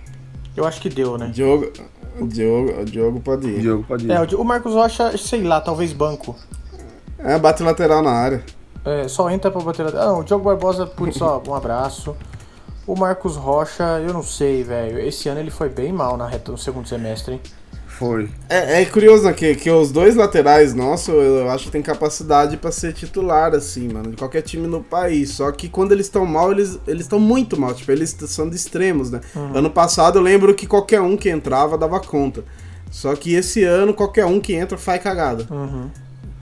Eu 0.55 0.65
acho 0.65 0.81
que 0.81 0.89
deu, 0.89 1.17
né? 1.17 1.29
Diogo, 1.31 1.71
Diogo, 2.25 2.85
Diogo 2.85 3.19
pode 3.19 3.47
ir. 3.47 3.61
Diogo 3.61 3.83
pode 3.83 4.05
ir. 4.05 4.11
É, 4.11 4.21
o 4.21 4.41
o 4.41 4.45
Marcos 4.45 4.73
Rocha, 4.73 5.17
sei 5.17 5.43
lá, 5.43 5.61
talvez 5.61 5.93
banco. 5.93 6.35
É, 7.19 7.37
bate 7.37 7.63
lateral 7.63 8.01
na 8.01 8.11
área. 8.11 8.43
É, 8.85 9.07
só 9.07 9.29
entra 9.29 9.51
pra 9.51 9.61
bater. 9.61 9.85
Ah, 9.87 10.05
não, 10.05 10.19
o 10.19 10.23
Diogo 10.23 10.45
Barbosa, 10.45 10.85
putz, 10.87 11.21
ó, 11.21 11.41
um 11.47 11.53
abraço. 11.53 12.15
O 12.85 12.95
Marcos 12.97 13.35
Rocha, 13.35 13.83
eu 13.99 14.13
não 14.13 14.23
sei, 14.23 14.63
velho. 14.63 14.97
Esse 14.99 15.27
ano 15.27 15.41
ele 15.41 15.51
foi 15.51 15.67
bem 15.67 15.91
mal 15.91 16.15
na 16.15 16.25
reta 16.25 16.51
no 16.51 16.57
segundo 16.57 16.87
semestre, 16.87 17.33
hein? 17.33 17.41
Foi. 17.97 18.29
É, 18.47 18.81
é 18.81 18.85
curioso, 18.85 19.23
né, 19.23 19.33
que, 19.33 19.55
que 19.55 19.71
os 19.71 19.91
dois 19.91 20.15
laterais 20.15 20.73
nossos, 20.75 21.09
eu 21.09 21.49
acho 21.49 21.65
que 21.65 21.71
tem 21.71 21.81
capacidade 21.81 22.55
pra 22.55 22.71
ser 22.71 22.93
titular, 22.93 23.55
assim, 23.55 23.87
mano, 23.87 24.11
de 24.11 24.17
qualquer 24.17 24.43
time 24.43 24.67
no 24.67 24.83
país. 24.83 25.31
Só 25.31 25.51
que 25.51 25.67
quando 25.67 25.93
eles 25.93 26.05
estão 26.05 26.23
mal, 26.25 26.51
eles 26.51 26.79
eles 26.87 27.01
estão 27.03 27.19
muito 27.19 27.59
mal. 27.59 27.73
Tipo, 27.73 27.91
eles 27.91 28.15
são 28.27 28.47
de 28.47 28.55
extremos, 28.55 29.09
né? 29.09 29.19
Ano 29.53 29.69
passado 29.71 30.19
eu 30.19 30.21
lembro 30.21 30.53
que 30.53 30.67
qualquer 30.67 31.01
um 31.01 31.17
que 31.17 31.27
entrava 31.29 31.75
dava 31.77 31.99
conta. 31.99 32.43
Só 32.91 33.15
que 33.15 33.33
esse 33.33 33.63
ano, 33.63 33.93
qualquer 33.93 34.25
um 34.25 34.39
que 34.39 34.53
entra 34.53 34.77
faz 34.77 35.01
cagada. 35.01 35.47
Uhum. 35.49 35.89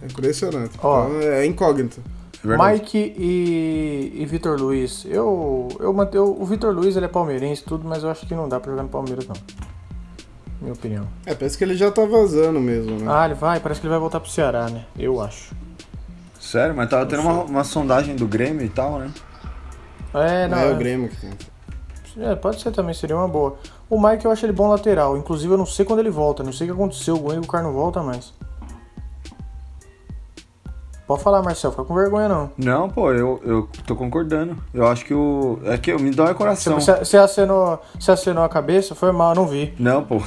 É 0.01 0.05
impressionante. 0.05 0.71
Ó. 0.83 1.07
Então, 1.07 1.21
é 1.21 1.45
incógnito. 1.45 2.01
É 2.43 2.47
verdade. 2.47 2.73
Mike 2.73 3.13
e, 3.17 4.11
e 4.13 4.25
Vitor 4.25 4.59
Luiz. 4.59 5.05
Eu, 5.09 5.69
eu, 5.79 5.93
mante- 5.93 6.15
eu, 6.17 6.35
o 6.37 6.45
Vitor 6.45 6.73
Luiz 6.75 6.95
ele 6.97 7.05
é 7.05 7.09
palmeirense 7.09 7.63
tudo, 7.63 7.87
mas 7.87 8.03
eu 8.03 8.09
acho 8.09 8.27
que 8.27 8.35
não 8.35 8.47
dá 8.49 8.59
pra 8.59 8.71
jogar 8.71 8.83
no 8.83 8.89
Palmeiras, 8.89 9.25
não. 9.25 9.35
Minha 10.65 10.73
opinião. 10.73 11.07
É, 11.27 11.35
parece 11.35 11.55
que 11.55 11.63
ele 11.63 11.75
já 11.75 11.91
tá 11.91 12.03
vazando 12.05 12.59
mesmo, 12.59 12.97
né? 12.97 13.05
Ah, 13.07 13.25
ele 13.25 13.35
vai, 13.35 13.59
parece 13.59 13.79
que 13.79 13.85
ele 13.85 13.91
vai 13.91 13.99
voltar 13.99 14.19
pro 14.19 14.27
Ceará, 14.27 14.67
né? 14.67 14.83
Eu 14.97 15.21
acho. 15.21 15.53
Sério, 16.39 16.75
mas 16.75 16.89
tava 16.89 17.05
tendo 17.05 17.21
uma, 17.21 17.43
uma 17.43 17.63
sondagem 17.63 18.15
do 18.15 18.25
Grêmio 18.25 18.65
e 18.65 18.69
tal, 18.69 18.97
né? 18.97 19.11
É, 20.11 20.47
não. 20.47 20.57
é 20.57 20.67
é. 20.67 20.73
o 20.73 20.75
Grêmio 20.75 21.07
que 21.07 21.17
tem. 21.17 21.29
É, 22.17 22.33
pode 22.33 22.59
ser 22.59 22.71
também, 22.71 22.95
seria 22.95 23.15
uma 23.15 23.27
boa. 23.27 23.57
O 23.87 24.01
Mike 24.01 24.25
eu 24.25 24.31
acho 24.31 24.43
ele 24.43 24.53
bom 24.53 24.67
lateral. 24.67 25.15
Inclusive 25.15 25.53
eu 25.53 25.57
não 25.57 25.67
sei 25.67 25.85
quando 25.85 25.99
ele 25.99 26.09
volta, 26.09 26.41
não 26.41 26.51
sei 26.51 26.67
o 26.67 26.73
que 26.73 26.81
aconteceu. 26.81 27.23
O 27.23 27.31
Igor 27.31 27.61
não 27.61 27.71
volta 27.71 28.01
mais. 28.01 28.33
Pode 31.05 31.21
falar, 31.21 31.43
Marcel, 31.43 31.69
fica 31.69 31.83
com 31.83 31.93
vergonha 31.93 32.27
não. 32.27 32.51
Não, 32.57 32.89
pô, 32.89 33.11
eu, 33.11 33.39
eu 33.45 33.69
tô 33.85 33.95
concordando. 33.95 34.57
Eu 34.73 34.87
acho 34.87 35.05
que 35.05 35.13
o. 35.13 35.59
É 35.65 35.77
que 35.77 35.93
me 35.95 36.09
dói 36.09 36.31
o 36.31 36.35
coração. 36.35 36.79
você, 36.79 36.95
você 36.95 37.17
acenou, 37.17 37.79
você 37.99 38.11
acenou 38.11 38.43
a 38.43 38.49
cabeça? 38.49 38.95
Foi 38.95 39.11
mal, 39.11 39.35
não 39.35 39.45
vi. 39.45 39.75
Não, 39.77 40.03
pô. 40.03 40.19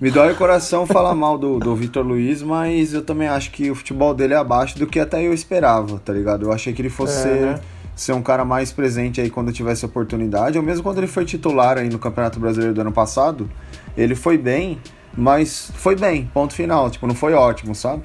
Me 0.00 0.10
dói 0.10 0.32
o 0.32 0.36
coração 0.36 0.86
falar 0.86 1.14
mal 1.14 1.38
do, 1.38 1.58
do 1.58 1.74
Vitor 1.74 2.04
Luiz, 2.06 2.42
mas 2.42 2.92
eu 2.92 3.02
também 3.02 3.28
acho 3.28 3.50
que 3.50 3.70
o 3.70 3.74
futebol 3.74 4.12
dele 4.14 4.34
é 4.34 4.36
abaixo 4.36 4.78
do 4.78 4.86
que 4.86 5.00
até 5.00 5.22
eu 5.26 5.32
esperava, 5.32 5.98
tá 6.04 6.12
ligado? 6.12 6.44
Eu 6.44 6.52
achei 6.52 6.72
que 6.74 6.82
ele 6.82 6.90
fosse 6.90 7.16
É, 7.18 7.22
ser, 7.22 7.40
né? 7.40 7.60
ser 7.94 8.12
um 8.12 8.20
cara 8.22 8.44
mais 8.44 8.70
presente 8.70 9.22
aí 9.22 9.30
quando 9.30 9.50
tivesse 9.52 9.86
oportunidade, 9.86 10.58
ou 10.58 10.62
mesmo 10.64 10.82
quando 10.82 10.98
ele 10.98 11.06
foi 11.06 11.24
titular 11.24 11.78
aí 11.78 11.88
no 11.88 11.98
Campeonato 11.98 12.38
Brasileiro 12.38 12.74
do 12.74 12.80
ano 12.82 12.92
passado, 12.92 13.50
ele 13.96 14.14
foi 14.14 14.36
bem, 14.36 14.78
mas 15.16 15.72
foi 15.76 15.96
bem, 15.96 16.26
ponto 16.32 16.52
final. 16.52 16.90
Tipo, 16.90 17.06
não 17.06 17.14
foi 17.14 17.32
ótimo, 17.32 17.74
sabe? 17.74 18.02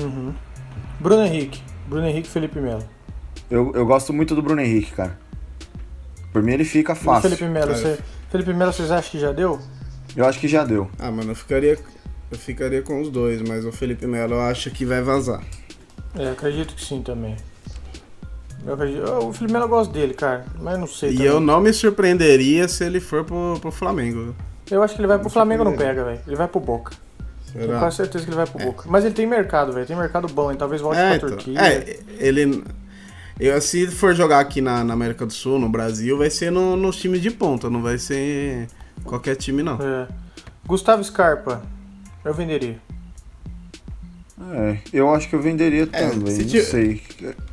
Uhum. 0.00 0.32
Bruno 1.00 1.24
Henrique. 1.24 1.60
Bruno 1.88 2.06
Henrique 2.06 2.28
e 2.28 2.30
Felipe 2.30 2.60
Melo. 2.60 2.84
Eu, 3.50 3.72
eu 3.74 3.84
gosto 3.84 4.12
muito 4.12 4.32
do 4.36 4.40
Bruno 4.42 4.60
Henrique, 4.60 4.92
cara. 4.92 5.18
Por 6.32 6.40
mim 6.40 6.52
ele 6.52 6.64
fica 6.64 6.92
E 6.92 6.96
fácil. 6.96 7.28
Felipe 7.30 7.44
Melo, 7.52 7.72
É. 7.72 7.74
você, 7.74 7.98
Felipe 8.30 8.54
Melo, 8.54 8.72
vocês 8.72 8.92
acham 8.92 9.10
que 9.10 9.18
já 9.18 9.32
deu? 9.32 9.58
Eu 10.16 10.26
acho 10.26 10.38
que 10.38 10.48
já 10.48 10.64
deu. 10.64 10.90
Ah, 10.98 11.10
mano, 11.10 11.30
eu 11.32 11.34
ficaria, 11.34 11.78
eu 12.30 12.38
ficaria 12.38 12.82
com 12.82 13.00
os 13.00 13.10
dois, 13.10 13.40
mas 13.42 13.64
o 13.64 13.72
Felipe 13.72 14.06
Melo 14.06 14.34
eu 14.34 14.40
acho 14.42 14.70
que 14.70 14.84
vai 14.84 15.00
vazar. 15.02 15.42
É, 16.14 16.30
acredito 16.30 16.74
que 16.74 16.84
sim 16.84 17.02
também. 17.02 17.36
Eu 18.66 18.74
acredito. 18.74 19.02
O 19.04 19.32
Felipe 19.32 19.52
Melo 19.52 19.64
eu 19.64 19.68
gosto 19.68 19.92
dele, 19.92 20.14
cara. 20.14 20.44
Mas 20.60 20.78
não 20.78 20.86
sei. 20.86 21.10
E 21.10 21.16
também. 21.16 21.26
eu 21.28 21.40
não 21.40 21.60
me 21.60 21.72
surpreenderia 21.72 22.68
se 22.68 22.84
ele 22.84 23.00
for 23.00 23.24
pro, 23.24 23.58
pro 23.60 23.72
Flamengo. 23.72 24.34
Eu 24.70 24.82
acho 24.82 24.94
que 24.94 25.00
ele 25.00 25.08
vai 25.08 25.18
pro 25.18 25.28
Flamengo 25.30 25.64
não 25.64 25.76
pega, 25.76 26.04
velho. 26.04 26.20
Ele 26.26 26.36
vai 26.36 26.46
pro 26.48 26.60
Boca. 26.60 26.92
Tenho 27.52 27.66
Será? 27.66 27.78
quase 27.80 27.96
certeza 27.96 28.24
que 28.24 28.30
ele 28.30 28.36
vai 28.36 28.46
pro 28.46 28.58
Boca. 28.64 28.84
Mas 28.88 29.04
ele 29.04 29.14
tem 29.14 29.26
mercado, 29.26 29.72
velho. 29.72 29.86
Tem 29.86 29.96
mercado 29.96 30.28
bom, 30.28 30.50
hein? 30.50 30.56
Talvez 30.56 30.80
volte 30.80 30.98
É, 31.00 31.08
pra 31.08 31.16
então, 31.16 31.28
Turquia. 31.30 31.60
é, 31.60 31.98
ele. 32.18 32.62
Eu, 33.40 33.60
se 33.60 33.86
for 33.88 34.14
jogar 34.14 34.40
aqui 34.40 34.60
na, 34.60 34.84
na 34.84 34.94
América 34.94 35.26
do 35.26 35.32
Sul, 35.32 35.58
no 35.58 35.68
Brasil, 35.68 36.16
vai 36.16 36.30
ser 36.30 36.50
no- 36.52 36.76
nos 36.76 36.96
times 36.96 37.20
de 37.20 37.30
ponta, 37.30 37.68
não 37.68 37.82
vai 37.82 37.98
ser 37.98 38.68
qualquer 39.04 39.36
time, 39.36 39.62
não. 39.62 39.78
É. 39.80 40.08
Gustavo 40.66 41.02
Scarpa. 41.04 41.62
Eu 42.24 42.32
venderia. 42.34 42.78
É, 44.54 44.78
eu 44.92 45.14
acho 45.14 45.28
que 45.28 45.36
eu 45.36 45.40
venderia 45.40 45.84
É, 45.92 46.08
também, 46.08 46.34
se 46.34 46.42
não 46.42 46.48
ti- 46.48 46.62
sei. 46.62 47.02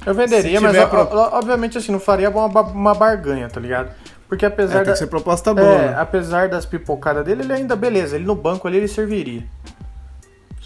Eu 0.06 0.14
venderia, 0.16 0.58
Se 0.60 0.64
mas 0.64 0.86
pro- 0.90 1.08
obviamente 1.34 1.78
assim, 1.78 1.92
não 1.92 2.00
faria 2.00 2.30
uma, 2.30 2.46
uma 2.62 2.94
barganha, 2.96 3.48
tá 3.48 3.60
ligado? 3.60 3.92
Porque 4.28 4.46
É, 4.46 4.48
apesar 4.48 4.78
tem 4.78 4.86
da. 4.86 4.92
que 4.94 4.98
ser 5.00 5.08
proposta 5.08 5.54
boa. 5.54 5.68
É, 5.68 5.88
né? 5.90 5.96
apesar 5.98 6.50
das 6.50 6.66
pipocadas 6.66 7.24
dele, 7.26 7.44
ele 7.44 7.54
ainda, 7.54 7.76
beleza, 7.76 8.16
ele 8.16 8.26
no 8.26 8.36
banco 8.36 8.68
ali 8.68 8.78
ele 8.78 8.88
serviria. 8.88 9.44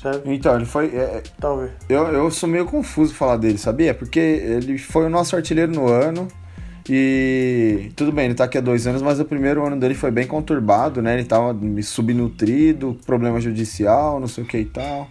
Sabe? 0.01 0.21
Então, 0.33 0.55
ele 0.55 0.65
foi. 0.65 0.88
é, 0.95 1.23
Talvez. 1.39 1.71
eu, 1.89 2.07
eu 2.07 2.29
sou 2.31 2.47
meio 2.47 2.65
confuso 2.65 3.13
falar 3.13 3.38
dele, 3.38 3.57
sabia? 3.57 3.93
Porque 3.93 4.19
ele 4.19 4.77
foi 4.77 5.05
o 5.05 5.09
nosso 5.09 5.36
artilheiro 5.36 5.71
no 5.71 5.88
ano. 5.88 6.27
E 6.89 7.91
tudo 7.96 8.12
bem, 8.12 8.26
ele 8.26 8.34
tá 8.34 8.43
aqui 8.43 8.58
há 8.58 8.62
dois 8.62 8.86
anos, 8.86 9.02
mas 9.02 9.19
o 9.19 9.26
primeiro 9.26 9.65
ano 9.65 9.80
dele 9.80 9.96
foi 9.96 10.12
bem 10.12 10.28
conturbado, 10.28 11.02
né? 11.02 11.13
Ele 11.13 11.24
tava 11.24 11.56
subnutrido, 11.82 12.98
problema 13.06 13.39
judicial, 13.39 14.19
não 14.19 14.28
sei 14.28 14.43
o 14.43 14.48
que 14.48 14.58
e 14.58 14.65
tal. 14.65 15.08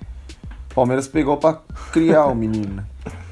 O 0.71 0.75
Palmeiras 0.75 1.09
pegou 1.09 1.37
pra 1.39 1.59
criar 1.93 2.27
o 2.27 2.35
menino? 2.35 2.85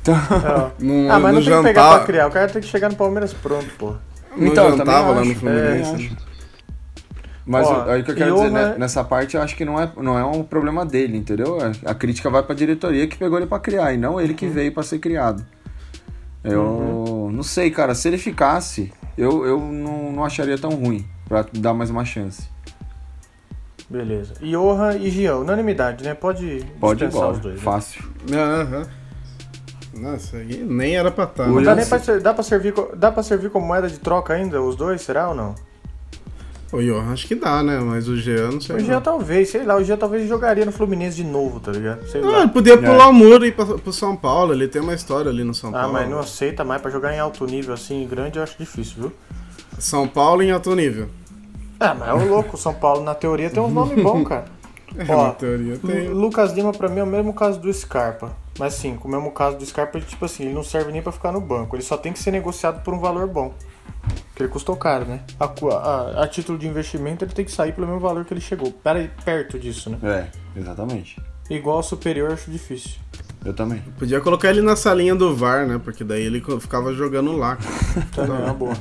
Então, 0.00 0.14
É. 0.14 0.82
No, 0.82 1.10
ah, 1.12 1.18
mas 1.18 1.34
não 1.34 1.42
tem 1.42 1.50
que 1.56 1.62
pegar 1.64 1.82
jantar, 1.82 1.96
pra 1.98 2.06
criar, 2.06 2.26
o 2.28 2.30
cara 2.30 2.48
tem 2.48 2.62
que 2.62 2.68
chegar 2.68 2.88
no 2.88 2.94
Palmeiras 2.96 3.34
pronto, 3.34 3.66
pô. 3.76 3.94
Então, 4.38 4.70
jantava 4.70 5.10
lá 5.10 5.20
acho, 5.20 5.28
no 5.30 5.34
Fluminense. 5.34 6.12
é. 6.24 6.28
Mas 7.44 7.66
Ó, 7.66 7.90
aí 7.90 8.00
o 8.00 8.04
que 8.04 8.10
eu 8.12 8.14
quero 8.14 8.34
dizer, 8.34 8.50
né, 8.50 8.76
nessa 8.78 9.02
parte, 9.02 9.36
eu 9.36 9.42
acho 9.42 9.56
que 9.56 9.64
não 9.64 9.78
é, 9.78 9.90
não 10.00 10.18
é 10.18 10.24
um 10.24 10.42
problema 10.42 10.86
dele, 10.86 11.16
entendeu? 11.18 11.58
A 11.84 11.94
crítica 11.94 12.30
vai 12.30 12.42
pra 12.42 12.54
diretoria 12.54 13.06
que 13.06 13.18
pegou 13.18 13.38
ele 13.38 13.46
pra 13.46 13.58
criar, 13.58 13.92
e 13.92 13.96
não 13.98 14.20
ele 14.20 14.32
que 14.34 14.46
Uhum. 14.46 14.52
veio 14.52 14.72
pra 14.72 14.82
ser 14.82 14.98
criado. 14.98 15.44
Eu 16.44 16.97
não 17.38 17.44
sei, 17.44 17.70
cara, 17.70 17.94
se 17.94 18.08
ele 18.08 18.18
ficasse, 18.18 18.92
eu, 19.16 19.46
eu 19.46 19.60
não, 19.60 20.10
não 20.10 20.24
acharia 20.24 20.58
tão 20.58 20.70
ruim 20.70 21.06
pra 21.28 21.46
dar 21.52 21.72
mais 21.72 21.88
uma 21.88 22.04
chance. 22.04 22.48
Beleza. 23.88 24.34
Johan 24.42 24.96
e 24.96 25.08
Gian, 25.08 25.36
unanimidade, 25.36 26.02
né? 26.02 26.14
Pode, 26.14 26.66
Pode 26.80 27.04
dispensar 27.06 27.30
os 27.30 27.38
dois. 27.38 27.54
né? 27.54 27.60
fácil. 27.62 28.02
Aham. 28.32 28.86
Nossa, 29.94 30.36
aí 30.38 30.64
nem 30.64 30.96
era 30.96 31.12
pra 31.12 31.24
estar. 31.24 31.46
Não 31.46 31.56
né? 31.60 31.62
dá 31.62 31.74
nem 31.76 31.86
pra, 31.86 31.98
dá, 32.18 32.34
pra 32.34 32.42
servir, 32.42 32.72
co- 32.72 32.90
dá 32.96 33.12
pra 33.12 33.22
servir 33.22 33.50
como 33.50 33.64
moeda 33.66 33.88
de 33.88 33.98
troca 34.00 34.34
ainda, 34.34 34.60
os 34.60 34.74
dois, 34.74 35.00
será 35.02 35.28
ou 35.28 35.34
não? 35.36 35.54
O 36.70 36.82
Johan 36.82 37.12
acho 37.12 37.26
que 37.26 37.34
dá, 37.34 37.62
né? 37.62 37.78
Mas 37.78 38.08
o 38.08 38.16
Jean 38.16 38.50
não 38.52 38.60
sei. 38.60 38.76
O 38.76 38.78
não. 38.78 38.84
Gian 38.84 39.00
talvez, 39.00 39.48
sei 39.48 39.64
lá, 39.64 39.76
o 39.76 39.82
Gian 39.82 39.96
talvez 39.96 40.28
jogaria 40.28 40.66
no 40.66 40.72
Fluminense 40.72 41.16
de 41.16 41.24
novo, 41.24 41.58
tá 41.60 41.72
ligado? 41.72 42.06
Sei 42.06 42.20
Ah, 42.22 42.26
lá. 42.26 42.38
ele 42.40 42.48
podia 42.48 42.76
pular 42.76 43.08
o 43.08 43.12
muro 43.12 43.44
e 43.44 43.48
ir 43.48 43.52
pra, 43.52 43.64
pro 43.64 43.92
São 43.92 44.14
Paulo. 44.14 44.52
Ele 44.52 44.68
tem 44.68 44.82
uma 44.82 44.92
história 44.94 45.30
ali 45.30 45.42
no 45.44 45.54
São 45.54 45.70
Ah, 45.70 45.80
Paulo. 45.80 45.92
mas 45.94 46.10
não 46.10 46.18
aceita 46.18 46.64
mais 46.64 46.82
pra 46.82 46.90
jogar 46.90 47.14
em 47.14 47.18
alto 47.18 47.46
nível 47.46 47.72
assim, 47.72 48.06
grande, 48.06 48.38
eu 48.38 48.42
acho 48.42 48.56
difícil, 48.58 48.94
viu? 48.98 49.12
São 49.78 50.06
Paulo 50.06 50.42
em 50.42 50.50
alto 50.50 50.74
nível. 50.74 51.08
Ah, 51.80 51.94
mas 51.94 52.08
é 52.08 52.12
o 52.12 52.28
louco, 52.28 52.56
o 52.56 52.58
São 52.58 52.74
Paulo 52.74 53.02
na 53.02 53.14
teoria 53.14 53.48
tem 53.48 53.62
uns 53.62 53.72
nomes 53.72 54.02
bons, 54.02 54.26
cara. 54.28 54.44
É, 54.96 55.14
Ó, 55.14 55.26
na 55.26 55.32
teoria 55.32 55.76
tem. 55.78 56.08
Lu- 56.08 56.18
Lucas 56.22 56.52
Lima 56.52 56.72
pra 56.72 56.88
mim 56.88 57.00
é 57.00 57.02
o 57.02 57.06
mesmo 57.06 57.32
caso 57.34 57.60
do 57.60 57.70
Scarpa. 57.72 58.32
Mas 58.58 58.72
sim, 58.72 58.96
com 58.96 59.06
o 59.06 59.10
mesmo 59.10 59.30
caso 59.30 59.58
do 59.58 59.64
Scarpa, 59.66 60.00
tipo 60.00 60.24
assim, 60.24 60.44
ele 60.46 60.54
não 60.54 60.64
serve 60.64 60.90
nem 60.90 61.02
pra 61.02 61.12
ficar 61.12 61.30
no 61.30 61.42
banco. 61.42 61.76
Ele 61.76 61.82
só 61.82 61.94
tem 61.96 62.10
que 62.10 62.18
ser 62.18 62.30
negociado 62.30 62.82
por 62.82 62.94
um 62.94 62.98
valor 62.98 63.26
bom. 63.28 63.52
Porque 64.28 64.42
ele 64.44 64.48
custou 64.52 64.76
caro, 64.76 65.04
né? 65.04 65.20
A, 65.40 65.44
a- 65.46 66.22
a 66.24 66.28
título 66.28 66.56
de 66.58 66.66
investimento, 66.68 67.24
ele 67.24 67.32
tem 67.32 67.44
que 67.44 67.50
sair 67.52 67.72
pelo 67.72 67.86
mesmo 67.86 68.00
valor 68.00 68.24
que 68.24 68.32
ele 68.32 68.40
chegou. 68.40 68.70
Pera, 68.72 69.10
perto 69.24 69.58
disso, 69.58 69.90
né? 69.90 69.98
É, 70.02 70.58
exatamente. 70.60 71.20
Igual 71.50 71.78
ao 71.78 71.82
superior, 71.82 72.32
acho 72.32 72.50
difícil. 72.50 72.92
Eu 73.44 73.52
também. 73.54 73.80
Podia 73.98 74.20
colocar 74.20 74.50
ele 74.50 74.60
na 74.60 74.76
salinha 74.76 75.14
do 75.14 75.34
VAR, 75.34 75.66
né? 75.66 75.80
Porque 75.82 76.04
daí 76.04 76.22
ele 76.22 76.42
ficava 76.60 76.92
jogando 76.92 77.32
lá. 77.36 77.56
Também 78.14 78.36
é 78.36 78.44
uma 78.44 78.54
boa. 78.54 78.76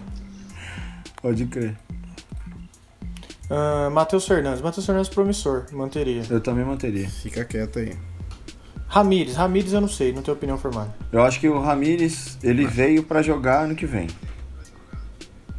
Pode 1.21 1.45
crer. 1.45 1.77
Ah, 3.49 3.89
Matheus 3.91 4.27
Fernandes. 4.27 4.61
Matheus 4.61 4.85
Fernandes 4.85 5.09
promissor, 5.09 5.65
manteria. 5.71 6.23
Eu 6.29 6.41
também 6.41 6.65
manteria. 6.65 7.07
Fica 7.09 7.45
quieto 7.45 7.79
aí. 7.79 7.93
Ramires. 8.87 9.35
Ramires 9.35 9.73
eu 9.73 9.81
não 9.81 9.87
sei, 9.87 10.11
não 10.11 10.21
tenho 10.21 10.35
opinião 10.35 10.57
formada. 10.57 10.93
Eu 11.11 11.21
acho 11.23 11.39
que 11.39 11.47
o 11.47 11.59
Ramires, 11.61 12.37
ele 12.43 12.65
veio 12.65 13.03
pra 13.03 13.21
jogar 13.21 13.63
ano 13.63 13.75
que 13.75 13.85
vem. 13.85 14.07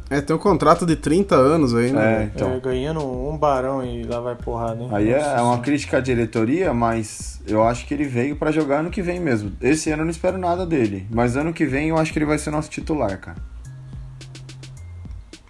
É, 0.09 0.19
tem 0.21 0.35
um 0.35 0.39
contrato 0.39 0.85
de 0.87 0.95
30 0.95 1.35
anos 1.35 1.75
aí, 1.75 1.89
É, 1.89 1.93
né? 1.93 2.31
então. 2.33 2.51
É, 2.53 2.59
ganhando 2.59 2.99
um 3.05 3.37
barão 3.37 3.85
e 3.85 4.03
lá 4.03 4.19
vai 4.19 4.35
porrada, 4.35 4.81
hein? 4.81 4.89
Aí 4.91 5.11
é, 5.11 5.17
Nossa 5.19 5.29
é 5.29 5.41
uma 5.41 5.59
crítica 5.59 5.97
à 5.97 5.99
diretoria, 5.99 6.73
mas 6.73 7.39
eu 7.47 7.63
acho 7.63 7.85
que 7.85 7.93
ele 7.93 8.05
veio 8.05 8.35
pra 8.35 8.51
jogar 8.51 8.79
ano 8.79 8.89
que 8.89 9.01
vem 9.03 9.19
mesmo. 9.19 9.51
Esse 9.61 9.91
ano 9.91 10.01
eu 10.01 10.05
não 10.05 10.11
espero 10.11 10.37
nada 10.37 10.65
dele, 10.65 11.05
mas 11.11 11.35
ano 11.37 11.53
que 11.53 11.65
vem 11.65 11.89
eu 11.89 11.97
acho 11.97 12.11
que 12.11 12.17
ele 12.17 12.25
vai 12.25 12.39
ser 12.39 12.49
nosso 12.49 12.69
titular, 12.69 13.19
cara. 13.19 13.37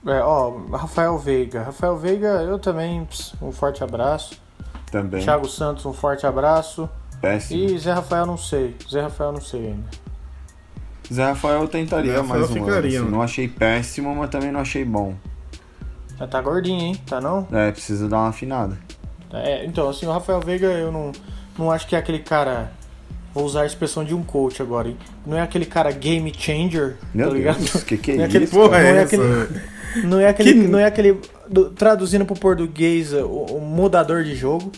É, 0.05 0.22
ó, 0.22 0.57
Rafael 0.72 1.18
Veiga. 1.18 1.64
Rafael 1.64 1.95
Veiga, 1.97 2.28
eu 2.41 2.57
também, 2.60 3.07
um 3.41 3.51
forte 3.51 3.84
abraço. 3.84 4.41
Também. 4.91 5.22
Thiago 5.24 5.47
Santos, 5.47 5.86
um 5.86 5.93
forte 5.93 6.26
abraço. 6.26 6.89
Péssimo. 7.22 7.60
E 7.62 7.78
Zé 7.78 7.93
Rafael, 7.93 8.26
não 8.26 8.38
sei. 8.38 8.76
Zé 8.89 9.01
Rafael, 9.01 9.32
não 9.32 9.41
sei 9.41 9.68
ainda. 9.68 10.09
Zé 11.12 11.24
Rafael 11.26 11.62
eu 11.62 11.68
tentaria 11.68 12.12
Zé 12.14 12.18
Rafael 12.20 12.39
mais 12.39 12.51
um 12.51 12.55
ano. 12.55 12.66
ficaria, 12.66 12.97
assim. 12.99 13.05
né? 13.05 13.12
Não 13.12 13.22
achei 13.22 13.47
péssimo, 13.47 14.16
mas 14.16 14.30
também 14.30 14.51
não 14.51 14.60
achei 14.60 14.86
bom. 14.86 15.16
Já 16.18 16.28
tá 16.28 16.41
gordinho, 16.41 16.82
hein? 16.82 17.01
Tá 17.05 17.20
não? 17.22 17.47
É, 17.51 17.72
precisa 17.72 18.07
dar 18.07 18.18
uma 18.18 18.30
afinada. 18.30 18.78
É, 19.32 19.66
então, 19.66 19.89
assim, 19.89 20.05
o 20.05 20.12
Rafael 20.12 20.39
Veiga, 20.41 20.68
eu 20.68 20.91
não, 20.91 21.12
não 21.57 21.72
acho 21.72 21.88
que 21.88 21.95
é 21.95 21.99
aquele 21.99 22.20
cara. 22.20 22.72
Vou 23.34 23.45
usar 23.45 23.62
a 23.62 23.66
expressão 23.66 24.03
de 24.03 24.14
um 24.14 24.24
coach 24.24 24.60
agora, 24.62 24.88
hein? 24.89 24.97
Não 25.26 25.38
é 25.38 25.41
aquele 25.41 25.66
cara 25.66 25.91
game 25.91 26.34
changer, 26.36 26.95
Meu 27.14 27.28
tá 27.30 27.34
ligado? 27.34 27.57
Deus, 27.57 27.84
que 27.84 27.95
que 27.97 28.12
é 28.12 28.16
Não 28.16 28.24
é 28.24 28.26
aquele 28.26 28.43
isso? 28.45 28.53
Porra, 28.55 28.80
Não 28.80 28.86
é 28.88 28.91
é 28.97 29.01
aquele- 29.03 29.24
Não 30.03 30.20
é 30.20 30.28
aquele. 30.30 30.53
Que- 30.53 30.68
Não 30.68 30.80
é 30.80 30.86
aquele. 30.86 31.22
do- 31.47 31.70
traduzindo 31.70 32.26
pro 32.26 32.36
português, 32.36 33.14
o, 33.14 33.26
o 33.28 33.62
mudador 33.62 34.24
de 34.24 34.36
jogo. 34.36 34.72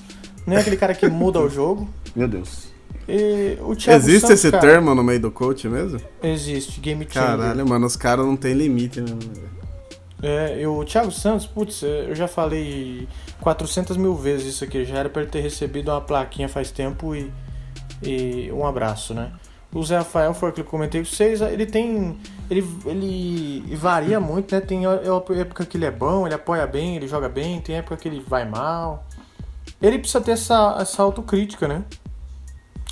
Não 0.45 0.55
é 0.57 0.59
aquele 0.59 0.75
cara 0.77 0.93
que 0.93 1.07
muda 1.07 1.39
o 1.39 1.49
jogo. 1.49 1.89
Meu 2.15 2.27
Deus. 2.27 2.70
E 3.07 3.57
o 3.61 3.75
Thiago 3.75 3.99
Existe 3.99 4.21
Santos, 4.21 4.39
esse 4.39 4.51
cara, 4.51 4.61
termo 4.61 4.95
no 4.95 5.03
meio 5.03 5.19
do 5.19 5.31
coach 5.31 5.67
mesmo? 5.67 5.99
Existe, 6.21 6.79
game 6.79 7.05
changer. 7.09 7.37
Caralho, 7.37 7.67
mano, 7.67 7.85
os 7.85 7.95
caras 7.95 8.25
não 8.25 8.37
tem 8.37 8.53
limite, 8.53 9.01
né? 9.01 9.17
É, 10.23 10.61
e 10.61 10.67
o 10.67 10.83
Thiago 10.85 11.11
Santos, 11.11 11.47
putz, 11.47 11.81
é, 11.81 12.09
eu 12.09 12.15
já 12.15 12.27
falei 12.27 13.07
400 13.41 13.97
mil 13.97 14.15
vezes 14.15 14.53
isso 14.53 14.63
aqui. 14.63 14.85
Já 14.85 14.97
era 14.97 15.09
pra 15.09 15.23
ele 15.23 15.31
ter 15.31 15.41
recebido 15.41 15.89
uma 15.89 15.99
plaquinha 15.99 16.47
faz 16.47 16.69
tempo 16.69 17.15
e, 17.15 17.31
e 18.03 18.51
um 18.51 18.65
abraço, 18.65 19.13
né? 19.13 19.31
O 19.73 19.81
Zé 19.83 19.97
Rafael 19.97 20.33
foi 20.33 20.49
o 20.49 20.51
que 20.53 20.61
eu 20.61 20.65
comentei 20.65 21.01
com 21.01 21.09
vocês. 21.09 21.41
Ele 21.41 21.65
tem. 21.65 22.17
Ele, 22.49 22.63
ele 22.85 23.75
varia 23.75 24.19
muito, 24.19 24.53
né? 24.53 24.59
Tem 24.61 24.83
época 24.85 25.65
que 25.65 25.77
ele 25.77 25.85
é 25.85 25.91
bom, 25.91 26.27
ele 26.27 26.35
apoia 26.35 26.67
bem, 26.67 26.97
ele 26.97 27.07
joga 27.07 27.29
bem. 27.29 27.61
Tem 27.61 27.77
época 27.77 27.95
que 27.95 28.07
ele 28.07 28.23
vai 28.27 28.47
mal. 28.47 29.07
Ele 29.81 29.97
precisa 29.97 30.21
ter 30.21 30.31
essa, 30.31 30.77
essa 30.79 31.01
autocrítica, 31.01 31.67
né? 31.67 31.85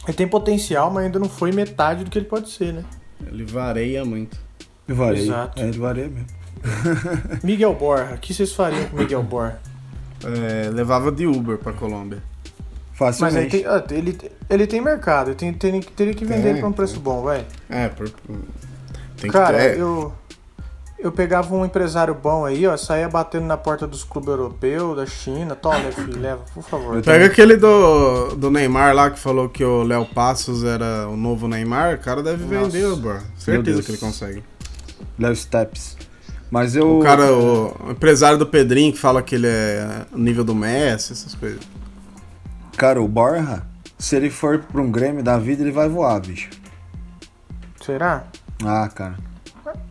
Ele 0.10 0.18
tem 0.18 0.28
potencial, 0.28 0.89
mas 0.89 1.05
ainda 1.05 1.20
não 1.20 1.30
foi 1.30 1.51
metade 1.51 2.03
do 2.03 2.10
que 2.10 2.18
ele 2.18 2.26
pode 2.26 2.49
ser, 2.49 2.74
né? 2.74 2.84
Ele 3.28 3.45
vareia 3.45 4.03
muito. 4.03 4.39
Ele 4.88 4.97
vareia. 4.97 5.22
Exato. 5.22 5.62
É, 5.62 5.68
ele 5.68 5.78
vareia 5.78 6.10
mesmo. 6.10 6.28
Miguel 7.43 7.76
Borja, 7.76 8.16
o 8.16 8.18
que 8.18 8.34
vocês 8.34 8.51
fariam 8.51 8.86
com 8.86 8.97
o 8.97 8.99
Miguel 8.99 9.22
Borja? 9.22 9.60
É, 10.24 10.68
levava 10.72 11.12
de 11.12 11.28
Uber 11.28 11.60
pra 11.60 11.74
Colômbia. 11.74 12.24
Mas 12.99 13.22
aí 13.22 13.22
Facilmente. 13.22 13.49
tem, 13.51 13.66
ah, 13.68 13.86
ele, 13.91 14.18
ele 14.49 14.66
tem 14.66 14.82
mercado, 14.82 15.36
tem, 15.36 15.53
tem, 15.53 15.80
teria 15.80 16.14
que 16.16 16.26
vender 16.26 16.41
Tem, 16.41 16.51
ele 16.53 16.60
por 16.60 16.70
um 16.70 16.74
preço 16.74 16.99
bom, 16.99 17.22
vai. 17.22 17.45
É, 17.70 17.88
por... 17.88 18.10
Tem 19.16 19.30
Cara, 19.30 19.57
que 19.57 19.76
ter. 19.76 19.80
eu, 19.80 20.12
eu 21.00 21.12
pegava 21.12 21.56
um 21.56 21.66
empresário 21.66 22.14
bom 22.14 22.45
aí, 22.45 22.68
ó, 22.68 22.76
saía 22.76 23.08
batendo 23.08 23.45
na 23.45 23.56
porta 23.56 23.88
dos 23.88 24.04
clubes 24.04 24.30
europeus, 24.30 24.97
da 24.97 25.06
China. 25.06 25.56
Toma, 25.56 25.91
filho, 25.91 26.20
leva, 26.20 26.43
por 26.54 26.64
favor. 26.64 27.02
Pega 27.02 27.26
aquele 27.26 27.56
do, 27.56 28.36
do 28.36 28.52
Neymar 28.52 28.93
lá 28.93 29.10
que 29.10 29.18
falou 29.18 29.47
que 29.47 29.64
o 29.64 29.84
Léo 29.84 30.06
Passos 30.06 30.64
era 30.64 31.08
o 31.08 31.16
novo 31.16 31.47
Neymar, 31.47 31.95
o 31.95 32.00
cara 32.00 32.22
deve 32.22 32.43
Nossa. 32.43 32.70
vender, 32.70 32.95
bro. 32.97 33.22
Certeza 33.38 33.82
que 33.82 33.91
ele 33.91 33.97
consegue. 33.97 34.43
Léo 35.18 35.36
Steps. 35.36 35.97
Mas 36.52 36.76
eu. 36.76 37.00
O 37.00 37.04
cara, 37.04 37.32
o, 37.32 37.91
empresário 37.91 38.38
do 38.38 38.45
Pedrinho 38.45 38.91
que 38.91 39.00
fala 39.00 39.22
que 39.22 39.36
ele 39.36 39.47
é 39.47 40.06
o 40.12 40.18
nível 40.18 40.43
do 40.43 40.54
Messi, 40.54 41.14
essas 41.14 41.34
coisas. 41.34 41.62
Cara, 42.76 43.02
o 43.02 43.08
Borja, 43.08 43.64
se 43.97 44.16
ele 44.16 44.30
for 44.30 44.60
pra 44.60 44.82
um 44.82 44.91
Grêmio 44.91 45.24
da 45.24 45.38
vida, 45.38 45.62
ele 45.62 45.72
vai 45.72 45.88
voar, 45.88 46.20
bicho. 46.20 46.50
Será? 47.82 48.24
Ah, 48.66 48.89
cara. 48.93 49.28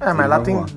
É, 0.00 0.12
mas 0.12 0.28
lá 0.28 0.38
tem, 0.40 0.54
voar. 0.54 0.68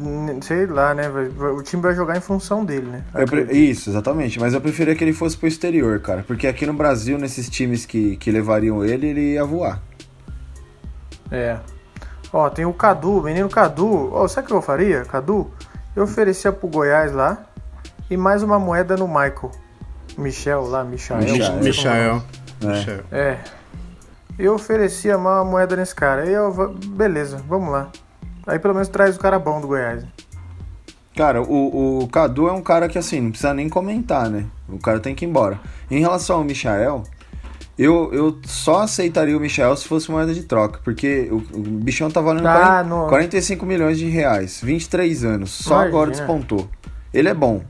sei 0.41 0.65
lá, 0.65 0.95
né, 0.95 1.03
o 1.09 1.61
time 1.61 1.82
vai 1.82 1.93
jogar 1.93 2.17
em 2.17 2.22
função 2.22 2.65
dele, 2.65 2.88
né? 2.88 3.03
Pre- 3.28 3.51
Isso, 3.51 3.89
exatamente. 3.91 4.39
Mas 4.39 4.53
eu 4.53 4.61
preferia 4.61 4.95
que 4.95 5.03
ele 5.03 5.13
fosse 5.13 5.38
pro 5.38 5.47
exterior, 5.47 5.99
cara. 5.99 6.24
Porque 6.26 6.47
aqui 6.47 6.65
no 6.65 6.74
Brasil, 6.74 7.19
nesses 7.19 7.47
times 7.49 7.86
que, 7.86 8.17
que 8.17 8.32
levariam 8.32 8.84
ele, 8.84 9.07
ele 9.07 9.34
ia 9.34 9.45
voar. 9.45 9.80
É. 11.32 11.57
Ó, 12.34 12.49
tem 12.49 12.65
o 12.65 12.74
Cadu, 12.74 13.19
o 13.19 13.24
menino 13.24 13.47
Cadu. 13.49 14.11
Ó, 14.13 14.28
sabe 14.28 14.45
o 14.45 14.47
que 14.49 14.53
eu 14.55 14.61
faria, 14.61 15.05
Cadu? 15.05 15.51
Eu 15.95 16.03
oferecia 16.03 16.51
pro 16.51 16.67
Goiás 16.67 17.11
lá 17.11 17.45
e 18.09 18.17
mais 18.17 18.41
uma 18.41 18.57
moeda 18.57 18.95
no 18.97 19.07
Michael. 19.07 19.51
Michel 20.17 20.63
lá, 20.67 20.84
Michael. 20.84 21.22
Como 21.22 21.63
Michael. 21.63 22.24
É. 23.11 23.30
É. 23.32 23.39
Eu 24.39 24.55
oferecia 24.55 25.17
uma 25.17 25.43
moeda 25.43 25.76
nesse 25.76 25.93
cara. 25.93 26.24
Aí 26.24 26.34
eu, 26.34 26.74
beleza, 26.88 27.41
vamos 27.47 27.72
lá. 27.72 27.89
Aí 28.48 28.60
pelo 28.60 28.74
menos 28.74 28.89
traz 28.89 29.16
o 29.16 29.20
cara 29.20 29.38
bom 29.39 29.62
do 29.62 29.68
Goiás. 29.68 30.04
Cara, 31.16 31.42
o, 31.42 32.04
o 32.04 32.08
Cadu 32.08 32.48
é 32.48 32.54
um 32.54 32.62
cara 32.62 32.88
que, 32.88 32.98
assim, 32.98 33.20
não 33.20 33.30
precisa 33.32 33.54
nem 33.54 33.68
comentar, 33.68 34.30
né? 34.30 34.46
O 34.70 34.80
cara 34.80 35.00
tem 35.00 35.14
que 35.14 35.26
ir 35.26 35.28
embora. 35.28 35.60
Em 35.89 36.00
relação 36.00 36.38
ao 36.38 36.44
Michael, 36.44 37.04
eu, 37.78 38.10
eu 38.14 38.39
só 38.46 38.82
aceitaria 38.84 39.36
o 39.38 39.39
Michael 39.39 39.76
se 39.76 39.88
fosse 39.88 40.10
moeda 40.10 40.34
de 40.34 40.44
troca. 40.44 40.80
Porque 40.84 41.28
o, 41.30 41.36
o 41.58 41.62
bichão 41.62 42.10
tá 42.10 42.22
valendo 42.22 42.48
Ah, 42.48 42.82
40 42.82 42.84
no- 42.84 43.08
45 43.08 43.66
milhões 43.66 43.98
de 44.00 44.06
reais. 44.08 44.62
23 44.64 45.24
anos. 45.26 45.52
Só 45.52 45.74
Imagina. 45.76 45.89
agora 45.89 46.12
despontou. 46.12 46.70
Ele 47.14 47.28
é 47.28 47.34
bom. 47.34 47.62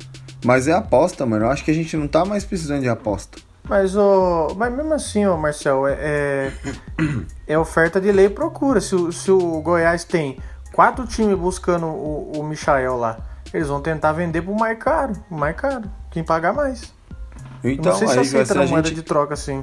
Mas 0.46 0.68
é 0.68 0.74
aposta, 0.74 1.26
mano. 1.26 1.46
Eu 1.46 1.50
acho 1.50 1.66
que 1.66 1.72
a 1.72 1.76
gente 1.76 1.98
não 1.98 2.08
tá 2.08 2.24
mais 2.24 2.46
precisando 2.46 2.82
de 2.82 2.90
aposta. 2.90 3.40
Mas, 3.68 3.96
ô, 3.96 4.54
mas 4.56 4.72
mesmo 4.74 4.94
assim, 4.94 5.26
ô 5.26 5.36
Marcel, 5.38 5.88
é, 5.88 5.94
é, 6.00 6.52
é 7.48 7.58
oferta 7.58 8.00
de 8.00 8.12
lei 8.12 8.26
e 8.26 8.30
procura. 8.30 8.80
Se, 8.82 8.96
se 9.12 9.32
o 9.32 9.62
Goiás 9.62 10.04
tem 10.04 10.38
quatro 10.74 11.06
times 11.06 11.38
buscando 11.38 11.86
o, 11.86 12.32
o 12.38 12.44
Michael 12.44 12.98
lá, 12.98 13.18
eles 13.54 13.68
vão 13.68 13.82
tentar 13.82 14.12
vender 14.14 14.42
pro 14.42 14.56
mais 14.56 14.78
caro. 14.78 15.14
o 15.30 15.36
Mais 15.36 15.56
caro. 15.56 15.90
Quem 16.10 16.24
pagar 16.24 16.54
mais. 16.54 16.94
Então, 17.64 17.92
não 17.92 17.98
sei 18.00 18.08
se 18.08 18.14
aí 18.14 18.20
aceita 18.22 18.56
na 18.56 18.66
moeda 18.66 18.88
gente... 18.88 18.96
de 18.96 19.04
troca 19.04 19.34
assim. 19.34 19.62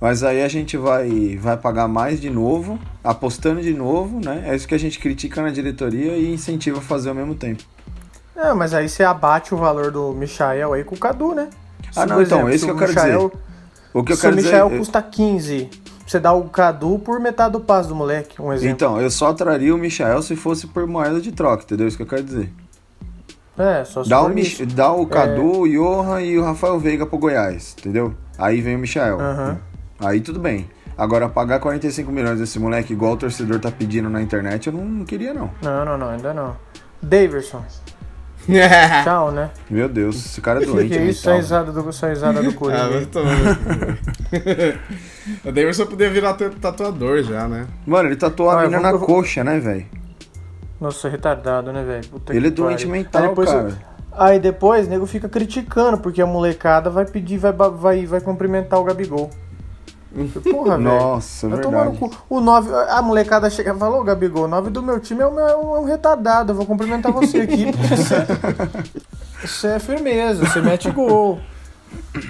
Mas 0.00 0.22
aí 0.22 0.42
a 0.42 0.48
gente 0.48 0.76
vai, 0.76 1.36
vai 1.40 1.56
pagar 1.56 1.88
mais 1.88 2.20
de 2.20 2.28
novo, 2.28 2.78
apostando 3.02 3.62
de 3.62 3.72
novo, 3.72 4.20
né? 4.22 4.44
É 4.46 4.54
isso 4.54 4.68
que 4.68 4.74
a 4.74 4.78
gente 4.78 4.98
critica 4.98 5.40
na 5.42 5.50
diretoria 5.50 6.16
e 6.16 6.32
incentiva 6.34 6.78
a 6.78 6.82
fazer 6.82 7.08
ao 7.08 7.14
mesmo 7.14 7.34
tempo. 7.34 7.62
É, 8.36 8.52
mas 8.52 8.74
aí 8.74 8.86
você 8.88 9.02
abate 9.02 9.54
o 9.54 9.56
valor 9.56 9.90
do 9.90 10.12
Michael 10.12 10.74
aí 10.74 10.84
com 10.84 10.94
o 10.94 10.98
Cadu, 10.98 11.34
né? 11.34 11.48
Ah, 11.96 12.02
Se, 12.02 12.06
não, 12.06 12.16
por 12.16 12.22
então, 12.24 12.38
exemplo, 12.40 12.48
é 12.50 12.54
isso 12.54 12.64
que 12.66 12.70
eu 12.72 12.76
quero 12.76 12.90
Michael- 12.92 13.28
dizer. 13.30 13.42
O 13.94 14.04
que 14.04 14.12
eu 14.12 14.16
se 14.16 14.22
quero 14.22 14.34
o 14.34 14.36
dizer 14.36 14.48
Michael 14.50 14.74
é- 14.74 14.78
custa 14.78 15.02
15, 15.02 15.70
você 16.06 16.20
dá 16.20 16.32
o 16.32 16.44
Cadu 16.48 16.98
por 16.98 17.18
metade 17.20 17.52
do 17.52 17.60
passo 17.60 17.88
do 17.88 17.94
moleque, 17.94 18.40
um 18.40 18.52
exemplo. 18.52 18.72
Então, 18.74 19.00
eu 19.00 19.10
só 19.10 19.32
traria 19.34 19.74
o 19.74 19.78
Michael 19.78 20.22
se 20.22 20.36
fosse 20.36 20.66
por 20.66 20.86
moeda 20.86 21.20
de 21.20 21.32
troca, 21.32 21.64
entendeu? 21.64 21.88
Isso 21.88 21.96
que 21.96 22.02
eu 22.02 22.06
quero 22.06 22.22
dizer. 22.22 22.52
é, 23.58 23.84
só 23.84 24.04
se 24.04 24.10
Dá 24.10 24.20
o, 24.22 24.28
Mich- 24.28 24.62
isso. 24.62 24.66
dá 24.66 24.92
o 24.92 25.06
Cadu, 25.06 25.60
o 25.62 25.68
Johan 25.68 26.20
e 26.22 26.38
o 26.38 26.42
Rafael 26.44 26.78
Veiga 26.78 27.06
pro 27.06 27.18
Goiás, 27.18 27.74
entendeu? 27.78 28.14
Aí 28.38 28.60
vem 28.60 28.76
o 28.76 28.78
Michael. 28.78 29.20
Aham. 29.20 29.58
Aí 29.98 30.20
tudo 30.20 30.38
bem. 30.38 30.68
Agora, 30.98 31.28
pagar 31.28 31.58
45 31.60 32.10
milhões 32.10 32.38
desse 32.38 32.58
moleque 32.58 32.92
igual 32.92 33.12
o 33.12 33.16
torcedor 33.16 33.58
tá 33.60 33.70
pedindo 33.70 34.08
na 34.08 34.22
internet, 34.22 34.66
eu 34.66 34.72
não, 34.72 34.84
não 34.84 35.04
queria, 35.04 35.34
não. 35.34 35.50
Não, 35.62 35.84
não, 35.84 35.98
não, 35.98 36.08
ainda 36.08 36.32
não. 36.32 36.56
Daverson, 37.02 37.62
tchau, 39.04 39.30
né? 39.32 39.50
Meu 39.68 39.88
Deus, 39.88 40.16
esse 40.16 40.40
cara 40.40 40.62
é 40.62 40.66
doente 40.66 40.90
que 40.90 40.98
isso, 41.04 41.26
mental. 41.26 41.32
a 41.32 41.36
risada 41.36 41.72
do, 41.72 41.88
essa 41.88 42.08
risada 42.08 42.42
do 42.42 42.50
Ah, 42.50 42.52
Coringa. 42.52 42.88
vai 42.88 43.06
tomar. 43.06 43.58
o 45.44 45.52
Davidson 45.52 45.86
podia 45.86 46.10
virar 46.10 46.34
ta- 46.34 46.50
tatuador 46.60 47.22
já, 47.22 47.48
né? 47.48 47.66
Mano, 47.86 48.08
ele 48.08 48.16
tatuou 48.16 48.50
a 48.50 48.60
Ah, 48.60 48.64
eu 48.64 48.70
mina 48.70 48.78
vou- 48.78 48.82
na 48.82 48.90
eu 48.90 48.98
vou- 48.98 49.06
coxa, 49.08 49.42
né, 49.44 49.58
velho? 49.58 49.86
Nossa, 50.80 51.08
retardado, 51.08 51.72
né, 51.72 51.82
velho? 51.82 52.04
Ele 52.30 52.48
é 52.48 52.50
doente 52.50 52.86
pariu. 52.86 52.90
mental, 52.92 53.22
aí 53.22 53.28
depois, 53.28 53.50
cara. 53.50 53.78
Aí 54.18 54.38
depois, 54.38 54.86
o 54.86 54.90
nego 54.90 55.06
fica 55.06 55.28
criticando, 55.28 55.98
porque 55.98 56.22
a 56.22 56.26
molecada 56.26 56.88
vai 56.88 57.04
pedir, 57.04 57.38
vai, 57.38 57.52
vai, 57.52 58.06
vai 58.06 58.20
cumprimentar 58.20 58.78
o 58.80 58.84
Gabigol. 58.84 59.30
Porra, 60.50 60.76
velho. 60.78 60.88
Nossa, 60.88 61.48
verdade. 61.48 61.98
cu. 61.98 62.10
O 62.28 62.40
9, 62.40 62.70
a 62.88 63.02
molecada 63.02 63.50
chega 63.50 63.72
e 63.74 63.78
fala, 63.78 63.96
ô 63.98 64.04
Gabigol, 64.04 64.44
o 64.44 64.48
9 64.48 64.70
do 64.70 64.82
meu 64.82 64.98
time 65.00 65.22
é 65.22 65.26
um, 65.26 65.38
é 65.38 65.56
um- 65.56 65.86
é 65.86 65.90
retardado, 65.90 66.52
eu 66.52 66.56
vou 66.56 66.64
cumprimentar 66.66 67.12
você 67.12 67.40
aqui, 67.42 67.70
porque 67.72 67.96
você, 67.96 68.26
você 69.46 69.66
é 69.68 69.78
firmeza, 69.78 70.44
você 70.46 70.60
mete 70.60 70.90
gol. 70.90 71.38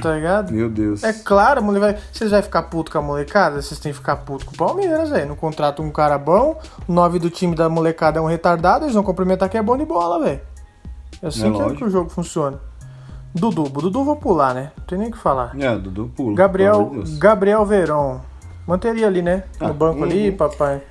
Tá 0.02 0.14
ligado? 0.14 0.52
Meu 0.52 0.68
Deus. 0.68 1.02
É 1.02 1.12
claro, 1.12 1.62
mulher 1.62 1.80
vai, 1.80 1.96
vocês 2.12 2.30
vão 2.30 2.42
ficar 2.42 2.64
puto 2.64 2.90
com 2.92 2.98
a 2.98 3.02
molecada? 3.02 3.60
Vocês 3.62 3.80
têm 3.80 3.92
que 3.92 3.98
ficar 3.98 4.16
puto 4.16 4.44
com 4.46 4.52
o 4.52 4.56
Palmeiras, 4.56 5.10
velho. 5.10 5.28
Não 5.28 5.36
contrata 5.36 5.80
um 5.80 5.90
cara 5.90 6.18
bom, 6.18 6.58
o 6.86 6.92
9 6.92 7.18
do 7.18 7.30
time 7.30 7.54
da 7.54 7.68
molecada 7.68 8.18
é 8.18 8.22
um 8.22 8.26
retardado, 8.26 8.84
eles 8.84 8.94
vão 8.94 9.02
cumprimentar 9.02 9.48
que 9.48 9.56
é 9.56 9.62
bom 9.62 9.76
de 9.76 9.84
bola, 9.84 10.22
velho. 10.24 10.40
É 11.22 11.26
assim 11.28 11.48
É 11.48 11.56
que, 11.56 11.62
é 11.62 11.74
que 11.76 11.84
o 11.84 11.90
jogo 11.90 12.10
funciona. 12.10 12.58
Dudu, 13.36 13.64
o 13.64 13.68
Dudu 13.82 14.04
vou 14.04 14.16
pular, 14.16 14.54
né? 14.54 14.72
Não 14.76 14.84
tem 14.84 14.98
nem 14.98 15.08
o 15.08 15.12
que 15.12 15.18
falar. 15.18 15.52
É, 15.58 15.76
Dudu 15.76 16.10
pula. 16.16 16.34
Gabriel, 16.34 16.92
de. 17.04 17.16
Gabriel 17.18 17.64
Verón. 17.64 18.18
Manteria 18.66 19.06
ali, 19.06 19.22
né? 19.22 19.44
No 19.60 19.68
Ah, 19.68 19.72
banco 19.72 20.02
ali, 20.02 20.30
uhum. 20.30 20.36
papai. 20.36 20.82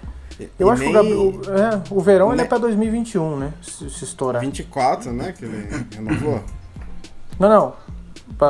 Eu 0.59 0.67
E 0.67 0.71
acho 0.71 0.81
que 0.81 0.97
o, 0.97 1.29
o, 1.29 1.41
é, 1.57 1.81
o 1.89 2.01
verão 2.01 2.31
ele 2.33 2.41
é 2.41 2.45
pra 2.45 2.57
2021, 2.57 3.37
né? 3.37 3.53
Se, 3.61 3.89
se 3.89 4.03
estourar. 4.03 4.41
24, 4.41 5.11
né? 5.11 5.33
Que 5.37 5.45
ele 5.45 5.67
renovou. 5.93 6.41
Não, 7.39 7.49
não. 7.49 7.73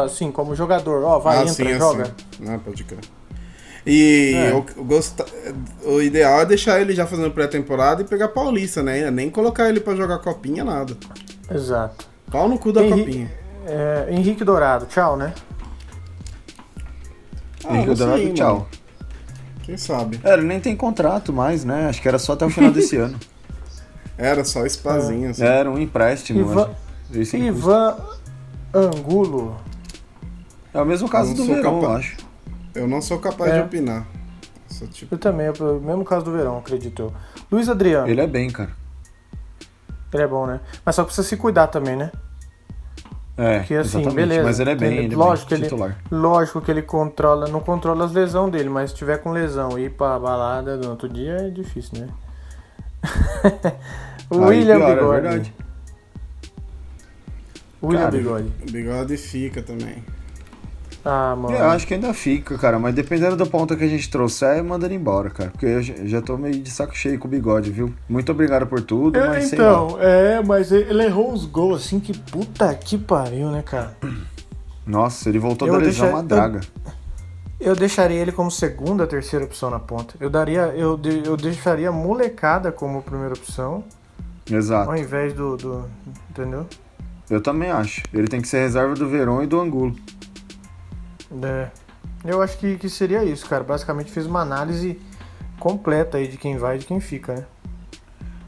Assim, 0.03 0.31
como 0.31 0.55
jogador. 0.55 1.03
Ó, 1.03 1.19
vai, 1.19 1.37
ah, 1.37 1.41
entra, 1.41 1.53
sim, 1.53 1.73
joga. 1.77 2.03
assim. 2.03 2.11
Não, 2.39 2.59
pode 2.59 2.83
crer. 2.83 2.99
E 3.85 4.33
É. 4.35 4.51
eu, 4.51 4.65
eu 4.77 4.83
gosta- 4.83 5.25
o 5.85 6.01
ideal 6.01 6.41
é 6.41 6.45
deixar 6.45 6.81
ele 6.81 6.93
já 6.95 7.05
fazendo 7.05 7.29
pré-temporada 7.31 8.01
e 8.01 8.05
pegar 8.05 8.29
Paulista, 8.29 8.81
né? 8.81 9.11
Nem 9.11 9.29
colocar 9.29 9.69
ele 9.69 9.79
pra 9.79 9.95
jogar 9.95 10.17
copinha, 10.19 10.63
nada. 10.63 10.97
Exato. 11.51 12.07
Pau 12.31 12.49
no 12.49 12.57
cu 12.57 12.71
da 12.73 12.83
Henrique- 12.83 13.05
copinha. 13.05 13.31
É, 13.65 14.07
Henrique 14.09 14.43
Dourado, 14.43 14.85
tchau, 14.85 15.17
né? 15.17 15.33
Ah, 17.67 17.75
Henrique 17.77 17.95
Dourado, 17.95 18.21
mano. 18.21 18.33
tchau. 18.33 18.67
Quem 19.63 19.77
sabe? 19.77 20.19
É, 20.23 20.33
ele 20.33 20.43
nem 20.43 20.59
tem 20.59 20.75
contrato 20.75 21.33
mais, 21.33 21.63
né? 21.65 21.87
Acho 21.89 22.01
que 22.01 22.07
era 22.07 22.19
só 22.19 22.33
até 22.33 22.45
o 22.45 22.49
final 22.49 22.71
desse 22.71 22.95
ano. 22.97 23.17
Era 24.17 24.45
só 24.45 24.65
espazinho, 24.65 25.31
assim. 25.31 25.43
Era 25.43 25.69
um 25.69 25.77
empréstimo. 25.79 26.39
Ivan-. 26.39 26.69
Ivan 27.33 27.97
Angulo. 28.73 29.57
É 30.73 30.81
o 30.81 30.85
mesmo 30.85 31.09
caso 31.09 31.31
Eu 31.31 31.35
do 31.35 31.39
não 31.39 31.45
sou 31.47 31.55
Verão, 31.55 31.75
eu 31.75 31.81
capaz- 31.81 31.99
acho. 31.99 32.17
Eu 32.75 32.87
não 32.87 33.01
sou 33.01 33.19
capaz 33.19 33.51
É. 33.51 33.57
de 33.57 33.63
opinar. 33.65 34.05
Sou 34.67 34.87
tipo. 34.87 35.15
Eu 35.15 35.17
também, 35.17 35.47
é 35.47 35.51
o 35.51 35.79
mesmo 35.79 36.03
caso 36.05 36.25
do 36.25 36.31
verão, 36.31 36.57
acredito 36.57 37.01
eu. 37.03 37.13
Luiz 37.51 37.67
Adriano. 37.69 38.07
Ele 38.07 38.21
é 38.21 38.27
bem, 38.27 38.49
cara. 38.49 38.71
Ele 40.13 40.23
é 40.23 40.27
bom, 40.27 40.45
né? 40.45 40.59
Mas 40.85 40.95
só 40.95 41.03
precisa 41.03 41.27
se 41.27 41.35
cuidar 41.37 41.67
também, 41.67 41.95
né? 41.95 42.11
É, 43.37 43.59
Porque 43.59 43.73
assim, 43.75 44.09
beleza. 44.11 44.43
Mas 44.43 44.59
ele 44.61 44.69
é 44.69 44.75
bem, 44.75 44.93
Ele- 44.93 45.05
ele 45.07 45.13
é 45.13 45.17
lógico 45.17 45.49
bem 45.49 45.59
que 45.59 45.63
ele- 45.65 45.69
titular. 45.69 45.97
Lógico 46.09 46.61
que 46.61 46.71
ele 46.71 46.81
controla, 46.81 47.47
não 47.49 47.59
controla 47.59 48.05
as 48.05 48.13
lesões 48.13 48.51
dele, 48.51 48.69
mas 48.69 48.91
se 48.91 48.95
tiver 48.95 49.17
com 49.17 49.31
lesão 49.31 49.77
e 49.77 49.85
ir 49.85 49.89
pra 49.91 50.17
balada 50.17 50.77
no 50.77 50.89
outro 50.91 51.09
dia 51.09 51.33
é 51.33 51.49
difícil, 51.49 51.99
né? 51.99 52.07
o 54.29 54.39
Aí 54.45 54.59
William 54.59 54.77
piora, 54.77 54.91
é 54.91 54.95
Bigode. 54.95 55.21
verdade. 55.21 55.53
William 57.83 57.99
Cara, 57.99 58.11
Bigode. 58.17 58.51
O 58.67 58.71
bigode 58.71 59.17
fica 59.17 59.61
também. 59.61 60.03
Ah, 61.07 61.35
mano. 61.35 61.55
Eu 61.55 61.65
acho 61.69 61.85
que 61.85 61.93
ainda 61.93 62.11
fica, 62.15 62.57
cara, 62.57 62.79
mas 62.79 62.95
dependendo 62.95 63.35
do 63.35 63.45
ponto 63.45 63.77
que 63.77 63.83
a 63.83 63.87
gente 63.87 64.09
trouxer, 64.09 64.63
manda 64.63 64.87
ele 64.87 64.95
embora, 64.95 65.29
cara. 65.29 65.51
Porque 65.51 65.65
eu 65.67 65.83
já- 65.83 66.19
tô 66.19 66.35
meio 66.35 66.55
de 66.59 66.71
saco 66.71 66.95
cheio 66.97 67.19
com 67.19 67.27
o 67.27 67.31
bigode, 67.31 67.69
viu? 67.69 67.93
Muito 68.09 68.31
obrigado 68.31 68.65
por 68.65 68.81
tudo, 68.81 69.19
É, 69.19 69.27
mas 69.27 69.45
sei 69.49 69.59
lá. 69.59 69.65
então, 69.65 69.97
é, 70.01 70.41
mas 70.43 70.71
ele 70.71 71.03
errou 71.03 71.31
uns 71.31 71.45
gols 71.45 71.85
assim 71.85 71.99
que 71.99 72.17
puta 72.17 72.73
que 72.73 72.97
pariu, 72.97 73.51
né, 73.51 73.61
cara? 73.61 73.95
Nossa, 74.83 75.29
ele 75.29 75.37
voltou 75.37 75.67
Eu 75.67 75.75
da 75.75 75.79
lesão 75.79 76.09
uma 76.09 76.23
draga. 76.23 76.61
Eu 77.59 77.75
deixaria 77.75 78.17
ele 78.19 78.31
como 78.31 78.49
segunda, 78.49 79.05
terceira 79.05 79.45
opção 79.45 79.69
na 79.69 79.79
ponta. 79.79 80.15
Eu 80.19 80.29
daria, 80.29 80.73
eu, 80.75 80.97
de- 80.97 81.23
eu 81.25 81.37
deixaria 81.37 81.89
a 81.89 81.91
molecada 81.91 82.71
como 82.71 83.01
primeira 83.03 83.33
opção, 83.35 83.83
Exato. 84.49 84.89
ao 84.89 84.97
invés 84.97 85.33
do, 85.33 85.55
do 85.55 85.85
entendeu? 86.31 86.65
Eu 87.29 87.41
também 87.41 87.69
acho. 87.69 88.01
Ele 88.13 88.27
tem 88.27 88.41
que 88.41 88.47
ser 88.47 88.59
reserva 88.59 88.93
do 88.95 89.07
Verón 89.07 89.41
e 89.43 89.47
do 89.47 89.59
Angulo. 89.61 89.95
É. 91.43 91.67
Eu 92.23 92.41
acho 92.41 92.57
que, 92.57 92.77
que 92.77 92.89
seria 92.89 93.23
isso, 93.23 93.47
cara. 93.47 93.63
Basicamente 93.63 94.11
fez 94.11 94.25
uma 94.25 94.41
análise 94.41 94.99
completa 95.59 96.17
aí 96.17 96.27
de 96.27 96.37
quem 96.37 96.57
vai 96.57 96.75
e 96.75 96.79
de 96.79 96.85
quem 96.85 96.99
fica, 96.99 97.33
né? 97.35 97.45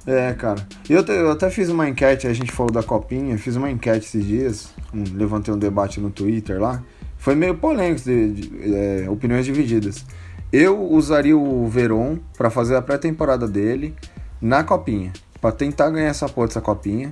É, 0.06 0.34
cara. 0.34 0.66
E 0.90 0.94
eu, 0.94 1.04
te- 1.04 1.12
eu 1.12 1.32
até 1.32 1.50
fiz 1.50 1.70
uma 1.70 1.88
enquete, 1.88 2.28
a 2.28 2.34
gente 2.34 2.52
falou 2.52 2.72
da 2.72 2.82
copinha, 2.82 3.38
fiz 3.38 3.56
uma 3.58 3.70
enquete 3.70 4.06
esses 4.06 4.24
dias, 4.26 4.70
um- 4.94 5.04
levantei 5.18 5.54
um 5.54 5.58
debate 5.60 6.00
no 6.00 6.10
Twitter 6.10 6.62
lá. 6.62 6.82
Foi 7.18 7.36
meio 7.36 7.56
polêmico, 7.58 8.02
de, 8.06 8.32
de- 8.32 8.74
é, 8.76 9.10
opiniões 9.10 9.46
divididas. 9.46 10.06
Eu 10.52 10.82
usaria 10.82 11.38
o 11.38 11.68
Veron 11.68 12.20
pra 12.38 12.50
fazer 12.50 12.76
a 12.78 12.82
pré-temporada 12.82 13.48
dele 13.48 13.94
na 14.42 14.64
copinha, 14.64 15.12
Pra 15.42 15.52
tentar 15.52 15.90
ganhar 15.92 16.08
essa 16.08 16.28
porra 16.28 16.48
dessa 16.48 16.62
copinha. 16.62 17.12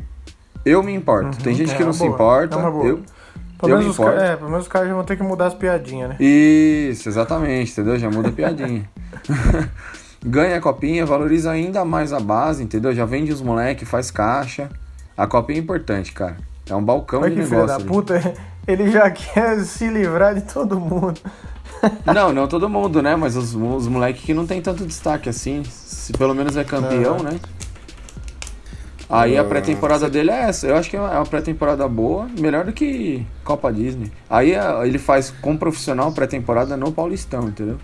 Eu 0.65 0.81
me 0.81 0.91
importo. 0.93 1.25
Uhum, 1.37 1.43
Tem 1.43 1.53
gente 1.53 1.73
é 1.73 1.75
que 1.75 1.81
não 1.81 1.89
uma 1.89 1.93
se 1.93 1.99
boa, 1.99 2.11
importa. 2.13 2.57
é 2.59 2.71
boa. 2.71 2.85
Eu, 2.85 3.03
Pelo 3.59 3.77
menos, 3.77 3.97
me 3.97 4.05
os 4.05 4.13
é, 4.13 4.35
pelo 4.35 4.49
menos 4.49 4.65
os 4.65 4.71
caras 4.71 4.87
já 4.87 4.93
vão 4.93 5.03
ter 5.03 5.15
que 5.15 5.23
mudar 5.23 5.47
as 5.47 5.53
piadinhas, 5.53 6.09
né? 6.09 6.15
Isso, 6.19 7.07
exatamente, 7.09 7.71
entendeu? 7.71 7.97
Já 7.97 8.09
muda 8.09 8.29
a 8.29 8.31
piadinha. 8.31 8.87
Ganha 10.25 10.57
a 10.57 10.61
copinha, 10.61 11.05
valoriza 11.05 11.51
ainda 11.51 11.85
mais 11.85 12.11
a 12.11 12.19
base, 12.19 12.63
entendeu? 12.63 12.93
Já 12.93 13.05
vende 13.05 13.31
os 13.31 13.41
moleque, 13.41 13.85
faz 13.85 14.09
caixa. 14.09 14.69
A 15.15 15.27
copinha 15.27 15.59
é 15.59 15.61
importante, 15.61 16.11
cara. 16.11 16.37
É 16.67 16.75
um 16.75 16.83
balcão 16.83 17.21
Olha 17.21 17.29
de 17.29 17.35
que 17.37 17.43
filho 17.43 17.59
negócio. 17.61 17.77
da 17.77 17.83
ali. 17.83 17.93
puta, 17.93 18.33
ele 18.67 18.89
já 18.89 19.09
quer 19.11 19.59
se 19.59 19.87
livrar 19.87 20.33
de 20.33 20.41
todo 20.41 20.79
mundo. 20.79 21.19
Não, 22.05 22.33
não 22.33 22.47
todo 22.47 22.67
mundo, 22.67 23.01
né? 23.03 23.15
Mas 23.15 23.35
os, 23.35 23.53
os 23.53 23.87
moleques 23.87 24.23
que 24.23 24.33
não 24.33 24.47
tem 24.47 24.59
tanto 24.59 24.85
destaque 24.87 25.29
assim. 25.29 25.63
Se 25.65 26.13
pelo 26.13 26.33
menos 26.33 26.57
é 26.57 26.63
campeão, 26.63 27.15
Aham. 27.15 27.23
né? 27.23 27.39
Aí 29.09 29.37
a 29.37 29.41
Ah, 29.41 29.43
pré-temporada 29.45 30.09
dele 30.09 30.31
é 30.31 30.41
essa. 30.49 30.65
Eu 30.67 30.75
acho 30.75 30.89
que 30.89 30.97
é 30.97 30.99
uma 31.01 31.25
pré-temporada 31.25 31.87
boa, 31.87 32.27
melhor 32.39 32.65
do 32.65 32.73
que 32.73 33.25
Copa 33.43 33.71
Disney. 33.71 34.11
Aí 34.29 34.53
é, 34.53 34.87
ele 34.87 34.97
faz 34.97 35.31
com 35.41 35.55
profissional 35.55 36.11
pré-temporada 36.11 36.75
no 36.75 36.91
Paulistão, 36.91 37.47
entendeu? 37.47 37.77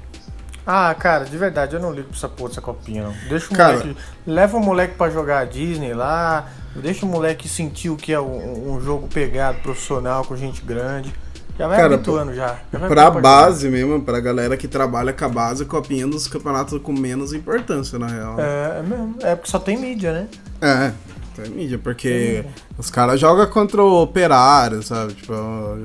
Ah, 0.65 0.93
cara, 0.97 1.25
de 1.25 1.35
verdade, 1.37 1.75
eu 1.75 1.79
não 1.79 1.91
ligo 1.91 2.07
pra 2.09 2.17
essa 2.17 2.29
porra 2.29 2.49
dessa 2.49 2.61
copinha, 2.61 3.03
não. 3.03 3.13
Deixa 3.29 3.51
o 3.53 3.57
Cara- 3.57 3.77
moleque. 3.79 3.97
Leva 4.25 4.57
o 4.57 4.59
moleque 4.63 4.95
pra 4.95 5.09
jogar 5.09 5.39
a 5.39 5.45
Disney 5.45 5.93
lá. 5.93 6.47
Deixa 6.75 7.05
o 7.05 7.09
moleque 7.09 7.49
sentir 7.49 7.89
o 7.89 7.95
que 7.97 8.13
é 8.13 8.19
um, 8.19 8.73
um 8.75 8.81
jogo 8.81 9.07
pegado, 9.07 9.57
profissional, 9.59 10.23
com 10.23 10.35
gente 10.37 10.61
grande. 10.63 11.13
Já 11.61 11.67
vai 11.67 11.77
Cara, 11.77 11.93
habituando 11.95 12.33
já. 12.33 12.55
já 12.73 12.79
vai 12.79 12.89
Pra 12.89 13.11
base 13.11 13.69
mesmo, 13.69 14.01
pra 14.01 14.19
galera 14.19 14.57
que 14.57 14.67
trabalha 14.67 15.13
com 15.13 15.25
a 15.25 15.29
base, 15.29 15.63
copinha 15.65 16.07
dos 16.07 16.27
campeonatos 16.27 16.81
com 16.81 16.91
menos 16.91 17.33
importância, 17.33 17.99
na 17.99 18.07
real. 18.07 18.31
jogar. 18.31 18.43
É, 18.43 18.79
é 18.79 18.81
mesmo. 18.81 19.15
É 19.21 19.35
porque 19.35 19.51
só 19.51 19.59
tem 19.59 19.77
mídia, 19.77 20.11
né? 20.11 20.27
É, 20.59 20.91
tem 21.35 21.51
mídia, 21.51 21.77
porque 21.77 22.43
os 22.79 22.89
caras 22.89 23.19
jogam 23.19 23.45
contra 23.45 23.83
o 23.83 24.01
operário, 24.01 24.81
sabe? 24.81 25.13
Tipo, 25.13 25.33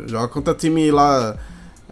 joga 0.07 0.29
contra 0.29 0.55
time 0.55 0.91
lá. 0.91 1.37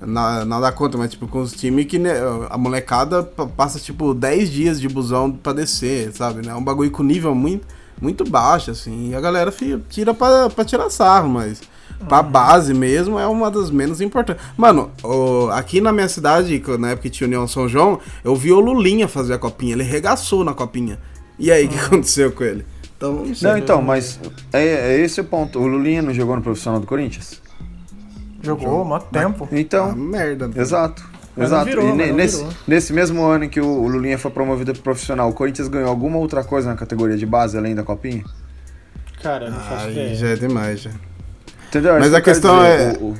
na- 0.00 0.44
Nada 0.46 0.72
contra, 0.72 0.98
mas 0.98 1.10
tipo, 1.10 1.26
com 1.28 1.40
os 1.42 1.52
times 1.52 1.84
que 1.86 1.98
né, 1.98 2.12
a 2.50 2.56
molecada 2.58 3.22
pa- 3.22 3.46
passa 3.46 3.78
tipo 3.78 4.12
10 4.14 4.50
dias 4.50 4.80
de 4.80 4.88
busão 4.88 5.30
pra 5.30 5.52
descer, 5.52 6.10
sabe? 6.12 6.44
né? 6.44 6.52
É 6.52 6.54
um 6.54 6.64
bagulho 6.64 6.90
com 6.90 7.02
nível 7.02 7.34
muito, 7.34 7.66
muito 8.00 8.24
baixo, 8.24 8.70
assim. 8.70 9.10
E 9.10 9.14
a 9.14 9.20
galera 9.20 9.52
tira 9.90 10.12
pra, 10.14 10.48
pra 10.50 10.64
tirar 10.64 10.88
sarro, 10.90 11.28
mas 11.28 11.60
pra 12.08 12.22
base 12.22 12.72
mesmo 12.74 13.18
é 13.18 13.26
uma 13.26 13.50
das 13.50 13.70
menos 13.70 14.00
importantes. 14.00 14.42
Mano, 14.56 14.90
o- 15.02 15.48
aqui 15.52 15.80
na 15.80 15.92
minha 15.92 16.08
cidade, 16.08 16.62
na 16.78 16.88
época 16.90 17.02
que 17.02 17.10
tinha 17.10 17.26
União 17.26 17.46
São 17.48 17.68
João, 17.68 17.98
eu 18.22 18.34
vi 18.36 18.52
o 18.52 18.60
Lulinha 18.60 19.08
fazer 19.08 19.34
a 19.34 19.38
copinha. 19.38 19.72
Ele 19.74 19.82
regaçou 19.82 20.44
na 20.44 20.54
copinha. 20.54 20.98
E 21.38 21.50
aí, 21.50 21.66
o 21.66 21.68
que 21.68 21.78
aconteceu 21.78 22.30
com 22.32 22.44
ele? 22.44 22.64
Então, 22.96 23.24
não 23.42 23.58
então, 23.58 23.82
mas 23.82 24.18
é, 24.52 24.64
é 24.94 25.00
esse 25.00 25.20
o 25.20 25.24
ponto. 25.24 25.58
O 25.58 25.66
Lulinha 25.66 26.00
não 26.00 26.14
jogou 26.14 26.36
no 26.36 26.42
profissional 26.42 26.80
do 26.80 26.86
Corinthians? 26.86 27.42
Jogou 28.42 28.84
mó 28.84 28.98
tempo. 28.98 29.48
Ah, 29.50 29.58
Então, 29.58 29.94
merda. 29.96 30.50
exato. 30.56 31.02
Mas 31.36 31.46
Exato. 31.46 31.64
virou, 31.64 31.88
e 31.88 32.12
nesse, 32.12 32.46
nesse 32.68 32.92
mesmo 32.92 33.24
ano 33.24 33.44
em 33.44 33.48
que 33.48 33.60
o, 33.60 33.66
o 33.66 33.88
Lulinha 33.88 34.16
foi 34.16 34.30
promovido 34.30 34.72
pro 34.72 34.82
profissional, 34.82 35.28
o 35.28 35.32
Corinthians 35.32 35.66
ganhou 35.66 35.88
alguma 35.88 36.16
outra 36.18 36.44
coisa 36.44 36.68
na 36.68 36.76
categoria 36.76 37.16
de 37.16 37.26
base 37.26 37.58
além 37.58 37.74
da 37.74 37.82
copinha? 37.82 38.22
Cara, 39.20 39.50
não 39.50 39.58
faço 39.58 39.86
Aí 39.86 39.92
ideia. 39.92 40.14
já 40.14 40.28
é 40.28 40.36
demais, 40.36 40.82
já. 40.82 40.90
Entendeu? 41.78 41.98
Mas 41.98 42.14
a 42.14 42.20
que 42.20 42.24
questão 42.30 42.56
dizer, 42.62 42.80
é- 42.80 42.98
o- 43.00 43.10
o- 43.10 43.18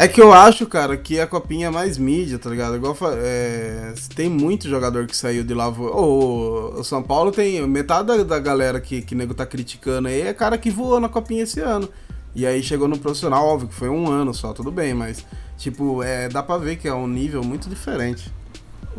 É 0.00 0.06
que 0.06 0.22
eu 0.22 0.32
acho, 0.32 0.64
cara, 0.64 0.96
que 0.96 1.18
a 1.18 1.26
copinha 1.26 1.66
é 1.66 1.70
mais 1.70 1.98
mídia, 1.98 2.38
tá 2.38 2.48
ligado? 2.48 2.76
Igual 2.76 2.96
é, 3.16 3.92
tem 4.14 4.28
muito 4.30 4.68
jogador 4.68 5.06
que 5.08 5.16
saiu 5.16 5.42
de 5.42 5.52
lá. 5.52 5.68
vo- 5.68 5.88
O, 5.88 6.78
o 6.80 6.84
São 6.84 7.02
Paulo 7.02 7.32
tem. 7.32 7.66
Metade 7.66 8.06
da, 8.06 8.22
da 8.22 8.38
galera 8.38 8.80
que, 8.80 9.02
que 9.02 9.16
nego 9.16 9.34
tá 9.34 9.44
criticando 9.44 10.06
aí 10.06 10.20
é 10.20 10.32
cara 10.32 10.56
que 10.56 10.70
voou 10.70 11.00
na 11.00 11.08
copinha 11.08 11.42
esse 11.42 11.58
ano. 11.58 11.88
E 12.32 12.46
aí 12.46 12.62
chegou 12.62 12.86
no 12.86 12.96
profissional, 12.96 13.44
óbvio 13.44 13.68
que 13.68 13.74
foi 13.74 13.88
um 13.88 14.08
ano 14.08 14.32
só, 14.32 14.52
tudo 14.52 14.70
bem, 14.70 14.94
mas, 14.94 15.26
tipo, 15.56 16.00
é, 16.04 16.28
dá 16.28 16.44
pra 16.44 16.56
ver 16.58 16.76
que 16.76 16.86
é 16.86 16.94
um 16.94 17.08
nível 17.08 17.42
muito 17.42 17.68
diferente. 17.68 18.32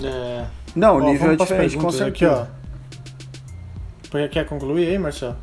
É. 0.03 0.45
Não, 0.75 0.97
o 0.97 1.01
Ó, 1.03 1.11
nível 1.13 1.31
é 1.31 1.35
diferente, 1.37 1.75
com 1.77 1.83
perguntas 1.83 2.01
aqui, 2.01 2.19
certeza. 2.25 2.49
ó. 4.11 4.27
Quer 4.27 4.45
concluir 4.45 4.89
aí, 4.89 4.97
Marcelo? 4.97 5.37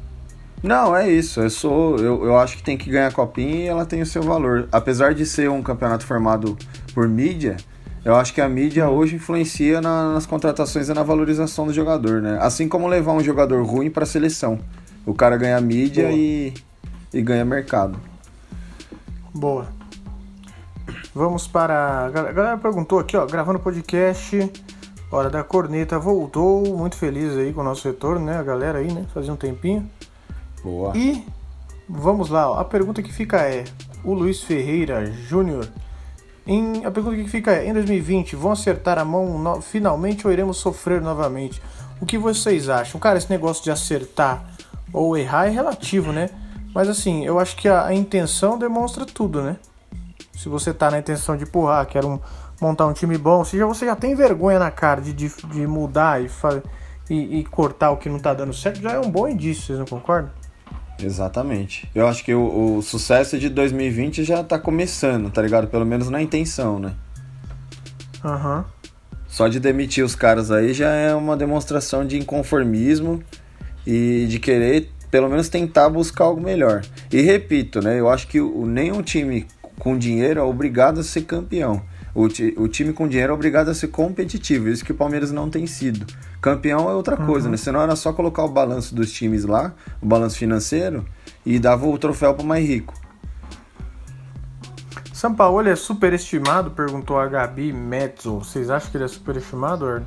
Não, 0.62 0.96
é 0.96 1.08
isso. 1.10 1.40
Eu 1.40 1.50
sou. 1.50 1.96
Eu, 1.98 2.24
eu 2.24 2.38
acho 2.38 2.56
que 2.56 2.62
tem 2.62 2.76
que 2.76 2.90
ganhar 2.90 3.08
a 3.08 3.12
copinha 3.12 3.64
e 3.64 3.66
ela 3.66 3.84
tem 3.84 4.02
o 4.02 4.06
seu 4.06 4.22
valor. 4.22 4.68
Apesar 4.72 5.14
de 5.14 5.24
ser 5.26 5.48
um 5.50 5.62
campeonato 5.62 6.04
formado 6.04 6.56
por 6.94 7.06
mídia, 7.08 7.56
eu 8.04 8.14
acho 8.16 8.32
que 8.34 8.40
a 8.40 8.48
mídia 8.48 8.88
hoje 8.88 9.16
influencia 9.16 9.80
na- 9.80 10.14
nas 10.14 10.26
contratações 10.26 10.88
e 10.88 10.94
na 10.94 11.02
valorização 11.02 11.66
do 11.66 11.72
jogador, 11.72 12.20
né? 12.22 12.38
Assim 12.40 12.68
como 12.68 12.86
levar 12.88 13.12
um 13.12 13.22
jogador 13.22 13.62
ruim 13.64 13.90
pra 13.90 14.06
seleção. 14.06 14.58
O 15.04 15.14
cara 15.14 15.36
ganha 15.36 15.60
mídia 15.60 16.04
Boa. 16.08 16.16
e, 16.16 16.54
e 17.12 17.22
ganha 17.22 17.44
mercado. 17.44 17.98
Boa. 19.32 19.68
Vamos 21.14 21.46
para. 21.46 21.74
A 21.74 22.06
a 22.06 22.32
galera 22.32 22.56
perguntou 22.58 22.98
aqui, 22.98 23.16
ó, 23.16 23.24
gravando 23.26 23.58
podcast. 23.58 24.50
Hora 25.12 25.30
da 25.30 25.44
corneta 25.44 25.98
voltou. 25.98 26.76
Muito 26.76 26.96
feliz 26.96 27.36
aí 27.36 27.52
com 27.52 27.60
o 27.60 27.64
nosso 27.64 27.86
retorno, 27.86 28.24
né? 28.26 28.36
A 28.38 28.42
galera 28.42 28.78
aí, 28.80 28.92
né? 28.92 29.04
Fazia 29.14 29.32
um 29.32 29.36
tempinho. 29.36 29.88
Boa. 30.66 30.96
E 30.96 31.24
vamos 31.88 32.28
lá, 32.28 32.60
a 32.60 32.64
pergunta 32.64 33.00
que 33.00 33.12
fica 33.12 33.36
é: 33.42 33.62
o 34.02 34.12
Luiz 34.12 34.42
Ferreira 34.42 35.06
Júnior 35.06 35.68
a 36.84 36.90
pergunta 36.90 37.16
que 37.16 37.28
fica 37.28 37.52
é: 37.52 37.68
em 37.68 37.72
2020, 37.72 38.34
vão 38.34 38.50
acertar 38.50 38.98
a 38.98 39.04
mão 39.04 39.38
no, 39.38 39.60
finalmente 39.60 40.26
ou 40.26 40.32
iremos 40.32 40.56
sofrer 40.56 41.00
novamente? 41.00 41.62
O 42.00 42.06
que 42.06 42.18
vocês 42.18 42.68
acham? 42.68 42.98
Cara, 42.98 43.16
esse 43.16 43.30
negócio 43.30 43.62
de 43.62 43.70
acertar 43.70 44.44
ou 44.92 45.16
errar 45.16 45.46
é 45.46 45.50
relativo, 45.50 46.10
né? 46.10 46.30
Mas 46.74 46.88
assim, 46.88 47.24
eu 47.24 47.38
acho 47.38 47.54
que 47.56 47.68
a, 47.68 47.86
a 47.86 47.94
intenção 47.94 48.58
demonstra 48.58 49.06
tudo, 49.06 49.42
né? 49.42 49.58
Se 50.32 50.48
você 50.48 50.74
tá 50.74 50.90
na 50.90 50.98
intenção 50.98 51.36
de, 51.36 51.46
porra, 51.46 51.80
ah, 51.80 51.86
quero 51.86 52.08
um, 52.08 52.20
montar 52.60 52.86
um 52.86 52.92
time 52.92 53.16
bom, 53.16 53.44
se 53.44 53.56
já, 53.56 53.66
você 53.66 53.86
já 53.86 53.94
tem 53.94 54.16
vergonha 54.16 54.58
na 54.58 54.72
cara 54.72 55.00
de, 55.00 55.12
de, 55.12 55.28
de 55.28 55.64
mudar 55.64 56.20
e, 56.20 56.28
e, 57.08 57.38
e, 57.38 57.44
cortar 57.44 57.92
o 57.92 57.96
que 57.96 58.08
não 58.08 58.18
tá 58.18 58.34
dando 58.34 58.52
certo, 58.52 58.80
já 58.80 58.92
é 58.92 58.98
um 58.98 59.10
bom 59.10 59.28
indício, 59.28 59.64
vocês 59.64 59.78
não 59.78 59.86
concordam? 59.86 60.30
Exatamente. 61.02 61.88
Eu 61.94 62.06
acho 62.06 62.24
que 62.24 62.34
o, 62.34 62.76
o 62.78 62.82
sucesso 62.82 63.38
de 63.38 63.48
2020 63.48 64.24
já 64.24 64.42
tá 64.42 64.58
começando, 64.58 65.30
tá 65.30 65.42
ligado? 65.42 65.68
Pelo 65.68 65.84
menos 65.84 66.08
na 66.08 66.22
intenção, 66.22 66.78
né? 66.78 66.94
Aham. 68.24 68.58
Uhum. 68.58 68.76
Só 69.28 69.48
de 69.48 69.60
demitir 69.60 70.02
os 70.02 70.14
caras 70.14 70.50
aí 70.50 70.72
já 70.72 70.88
é 70.88 71.14
uma 71.14 71.36
demonstração 71.36 72.06
de 72.06 72.16
inconformismo 72.16 73.22
e 73.86 74.24
de 74.30 74.38
querer 74.38 74.90
pelo 75.10 75.28
menos 75.28 75.48
tentar 75.48 75.90
buscar 75.90 76.24
algo 76.24 76.40
melhor. 76.40 76.82
E 77.12 77.20
repito, 77.20 77.82
né? 77.82 78.00
Eu 78.00 78.08
acho 78.08 78.28
que 78.28 78.40
o, 78.40 78.64
nenhum 78.64 79.02
time 79.02 79.46
com 79.78 79.98
dinheiro 79.98 80.40
é 80.40 80.42
obrigado 80.42 81.00
a 81.00 81.02
ser 81.02 81.22
campeão. 81.22 81.82
O, 82.14 82.24
o 82.24 82.68
time 82.68 82.92
com 82.92 83.06
dinheiro 83.06 83.32
é 83.32 83.34
obrigado 83.34 83.68
a 83.68 83.74
ser 83.74 83.88
competitivo, 83.88 84.68
isso 84.68 84.84
que 84.84 84.92
o 84.92 84.94
Palmeiras 84.94 85.30
não 85.30 85.50
tem 85.50 85.66
sido. 85.66 86.06
Campeão 86.40 86.88
é 86.88 86.94
outra 86.94 87.18
uhum. 87.18 87.26
coisa, 87.26 87.48
né? 87.48 87.56
Senão 87.56 87.80
era 87.80 87.96
só 87.96 88.12
colocar 88.12 88.44
o 88.44 88.48
balanço 88.48 88.94
dos 88.94 89.10
times 89.12 89.44
lá, 89.44 89.74
o 90.00 90.06
balanço 90.06 90.38
financeiro, 90.38 91.04
e 91.44 91.58
dava 91.58 91.86
o 91.86 91.98
troféu 91.98 92.34
para 92.34 92.44
o 92.44 92.46
mais 92.46 92.66
rico. 92.66 92.94
São 95.12 95.34
Paulo 95.34 95.66
é 95.66 95.74
superestimado? 95.74 96.70
Perguntou 96.70 97.18
a 97.18 97.26
Gabi 97.26 97.72
Mezzo. 97.72 98.38
Vocês 98.38 98.68
acham 98.68 98.90
que 98.90 98.96
ele 98.98 99.04
é 99.04 99.08
superestimado, 99.08 99.86
Arno? 99.86 100.06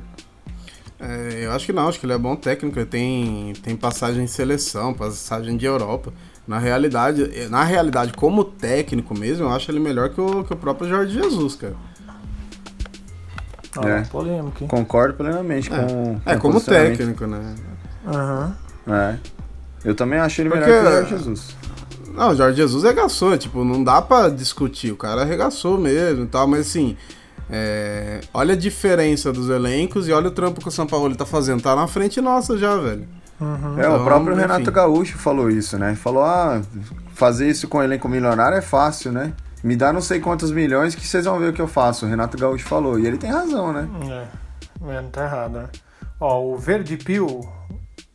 É, 1.00 1.46
eu 1.46 1.52
acho 1.52 1.66
que 1.66 1.72
não, 1.72 1.88
acho 1.88 1.98
que 1.98 2.04
ele 2.04 2.12
é 2.12 2.18
bom 2.18 2.36
técnico, 2.36 2.78
ele 2.78 2.86
tem, 2.86 3.52
tem 3.62 3.74
passagem 3.74 4.22
em 4.22 4.26
seleção, 4.26 4.92
passagem 4.92 5.56
de 5.56 5.64
Europa. 5.64 6.12
Na 6.46 6.58
realidade, 6.58 7.48
na 7.48 7.64
realidade, 7.64 8.12
como 8.12 8.44
técnico 8.44 9.18
mesmo, 9.18 9.46
eu 9.46 9.50
acho 9.50 9.70
ele 9.70 9.80
melhor 9.80 10.10
que 10.10 10.20
o, 10.20 10.44
que 10.44 10.52
o 10.52 10.56
próprio 10.56 10.88
Jorge 10.88 11.14
Jesus, 11.14 11.56
cara. 11.56 11.74
Ah, 13.76 13.88
é. 13.88 14.00
polêmico. 14.02 14.66
Concordo 14.66 15.14
plenamente 15.14 15.72
é. 15.72 15.76
com. 15.76 16.20
É, 16.26 16.36
como 16.36 16.60
técnico, 16.60 17.26
né? 17.26 17.54
Aham. 18.06 18.56
Uhum. 18.86 18.94
É. 18.94 19.18
Eu 19.84 19.94
também 19.94 20.18
acho 20.18 20.40
ele 20.40 20.50
Porque... 20.50 20.64
melhor 20.64 20.82
que 20.82 20.88
o 20.88 20.92
Jorge 20.92 21.16
Jesus. 21.16 21.56
Não, 22.12 22.30
o 22.30 22.34
Jorge 22.34 22.56
Jesus 22.56 22.84
arregaçou, 22.84 23.38
tipo, 23.38 23.64
não 23.64 23.82
dá 23.82 24.02
pra 24.02 24.28
discutir. 24.28 24.90
O 24.92 24.96
cara 24.96 25.22
arregaçou 25.22 25.78
mesmo 25.78 26.24
e 26.24 26.26
tal, 26.26 26.46
mas 26.46 26.60
assim. 26.60 26.96
É... 27.52 28.20
olha 28.32 28.54
a 28.54 28.56
diferença 28.56 29.32
dos 29.32 29.48
elencos 29.48 30.06
e 30.06 30.12
olha 30.12 30.28
o 30.28 30.30
trampo 30.30 30.60
que 30.60 30.68
o 30.68 30.70
São 30.70 30.86
Paulo 30.86 31.14
tá 31.16 31.26
fazendo. 31.26 31.62
Tá 31.62 31.74
na 31.74 31.86
frente 31.86 32.20
nossa 32.20 32.56
já, 32.58 32.76
velho. 32.76 33.08
Uhum. 33.40 33.76
É, 33.76 33.80
então, 33.80 33.96
o 34.00 34.04
próprio 34.04 34.32
enfim. 34.32 34.42
Renato 34.42 34.70
Gaúcho 34.70 35.16
falou 35.16 35.50
isso, 35.50 35.78
né? 35.78 35.94
Falou, 35.94 36.22
ah, 36.22 36.60
fazer 37.14 37.48
isso 37.48 37.66
com 37.66 37.82
elenco 37.82 38.08
milionário 38.08 38.58
é 38.58 38.60
fácil, 38.60 39.10
né? 39.12 39.32
Me 39.62 39.76
dá 39.76 39.92
não 39.92 40.00
sei 40.00 40.20
quantos 40.20 40.50
milhões 40.50 40.94
que 40.94 41.06
vocês 41.06 41.24
vão 41.24 41.38
ver 41.38 41.50
o 41.50 41.52
que 41.52 41.60
eu 41.60 41.68
faço. 41.68 42.06
O 42.06 42.08
Renato 42.08 42.38
Gaúcho 42.38 42.66
falou. 42.66 42.98
E 42.98 43.06
ele 43.06 43.18
tem 43.18 43.30
razão, 43.30 43.72
né? 43.72 43.88
É, 44.82 44.90
é 44.90 45.02
não 45.02 45.10
tá 45.10 45.24
errado, 45.24 45.52
né? 45.52 45.68
Ó, 46.18 46.42
o 46.42 46.56
Verde 46.56 46.96
Pio, 46.96 47.40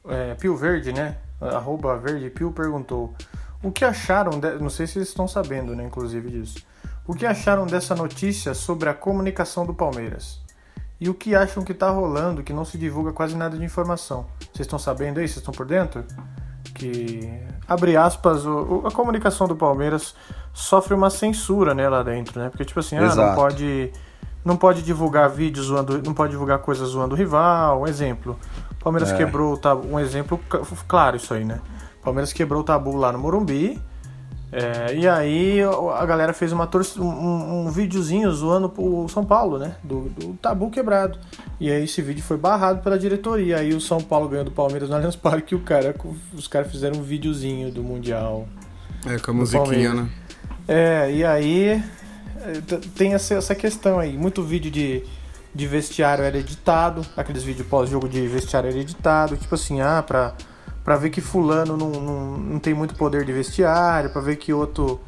é, 0.08 0.36
Pio 0.36 0.56
Verde, 0.56 0.92
né? 0.92 1.18
Arroba 1.40 1.98
Verde 1.98 2.30
Pio 2.30 2.52
perguntou. 2.52 3.14
O 3.62 3.72
que 3.72 3.84
acharam, 3.84 4.40
de... 4.40 4.60
não 4.60 4.70
sei 4.70 4.86
se 4.86 4.94
vocês 4.94 5.08
estão 5.08 5.28
sabendo, 5.28 5.76
né, 5.76 5.84
inclusive 5.84 6.30
disso. 6.30 6.64
O 7.08 7.14
que 7.14 7.26
acharam 7.26 7.66
dessa 7.66 7.96
notícia 7.96 8.54
sobre 8.54 8.90
a 8.90 8.94
comunicação 8.94 9.66
do 9.66 9.74
Palmeiras? 9.74 10.40
E 11.00 11.10
o 11.10 11.14
que 11.14 11.36
acham 11.36 11.64
que 11.64 11.74
tá 11.74 11.90
rolando, 11.90 12.44
que 12.44 12.54
não 12.54 12.64
se 12.64 12.78
divulga 12.78 13.12
quase 13.12 13.36
nada 13.36 13.58
de 13.58 13.64
informação? 13.64 14.28
Vocês 14.40 14.62
estão 14.62 14.80
sabendo 14.80 15.20
aí? 15.20 15.28
Vocês 15.28 15.38
estão 15.38 15.54
por 15.54 15.66
dentro? 15.66 16.04
Que, 16.74 17.42
abre 17.68 17.98
aspas, 17.98 18.46
o, 18.46 18.84
a 18.86 18.92
comunicação 18.92 19.48
do 19.48 19.56
Palmeiras 19.56 20.16
sofre 20.56 20.94
uma 20.94 21.10
censura, 21.10 21.76
né, 21.76 21.88
lá 21.90 22.02
dentro, 22.02 22.40
né? 22.40 22.50
Porque, 22.50 22.64
tipo 22.64 22.80
assim, 22.80 22.96
ah, 22.96 23.14
não 23.14 23.36
pode, 23.36 23.92
não 24.44 24.56
pode 24.56 24.82
divulgar 24.82 25.30
vídeos 25.30 25.66
zoando, 25.66 26.02
não 26.02 26.14
pode 26.14 26.32
divulgar 26.32 26.60
coisas 26.60 26.88
zoando 26.88 27.14
o 27.14 27.18
rival, 27.18 27.82
um 27.82 27.88
exemplo. 27.88 28.40
Palmeiras 28.80 29.12
é. 29.12 29.18
quebrou, 29.18 29.58
tá, 29.58 29.76
um 29.76 30.00
exemplo 30.00 30.40
claro 30.88 31.18
isso 31.18 31.34
aí, 31.34 31.44
né? 31.44 31.60
Palmeiras 32.02 32.32
quebrou 32.32 32.62
o 32.62 32.64
tabu 32.64 32.96
lá 32.96 33.12
no 33.12 33.20
Morumbi, 33.20 33.82
é, 34.50 34.96
e 34.96 35.06
aí 35.06 35.60
a 35.62 36.06
galera 36.06 36.32
fez 36.32 36.54
uma 36.54 36.70
um, 36.98 37.04
um, 37.04 37.66
um 37.66 37.72
videozinho 37.72 38.32
zoando 38.32 38.72
o 38.78 39.10
São 39.10 39.26
Paulo, 39.26 39.60
né? 39.60 39.76
Do, 39.84 40.08
do, 40.08 40.34
tabu 40.36 40.72
quebrado. 40.72 41.20
E 41.60 41.70
aí 41.70 41.84
esse 41.84 42.02
vídeo 42.02 42.24
foi 42.24 42.38
barrado 42.38 42.82
pela 42.82 42.98
diretoria. 42.98 43.58
Aí 43.58 43.74
o 43.74 43.82
São 43.82 44.00
Paulo 44.00 44.30
ganhou 44.30 44.46
do 44.46 44.52
Palmeiras 44.52 44.88
no 44.88 44.96
Allianz 44.96 45.18
Parque 45.18 45.54
e 45.54 45.58
o 45.58 45.60
cara, 45.60 45.94
os 46.34 46.48
caras 46.48 46.72
fizeram 46.72 47.00
um 47.00 47.04
videozinho 47.04 47.70
do 47.70 47.84
Mundial. 47.84 48.48
É, 49.06 49.20
com 49.20 49.32
a 49.32 49.34
musiquinha, 49.34 49.94
né? 49.94 50.10
É, 50.68 51.12
e 51.12 51.24
aí 51.24 51.84
tem 52.96 53.14
essa, 53.14 53.36
essa 53.36 53.56
questão 53.56 54.00
aí. 54.00 54.18
Muito 54.18 54.44
vídeo 54.44 54.72
de, 54.72 55.04
de 55.54 55.68
vestiário 55.68 56.24
era 56.24 56.38
editado, 56.38 57.06
aqueles 57.16 57.44
vídeos 57.44 57.68
pós-jogo 57.68 58.08
de 58.08 58.28
vestiário 58.28 58.70
era 58.70 58.78
editado, 58.78 59.38
tipo 59.38 59.54
assim, 59.56 59.82
ah, 59.82 60.04
pra, 60.06 60.34
pra 60.84 60.98
ver 60.98 61.10
que 61.10 61.22
fulano 61.22 61.78
não, 61.78 61.90
não, 61.90 62.38
não 62.38 62.60
tem 62.60 62.74
muito 62.74 62.96
poder 62.96 63.26
de 63.26 63.34
vestiário, 63.34 64.10
pra 64.10 64.22
ver 64.22 64.36
que 64.36 64.54
outro. 64.54 65.00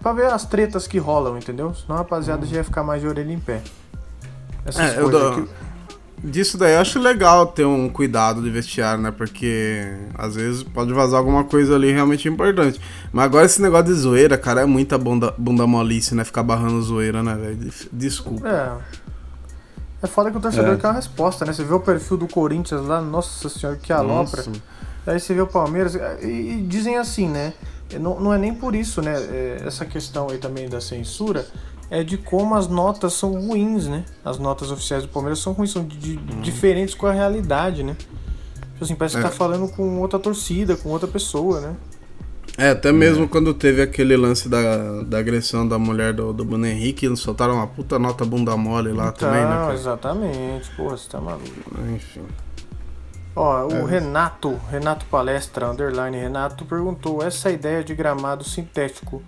pra 0.00 0.12
ver 0.12 0.26
as 0.26 0.44
tretas 0.44 0.86
que 0.86 0.98
rolam, 0.98 1.36
entendeu? 1.36 1.74
Senão 1.74 1.96
a 1.96 1.98
rapaziada 1.98 2.46
já 2.46 2.56
ia 2.56 2.64
ficar 2.64 2.82
mais 2.82 3.02
de 3.02 3.08
orelha 3.08 3.32
em 3.32 3.40
pé. 3.40 3.62
Essas 4.64 4.92
é, 4.92 4.94
coisas 4.94 5.02
eu 5.02 5.10
dou... 5.10 5.44
que 5.46 5.63
disso 6.24 6.56
daí 6.56 6.74
eu 6.74 6.80
acho 6.80 6.98
legal 6.98 7.46
ter 7.46 7.64
um 7.64 7.88
cuidado 7.88 8.42
de 8.42 8.50
vestiário, 8.50 9.02
né? 9.02 9.10
Porque 9.10 9.86
às 10.14 10.34
vezes 10.34 10.62
pode 10.62 10.92
vazar 10.92 11.18
alguma 11.18 11.44
coisa 11.44 11.74
ali 11.74 11.92
realmente 11.92 12.28
importante. 12.28 12.80
Mas 13.12 13.24
agora 13.26 13.44
esse 13.44 13.60
negócio 13.60 13.86
de 13.86 13.92
zoeira, 13.92 14.38
cara, 14.38 14.62
é 14.62 14.66
muita 14.66 14.96
bunda, 14.96 15.34
bunda 15.36 15.66
molice, 15.66 16.14
né? 16.14 16.24
Ficar 16.24 16.42
barrando 16.42 16.80
zoeira, 16.82 17.22
né, 17.22 17.34
velho? 17.34 17.70
Desculpa. 17.92 18.48
É. 18.48 19.04
É 20.02 20.06
foda 20.06 20.30
que 20.30 20.36
o 20.36 20.40
torcedor 20.40 20.74
é. 20.74 20.76
quer 20.76 20.88
uma 20.88 20.94
resposta, 20.94 21.44
né? 21.44 21.52
Você 21.52 21.64
vê 21.64 21.72
o 21.72 21.80
perfil 21.80 22.16
do 22.16 22.28
Corinthians 22.28 22.82
lá, 22.82 23.00
nossa 23.00 23.48
senhora, 23.48 23.78
que 23.78 23.92
alopra. 23.92 24.42
Nossa. 24.42 24.62
Aí 25.06 25.20
você 25.20 25.34
vê 25.34 25.40
o 25.40 25.46
Palmeiras, 25.46 25.94
e, 26.22 26.26
e 26.26 26.62
dizem 26.62 26.98
assim, 26.98 27.28
né? 27.28 27.54
Não, 28.00 28.18
não 28.18 28.32
é 28.32 28.38
nem 28.38 28.54
por 28.54 28.74
isso, 28.74 29.00
né? 29.00 29.14
É, 29.14 29.62
essa 29.66 29.84
questão 29.84 30.28
aí 30.30 30.38
também 30.38 30.68
da 30.68 30.80
censura 30.80 31.46
é 31.90 32.02
de 32.02 32.16
como 32.16 32.54
as 32.54 32.66
notas 32.66 33.12
são 33.12 33.32
ruins, 33.32 33.86
né? 33.86 34.04
As 34.24 34.38
notas 34.38 34.70
oficiais 34.70 35.02
do 35.02 35.08
Palmeiras 35.08 35.38
são 35.38 35.52
ruins, 35.52 35.70
são 35.70 35.84
de, 35.84 35.96
de, 35.96 36.16
uhum. 36.16 36.40
diferentes 36.40 36.94
com 36.94 37.06
a 37.06 37.12
realidade, 37.12 37.82
né? 37.82 37.96
Tipo 38.72 38.84
assim, 38.84 38.94
parece 38.94 39.16
é. 39.16 39.20
que 39.20 39.26
tá 39.26 39.32
é. 39.32 39.36
falando 39.36 39.68
com 39.68 40.00
outra 40.00 40.18
torcida, 40.18 40.76
com 40.76 40.88
outra 40.88 41.08
pessoa, 41.08 41.60
né? 41.60 41.76
É, 42.56 42.70
até 42.70 42.92
mesmo 42.92 43.24
é. 43.24 43.28
quando 43.28 43.52
teve 43.52 43.82
aquele 43.82 44.16
lance 44.16 44.48
da, 44.48 45.02
da 45.02 45.18
agressão 45.18 45.66
da 45.66 45.78
mulher 45.78 46.12
do, 46.12 46.32
do 46.32 46.44
Bruno 46.44 46.66
Henrique, 46.66 47.06
eles 47.06 47.18
soltaram 47.18 47.54
uma 47.54 47.66
puta 47.66 47.98
nota 47.98 48.24
bunda 48.24 48.56
mole 48.56 48.92
lá 48.92 49.08
então, 49.08 49.28
também, 49.28 49.44
né? 49.44 49.50
Cara? 49.50 49.74
Exatamente, 49.74 50.70
porra, 50.76 50.96
você 50.96 51.08
tá 51.08 51.20
maluco. 51.20 51.48
Enfim. 51.94 52.22
Ó, 53.36 53.66
o 53.66 53.88
é. 53.88 53.90
Renato, 53.90 54.60
Renato 54.70 55.04
Palestra, 55.06 55.68
underline 55.68 56.16
Renato, 56.16 56.64
perguntou: 56.64 57.22
essa 57.22 57.50
ideia 57.50 57.82
de 57.82 57.94
gramado 57.94 58.44
sintético 58.44 59.22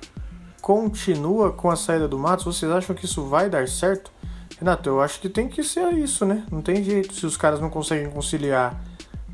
continua 0.67 1.53
com 1.53 1.71
a 1.71 1.77
saída 1.77 2.09
do 2.09 2.19
Matos, 2.19 2.45
vocês 2.45 2.73
acham 2.73 2.97
que 2.97 3.05
isso 3.05 3.23
vai 3.23 3.49
dar 3.49 3.69
certo? 3.69 4.11
Renato, 4.59 4.89
eu 4.89 5.01
acho 5.01 5.21
que 5.21 5.29
tem 5.29 5.47
que 5.47 5.63
ser 5.63 5.93
isso, 5.93 6.27
né? 6.27 6.43
Não 6.51 6.61
tem 6.61 6.83
jeito. 6.83 7.15
Se 7.15 7.25
os 7.25 7.37
caras 7.37 7.61
não 7.61 7.71
conseguem 7.71 8.11
conciliar 8.11 8.83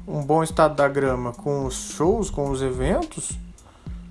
um 0.06 0.20
bom 0.20 0.42
estado 0.42 0.76
da 0.76 0.86
grama 0.86 1.32
com 1.32 1.64
os 1.64 1.94
shows, 1.96 2.28
com 2.28 2.50
os 2.50 2.60
eventos, 2.60 3.30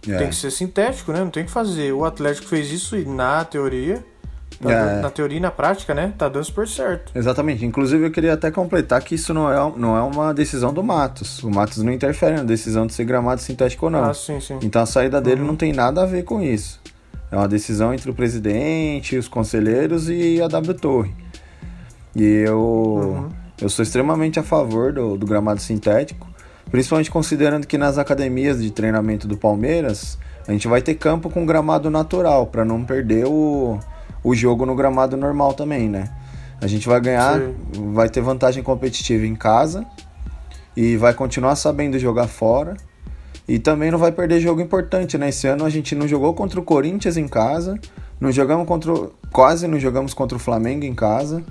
é. 0.10 0.18
tem 0.18 0.30
que 0.30 0.36
ser 0.36 0.50
sintético, 0.50 1.12
né? 1.12 1.20
Não 1.20 1.30
tem 1.30 1.46
que 1.46 1.52
fazer. 1.52 1.92
O 1.92 2.06
Atlético 2.06 2.48
fez 2.48 2.72
isso 2.72 2.98
e 2.98 3.06
na 3.06 3.46
teoria, 3.46 4.04
tá 4.60 4.72
é. 4.72 4.84
dando, 4.84 5.02
na 5.04 5.10
teoria 5.12 5.38
e 5.38 5.42
na 5.42 5.52
prática, 5.52 5.94
né? 5.94 6.12
Tá 6.18 6.28
dando 6.28 6.44
super 6.44 6.68
certo. 6.68 7.12
Exatamente. 7.14 7.64
Inclusive 7.64 8.04
eu 8.04 8.12
queria 8.12 8.34
até 8.34 8.50
completar 8.50 9.00
que 9.04 9.14
isso 9.14 9.32
não 9.32 9.48
é, 9.48 9.74
não 9.78 9.96
é 9.96 10.02
uma 10.02 10.34
decisão 10.34 10.74
do 10.74 10.84
Matos. 10.84 11.44
O 11.44 11.52
Matos 11.52 11.84
não 11.84 11.94
interfere 11.94 12.38
na 12.38 12.44
decisão 12.44 12.88
de 12.88 12.94
ser 12.96 13.04
gramado 13.06 13.42
sintético 13.42 13.86
ou 13.86 13.92
não. 13.92 14.06
Ah, 14.06 14.14
sim, 14.16 14.40
sim. 14.40 14.58
Então 14.64 14.82
a 14.82 14.88
saída 14.88 15.22
dele 15.22 15.42
uhum. 15.42 15.48
não 15.50 15.56
tem 15.56 15.72
nada 15.72 16.02
a 16.02 16.06
ver 16.08 16.24
com 16.24 16.42
isso. 16.42 16.82
É 17.32 17.36
uma 17.38 17.48
decisão 17.48 17.94
entre 17.94 18.12
o 18.12 18.14
presidente, 18.14 19.18
os 19.18 19.30
conselheiros 19.30 20.10
e 20.10 20.42
a 20.42 20.48
W 20.50 20.74
Torre. 20.74 21.16
E 22.14 22.24
eu, 22.24 22.60
uhum. 22.60 23.30
eu 23.62 23.70
sou 23.70 23.84
extremamente 23.84 24.38
a 24.38 24.44
favor 24.44 24.92
do, 24.92 25.18
do 25.18 25.26
gramado 25.26 25.62
sintético, 25.62 26.28
principalmente 26.70 27.10
considerando 27.10 27.66
que 27.66 27.78
nas 27.78 27.98
academias 27.98 28.62
de 28.62 28.70
treinamento 28.70 29.28
do 29.30 29.38
Palmeiras 29.38 30.18
a 30.46 30.52
gente 30.52 30.68
vai 30.68 30.82
ter 30.82 30.96
campo 30.96 31.30
com 31.30 31.46
gramado 31.46 31.90
natural, 31.90 32.48
para 32.48 32.66
não 32.66 32.84
perder 32.84 33.26
o, 33.26 33.80
o 34.24 34.36
jogo 34.36 34.66
no 34.66 34.76
gramado 34.76 35.16
normal 35.16 35.54
também, 35.54 35.88
né? 35.88 36.12
A 36.60 36.68
gente 36.68 36.88
vai 36.88 37.00
ganhar, 37.00 37.40
Sim. 37.40 37.94
vai 37.94 38.10
ter 38.10 38.22
vantagem 38.22 38.62
competitiva 38.62 39.26
em 39.26 39.36
casa 39.36 39.86
e 40.76 40.98
vai 40.98 41.14
continuar 41.14 41.56
sabendo 41.56 41.98
jogar 41.98 42.28
fora 42.28 42.76
e 43.52 43.60
também 43.60 43.92
não 43.92 44.00
vai 44.00 44.14
perder 44.14 44.40
jogo 44.40 44.62
importante, 44.62 45.18
né? 45.18 45.28
Esse 45.28 45.46
ano 45.46 45.66
a 45.66 45.70
gente 45.70 45.94
não 45.94 46.08
jogou 46.08 46.34
contra 46.34 46.58
o 46.58 46.64
Corinthians 46.64 47.18
em 47.18 47.28
casa, 47.28 47.78
não 48.18 48.32
jogamos 48.32 48.66
contra, 48.66 48.94
quase 49.30 49.68
não 49.68 49.78
jogamos 49.78 50.14
contra 50.14 50.38
o 50.38 50.40
Flamengo 50.40 50.86
em 50.86 50.96
casa. 50.96 51.44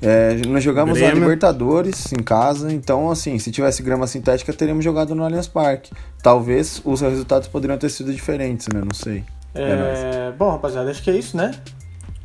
É, 0.00 0.34
nós 0.48 0.64
jogamos 0.64 0.98
a 0.98 1.00
Grêmio. 1.00 1.22
Libertadores 1.22 2.12
em 2.12 2.20
casa, 2.24 2.72
então 2.72 3.08
assim, 3.08 3.38
se 3.38 3.52
tivesse 3.52 3.84
grama 3.84 4.04
sintética, 4.08 4.52
teríamos 4.52 4.84
jogado 4.84 5.14
no 5.14 5.22
Allianz 5.22 5.46
Parque. 5.46 5.92
Talvez 6.20 6.82
os 6.84 7.00
resultados 7.00 7.46
poderiam 7.46 7.78
ter 7.78 7.90
sido 7.90 8.12
diferentes, 8.12 8.66
né? 8.66 8.80
Não 8.80 8.92
sei. 8.92 9.22
É, 9.54 10.32
bom, 10.36 10.50
rapaziada, 10.50 10.90
acho 10.90 11.04
que 11.04 11.10
é 11.10 11.14
isso, 11.14 11.36
né? 11.36 11.52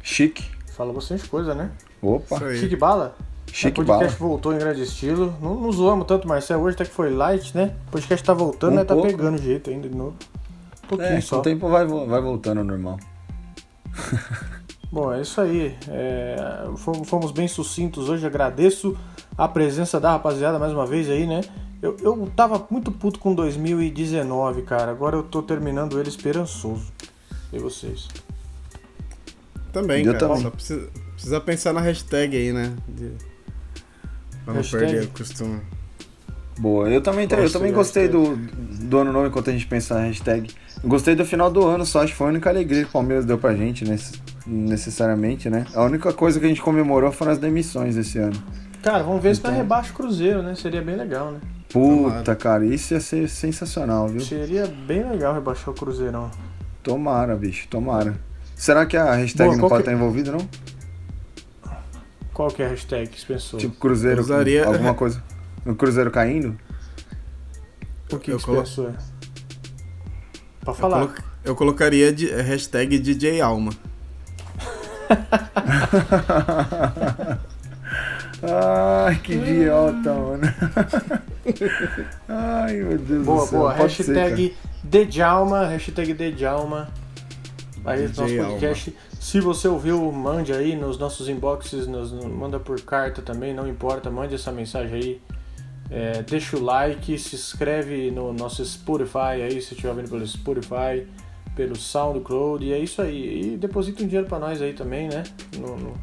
Chique. 0.01 0.43
Fala 0.75 0.91
bastante 0.91 1.29
coisa, 1.29 1.53
né? 1.53 1.69
Opa. 2.01 2.39
Chique 2.55 2.75
bala? 2.75 3.15
Chique 3.51 3.79
o 3.81 3.83
bala. 3.83 3.99
podcast 3.99 4.19
voltou 4.21 4.53
em 4.53 4.57
grande 4.59 4.83
estilo. 4.83 5.33
Não, 5.41 5.55
não 5.59 5.71
zoamos 5.71 6.05
tanto, 6.07 6.27
Marcelo. 6.27 6.63
Hoje 6.63 6.75
até 6.75 6.85
que 6.85 6.91
foi 6.91 7.09
light, 7.09 7.55
né? 7.55 7.73
O 7.87 7.91
podcast 7.91 8.25
tá 8.25 8.33
voltando, 8.33 8.73
Um 8.73 8.75
né? 8.75 8.83
Tá 8.85 8.93
pouco. 8.93 9.09
pegando 9.09 9.37
jeito 9.41 9.69
ainda 9.69 9.87
de 9.89 9.95
novo. 9.95 10.15
Um 10.83 10.87
pouquinho 10.87 11.09
É, 11.17 11.21
só. 11.21 11.39
o 11.39 11.41
tempo 11.41 11.67
vai, 11.69 11.85
vai 11.85 12.21
voltando 12.21 12.59
ao 12.59 12.63
normal. 12.63 12.99
Bom, 14.91 15.11
é 15.13 15.21
isso 15.21 15.41
aí. 15.41 15.75
É, 15.89 16.37
fomos, 16.77 17.07
fomos 17.09 17.31
bem 17.31 17.47
sucintos 17.47 18.09
hoje. 18.09 18.25
Agradeço 18.25 18.97
a 19.37 19.47
presença 19.47 19.99
da 19.99 20.11
rapaziada 20.11 20.57
mais 20.57 20.71
uma 20.71 20.85
vez 20.85 21.09
aí, 21.09 21.25
né? 21.27 21.41
Eu, 21.81 21.95
eu 22.01 22.31
tava 22.35 22.65
muito 22.71 22.91
puto 22.91 23.19
com 23.19 23.35
2019, 23.35 24.61
cara. 24.63 24.91
Agora 24.91 25.15
eu 25.17 25.23
tô 25.23 25.41
terminando 25.43 25.99
ele 25.99 26.09
esperançoso. 26.09 26.91
E 27.51 27.59
vocês? 27.59 28.07
Também, 29.73 30.05
Eu 30.05 30.13
cara. 30.13 30.27
também. 30.27 30.41
Só 30.43 30.49
precisa, 30.49 30.89
precisa 31.13 31.41
pensar 31.41 31.73
na 31.73 31.81
hashtag 31.81 32.35
aí, 32.35 32.51
né? 32.53 32.73
De... 32.87 33.11
Pra 34.47 34.53
não 34.53 34.61
Hashtag? 34.61 34.85
perder 34.85 35.03
o 35.03 35.07
costume. 35.09 35.59
Boa, 36.57 36.89
eu 36.89 37.01
também, 37.01 37.27
eu 37.29 37.51
também 37.51 37.73
gostei 37.73 38.07
do, 38.07 38.37
do 38.37 38.97
ano 38.99 39.11
novo 39.11 39.27
enquanto 39.27 39.49
a 39.49 39.53
gente 39.53 39.67
pensa 39.67 39.93
na 39.95 40.01
hashtag. 40.05 40.49
Gostei 40.85 41.15
do 41.15 41.25
final 41.25 41.51
do 41.51 41.65
ano 41.67 41.85
só, 41.85 42.01
acho 42.01 42.13
que 42.13 42.17
foi 42.17 42.27
a 42.27 42.29
única 42.29 42.49
alegria 42.49 42.83
que 42.83 42.89
o 42.89 42.91
Palmeiras 42.93 43.25
deu 43.25 43.37
pra 43.37 43.53
gente, 43.53 43.83
nesse- 43.83 44.13
necessariamente, 44.45 45.49
né? 45.49 45.65
A 45.75 45.83
única 45.83 46.13
coisa 46.13 46.39
que 46.39 46.45
a 46.45 46.49
gente 46.49 46.61
comemorou 46.61 47.11
foram 47.11 47.31
as 47.33 47.37
demissões 47.37 47.97
esse 47.97 48.17
ano. 48.17 48.41
Cara, 48.81 49.03
vamos 49.03 49.21
ver 49.21 49.35
se 49.35 49.43
não 49.43 49.49
Então. 49.51 49.61
rebaixa 49.63 49.91
o 49.91 49.95
Cruzeiro, 49.95 50.41
né? 50.41 50.55
Seria 50.55 50.81
bem 50.81 50.95
legal, 50.95 51.31
né? 51.33 51.39
Puta, 51.69 52.09
Tomara. 52.09 52.35
cara, 52.37 52.65
isso 52.65 52.93
ia 52.93 53.01
ser 53.01 53.27
sensacional, 53.27 54.07
viu? 54.07 54.21
Seria 54.21 54.65
bem 54.87 55.07
legal 55.09 55.33
rebaixar 55.33 55.69
o 55.69 55.73
Cruzeirão. 55.73 56.31
Tomara, 56.81 57.35
bicho, 57.35 57.67
tomara. 57.67 58.15
Será 58.55 58.85
que 58.85 58.95
a 58.95 59.13
hashtag 59.13 59.49
Boa, 59.49 59.61
não 59.61 59.67
pode 59.69 59.83
que- 59.83 59.89
estar 59.89 59.93
envolvida, 59.93 60.31
não? 60.31 60.47
Qual 62.37 62.51
que 62.51 62.61
é 62.61 62.67
a 62.67 62.69
hashtag 62.69 63.07
que 63.09 63.19
você 63.19 63.33
pensou? 63.33 63.59
Tipo, 63.59 63.75
Cruzeiro, 63.77 64.21
Usaria- 64.21 64.67
alguma 64.67 64.93
coisa. 64.93 65.23
O 65.65 65.73
Cruzeiro 65.73 66.11
caindo? 66.11 66.55
o 68.13 68.19
que, 68.19 68.31
eu 68.31 68.37
que 68.37 68.43
você 68.43 68.45
colo- 68.45 68.59
pensou? 68.59 68.91
Pra 70.61 70.69
Eu, 70.69 70.73
falar. 70.75 71.07
colo- 71.07 71.13
eu 71.43 71.55
colocaria 71.55 72.13
de, 72.13 72.29
é, 72.31 72.39
hashtag 72.43 72.99
DJ 72.99 73.41
Alma. 73.41 73.71
Ai, 79.07 79.15
que 79.23 79.33
idiota, 79.33 80.13
mano. 80.13 80.43
Ai, 82.29 82.73
meu 82.75 82.99
Deus 82.99 83.25
Boa, 83.25 83.41
do 83.41 83.47
céu. 83.49 83.59
boa. 83.59 83.73
Ser, 83.73 83.81
hashtag 83.81 84.55
Dejalma, 84.83 85.65
hashtag 85.65 86.13
Dejalma. 86.13 86.87
Aí 87.85 88.01
no 88.03 88.07
nosso 88.09 88.23
DJ 88.25 88.37
podcast. 88.45 88.95
Se 89.19 89.39
você 89.39 89.67
ouviu, 89.67 90.11
mande 90.11 90.51
aí 90.53 90.75
nos 90.75 90.97
nossos 90.97 91.29
inboxes, 91.29 91.87
nos, 91.87 92.11
manda 92.11 92.59
por 92.59 92.79
carta 92.81 93.21
também, 93.21 93.53
não 93.53 93.67
importa, 93.67 94.09
mande 94.09 94.35
essa 94.35 94.51
mensagem 94.51 94.95
aí. 94.95 95.21
É, 95.89 96.21
deixa 96.21 96.57
o 96.57 96.61
like, 96.63 97.17
se 97.17 97.35
inscreve 97.35 98.11
no 98.11 98.33
nosso 98.33 98.63
Spotify 98.65 99.41
aí, 99.41 99.61
se 99.61 99.73
estiver 99.73 99.93
vendo 99.93 100.09
pelo 100.09 100.27
Spotify, 100.27 101.07
pelo 101.55 101.75
SoundCloud, 101.77 102.65
e 102.65 102.73
é 102.73 102.79
isso 102.79 103.01
aí. 103.01 103.53
E 103.53 103.57
deposita 103.57 104.03
um 104.03 104.05
dinheiro 104.05 104.27
pra 104.27 104.37
nós 104.37 104.61
aí 104.61 104.73
também, 104.73 105.07
né? 105.07 105.23
No- 105.57 105.77
no- 105.77 105.93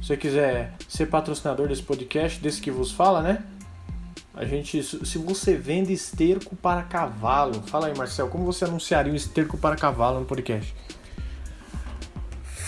se 0.00 0.08
você 0.08 0.16
quiser 0.16 0.74
ser 0.88 1.06
patrocinador 1.06 1.68
desse 1.68 1.82
podcast, 1.82 2.40
desse 2.40 2.60
que 2.60 2.70
vos 2.70 2.90
fala, 2.92 3.22
né? 3.22 3.42
A 4.34 4.44
gente, 4.44 4.82
se 4.82 5.04
se 5.04 5.18
você 5.18 5.54
vende 5.54 5.92
esterco 5.92 6.56
para 6.56 6.82
cavalo, 6.82 7.62
fala 7.66 7.86
aí, 7.86 7.96
Marcel, 7.96 8.28
como 8.28 8.44
você 8.44 8.64
anunciaria 8.64 9.12
um 9.12 9.16
esterco 9.16 9.56
para 9.58 9.76
cavalo 9.76 10.20
no 10.20 10.26
podcast? 10.26 10.74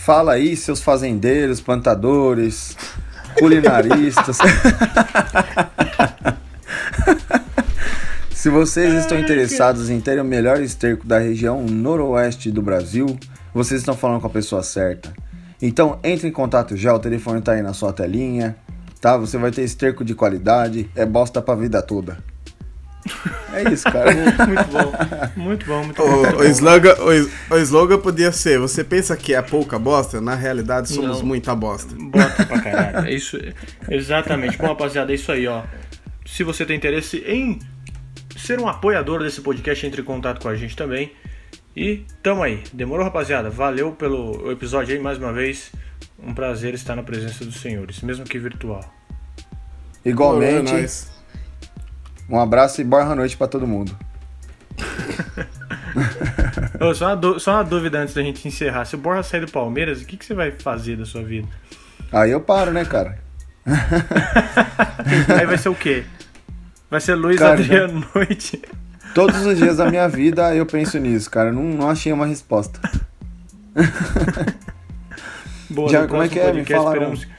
Fala 0.04 0.32
aí, 0.32 0.54
seus 0.54 0.82
fazendeiros, 0.82 1.62
plantadores, 1.62 2.76
culinaristas. 3.38 4.36
Se 8.30 8.50
vocês 8.50 8.92
estão 8.92 9.18
interessados 9.18 9.88
em 9.88 9.98
ter 10.02 10.20
o 10.20 10.24
melhor 10.24 10.60
esterco 10.60 11.06
da 11.06 11.18
região 11.18 11.64
noroeste 11.64 12.50
do 12.50 12.60
Brasil, 12.60 13.18
vocês 13.54 13.80
estão 13.80 13.96
falando 13.96 14.20
com 14.20 14.26
a 14.26 14.30
pessoa 14.30 14.62
certa. 14.62 15.10
Então 15.62 15.98
entre 16.04 16.28
em 16.28 16.32
contato 16.32 16.76
já, 16.76 16.92
o 16.92 16.98
telefone 16.98 17.40
tá 17.40 17.52
aí 17.52 17.62
na 17.62 17.72
sua 17.72 17.90
telinha, 17.90 18.54
tá? 19.00 19.16
Você 19.16 19.38
vai 19.38 19.50
ter 19.50 19.62
esterco 19.62 20.04
de 20.04 20.14
qualidade, 20.14 20.90
é 20.94 21.06
bosta 21.06 21.40
pra 21.40 21.54
vida 21.54 21.80
toda. 21.80 22.18
É 23.52 23.70
isso, 23.72 23.84
cara. 23.84 24.12
Muito 24.14 24.36
bom, 24.72 24.92
muito 25.36 25.66
bom, 25.66 25.84
muito 25.84 25.96
bom. 26.02 26.06
muito 26.06 26.28
O, 26.28 26.32
bom. 26.32 26.38
o, 26.38 26.44
slogan, 26.44 26.94
o, 27.50 27.54
o 27.54 27.58
slogan 27.58 27.98
podia 27.98 28.32
ser: 28.32 28.58
Você 28.58 28.82
pensa 28.82 29.16
que 29.16 29.34
é 29.34 29.42
pouca 29.42 29.78
bosta? 29.78 30.20
Na 30.20 30.34
realidade, 30.34 30.88
somos 30.88 31.18
Não. 31.18 31.26
muita 31.26 31.54
bosta. 31.54 31.94
Bota 31.98 32.46
pra 32.46 32.60
caralho. 32.60 33.06
É 33.06 33.12
isso, 33.12 33.38
exatamente. 33.90 34.56
Bom, 34.58 34.66
rapaziada, 34.68 35.12
é 35.12 35.14
isso 35.14 35.30
aí, 35.30 35.46
ó. 35.46 35.62
Se 36.26 36.42
você 36.42 36.64
tem 36.64 36.76
interesse 36.76 37.18
em 37.26 37.58
ser 38.36 38.58
um 38.58 38.66
apoiador 38.68 39.22
desse 39.22 39.40
podcast, 39.40 39.86
entre 39.86 40.00
em 40.00 40.04
contato 40.04 40.40
com 40.40 40.48
a 40.48 40.56
gente 40.56 40.74
também. 40.74 41.12
E 41.76 42.04
tamo 42.22 42.42
aí. 42.42 42.62
Demorou, 42.72 43.04
rapaziada? 43.04 43.50
Valeu 43.50 43.92
pelo 43.92 44.50
episódio 44.50 44.94
aí 44.94 45.00
mais 45.00 45.18
uma 45.18 45.32
vez. 45.32 45.70
Um 46.22 46.32
prazer 46.32 46.72
estar 46.74 46.96
na 46.96 47.02
presença 47.02 47.44
dos 47.44 47.56
senhores, 47.60 48.00
mesmo 48.00 48.24
que 48.24 48.38
virtual. 48.38 48.80
Igualmente, 50.04 50.72
É. 50.72 51.13
um 52.28 52.38
abraço 52.38 52.80
e 52.80 52.84
boa 52.84 53.14
noite 53.14 53.36
pra 53.36 53.46
todo 53.46 53.66
mundo. 53.66 53.96
Ô, 56.80 56.94
só, 56.94 57.14
uma 57.14 57.38
só 57.38 57.52
uma 57.54 57.64
dúvida 57.64 57.98
antes 57.98 58.14
da 58.14 58.22
gente 58.22 58.46
encerrar. 58.48 58.84
Se 58.84 58.94
o 58.94 58.98
Borja 58.98 59.22
sair 59.22 59.40
do 59.46 59.52
Palmeiras, 59.52 60.02
o 60.02 60.06
que, 60.06 60.16
que 60.16 60.24
você 60.24 60.34
vai 60.34 60.50
fazer 60.50 60.96
da 60.96 61.04
sua 61.06 61.22
vida? 61.22 61.48
Aí 62.12 62.30
eu 62.30 62.40
paro, 62.40 62.72
né, 62.72 62.84
cara? 62.84 63.18
Aí 65.38 65.46
vai 65.46 65.58
ser 65.58 65.68
o 65.68 65.74
quê? 65.74 66.04
Vai 66.90 67.00
ser 67.00 67.14
Luiz 67.14 67.38
Cara, 67.38 67.54
Adriano 67.54 68.04
Noite. 68.14 68.60
Todos 69.14 69.44
os 69.46 69.56
dias 69.56 69.76
da 69.76 69.88
minha 69.90 70.08
vida 70.08 70.54
eu 70.54 70.66
penso 70.66 70.98
nisso, 70.98 71.30
cara. 71.30 71.52
Não, 71.52 71.62
não 71.62 71.88
achei 71.88 72.12
uma 72.12 72.26
resposta. 72.26 72.80
Boa, 75.70 75.88
Já, 75.88 76.06
como 76.06 76.22
é 76.22 76.28
que 76.28 76.38
é? 76.38 76.52
Me 76.52 76.64
falaram. 76.64 77.12
esperamos- 77.14 77.34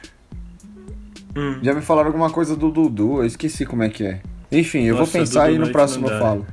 Hum. 1.38 1.58
Já 1.62 1.74
me 1.74 1.82
falaram 1.82 2.08
alguma 2.08 2.30
coisa 2.30 2.56
do 2.56 2.70
Dudu, 2.70 3.18
eu 3.18 3.26
esqueci 3.26 3.66
como 3.66 3.82
é 3.82 3.90
que 3.90 4.06
é. 4.06 4.22
Enfim, 4.50 4.84
eu 4.84 4.96
Nossa, 4.96 5.10
vou 5.10 5.20
pensar 5.20 5.50
e 5.50 5.58
no 5.58 5.70
próximo 5.70 6.08
eu 6.08 6.18
falo. 6.18 6.46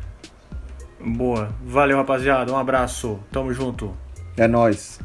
Boa. 0.99 1.49
Valeu, 1.65 1.97
rapaziada. 1.97 2.51
Um 2.51 2.57
abraço. 2.57 3.19
Tamo 3.31 3.53
junto. 3.53 3.93
É 4.37 4.47
nóis. 4.47 4.99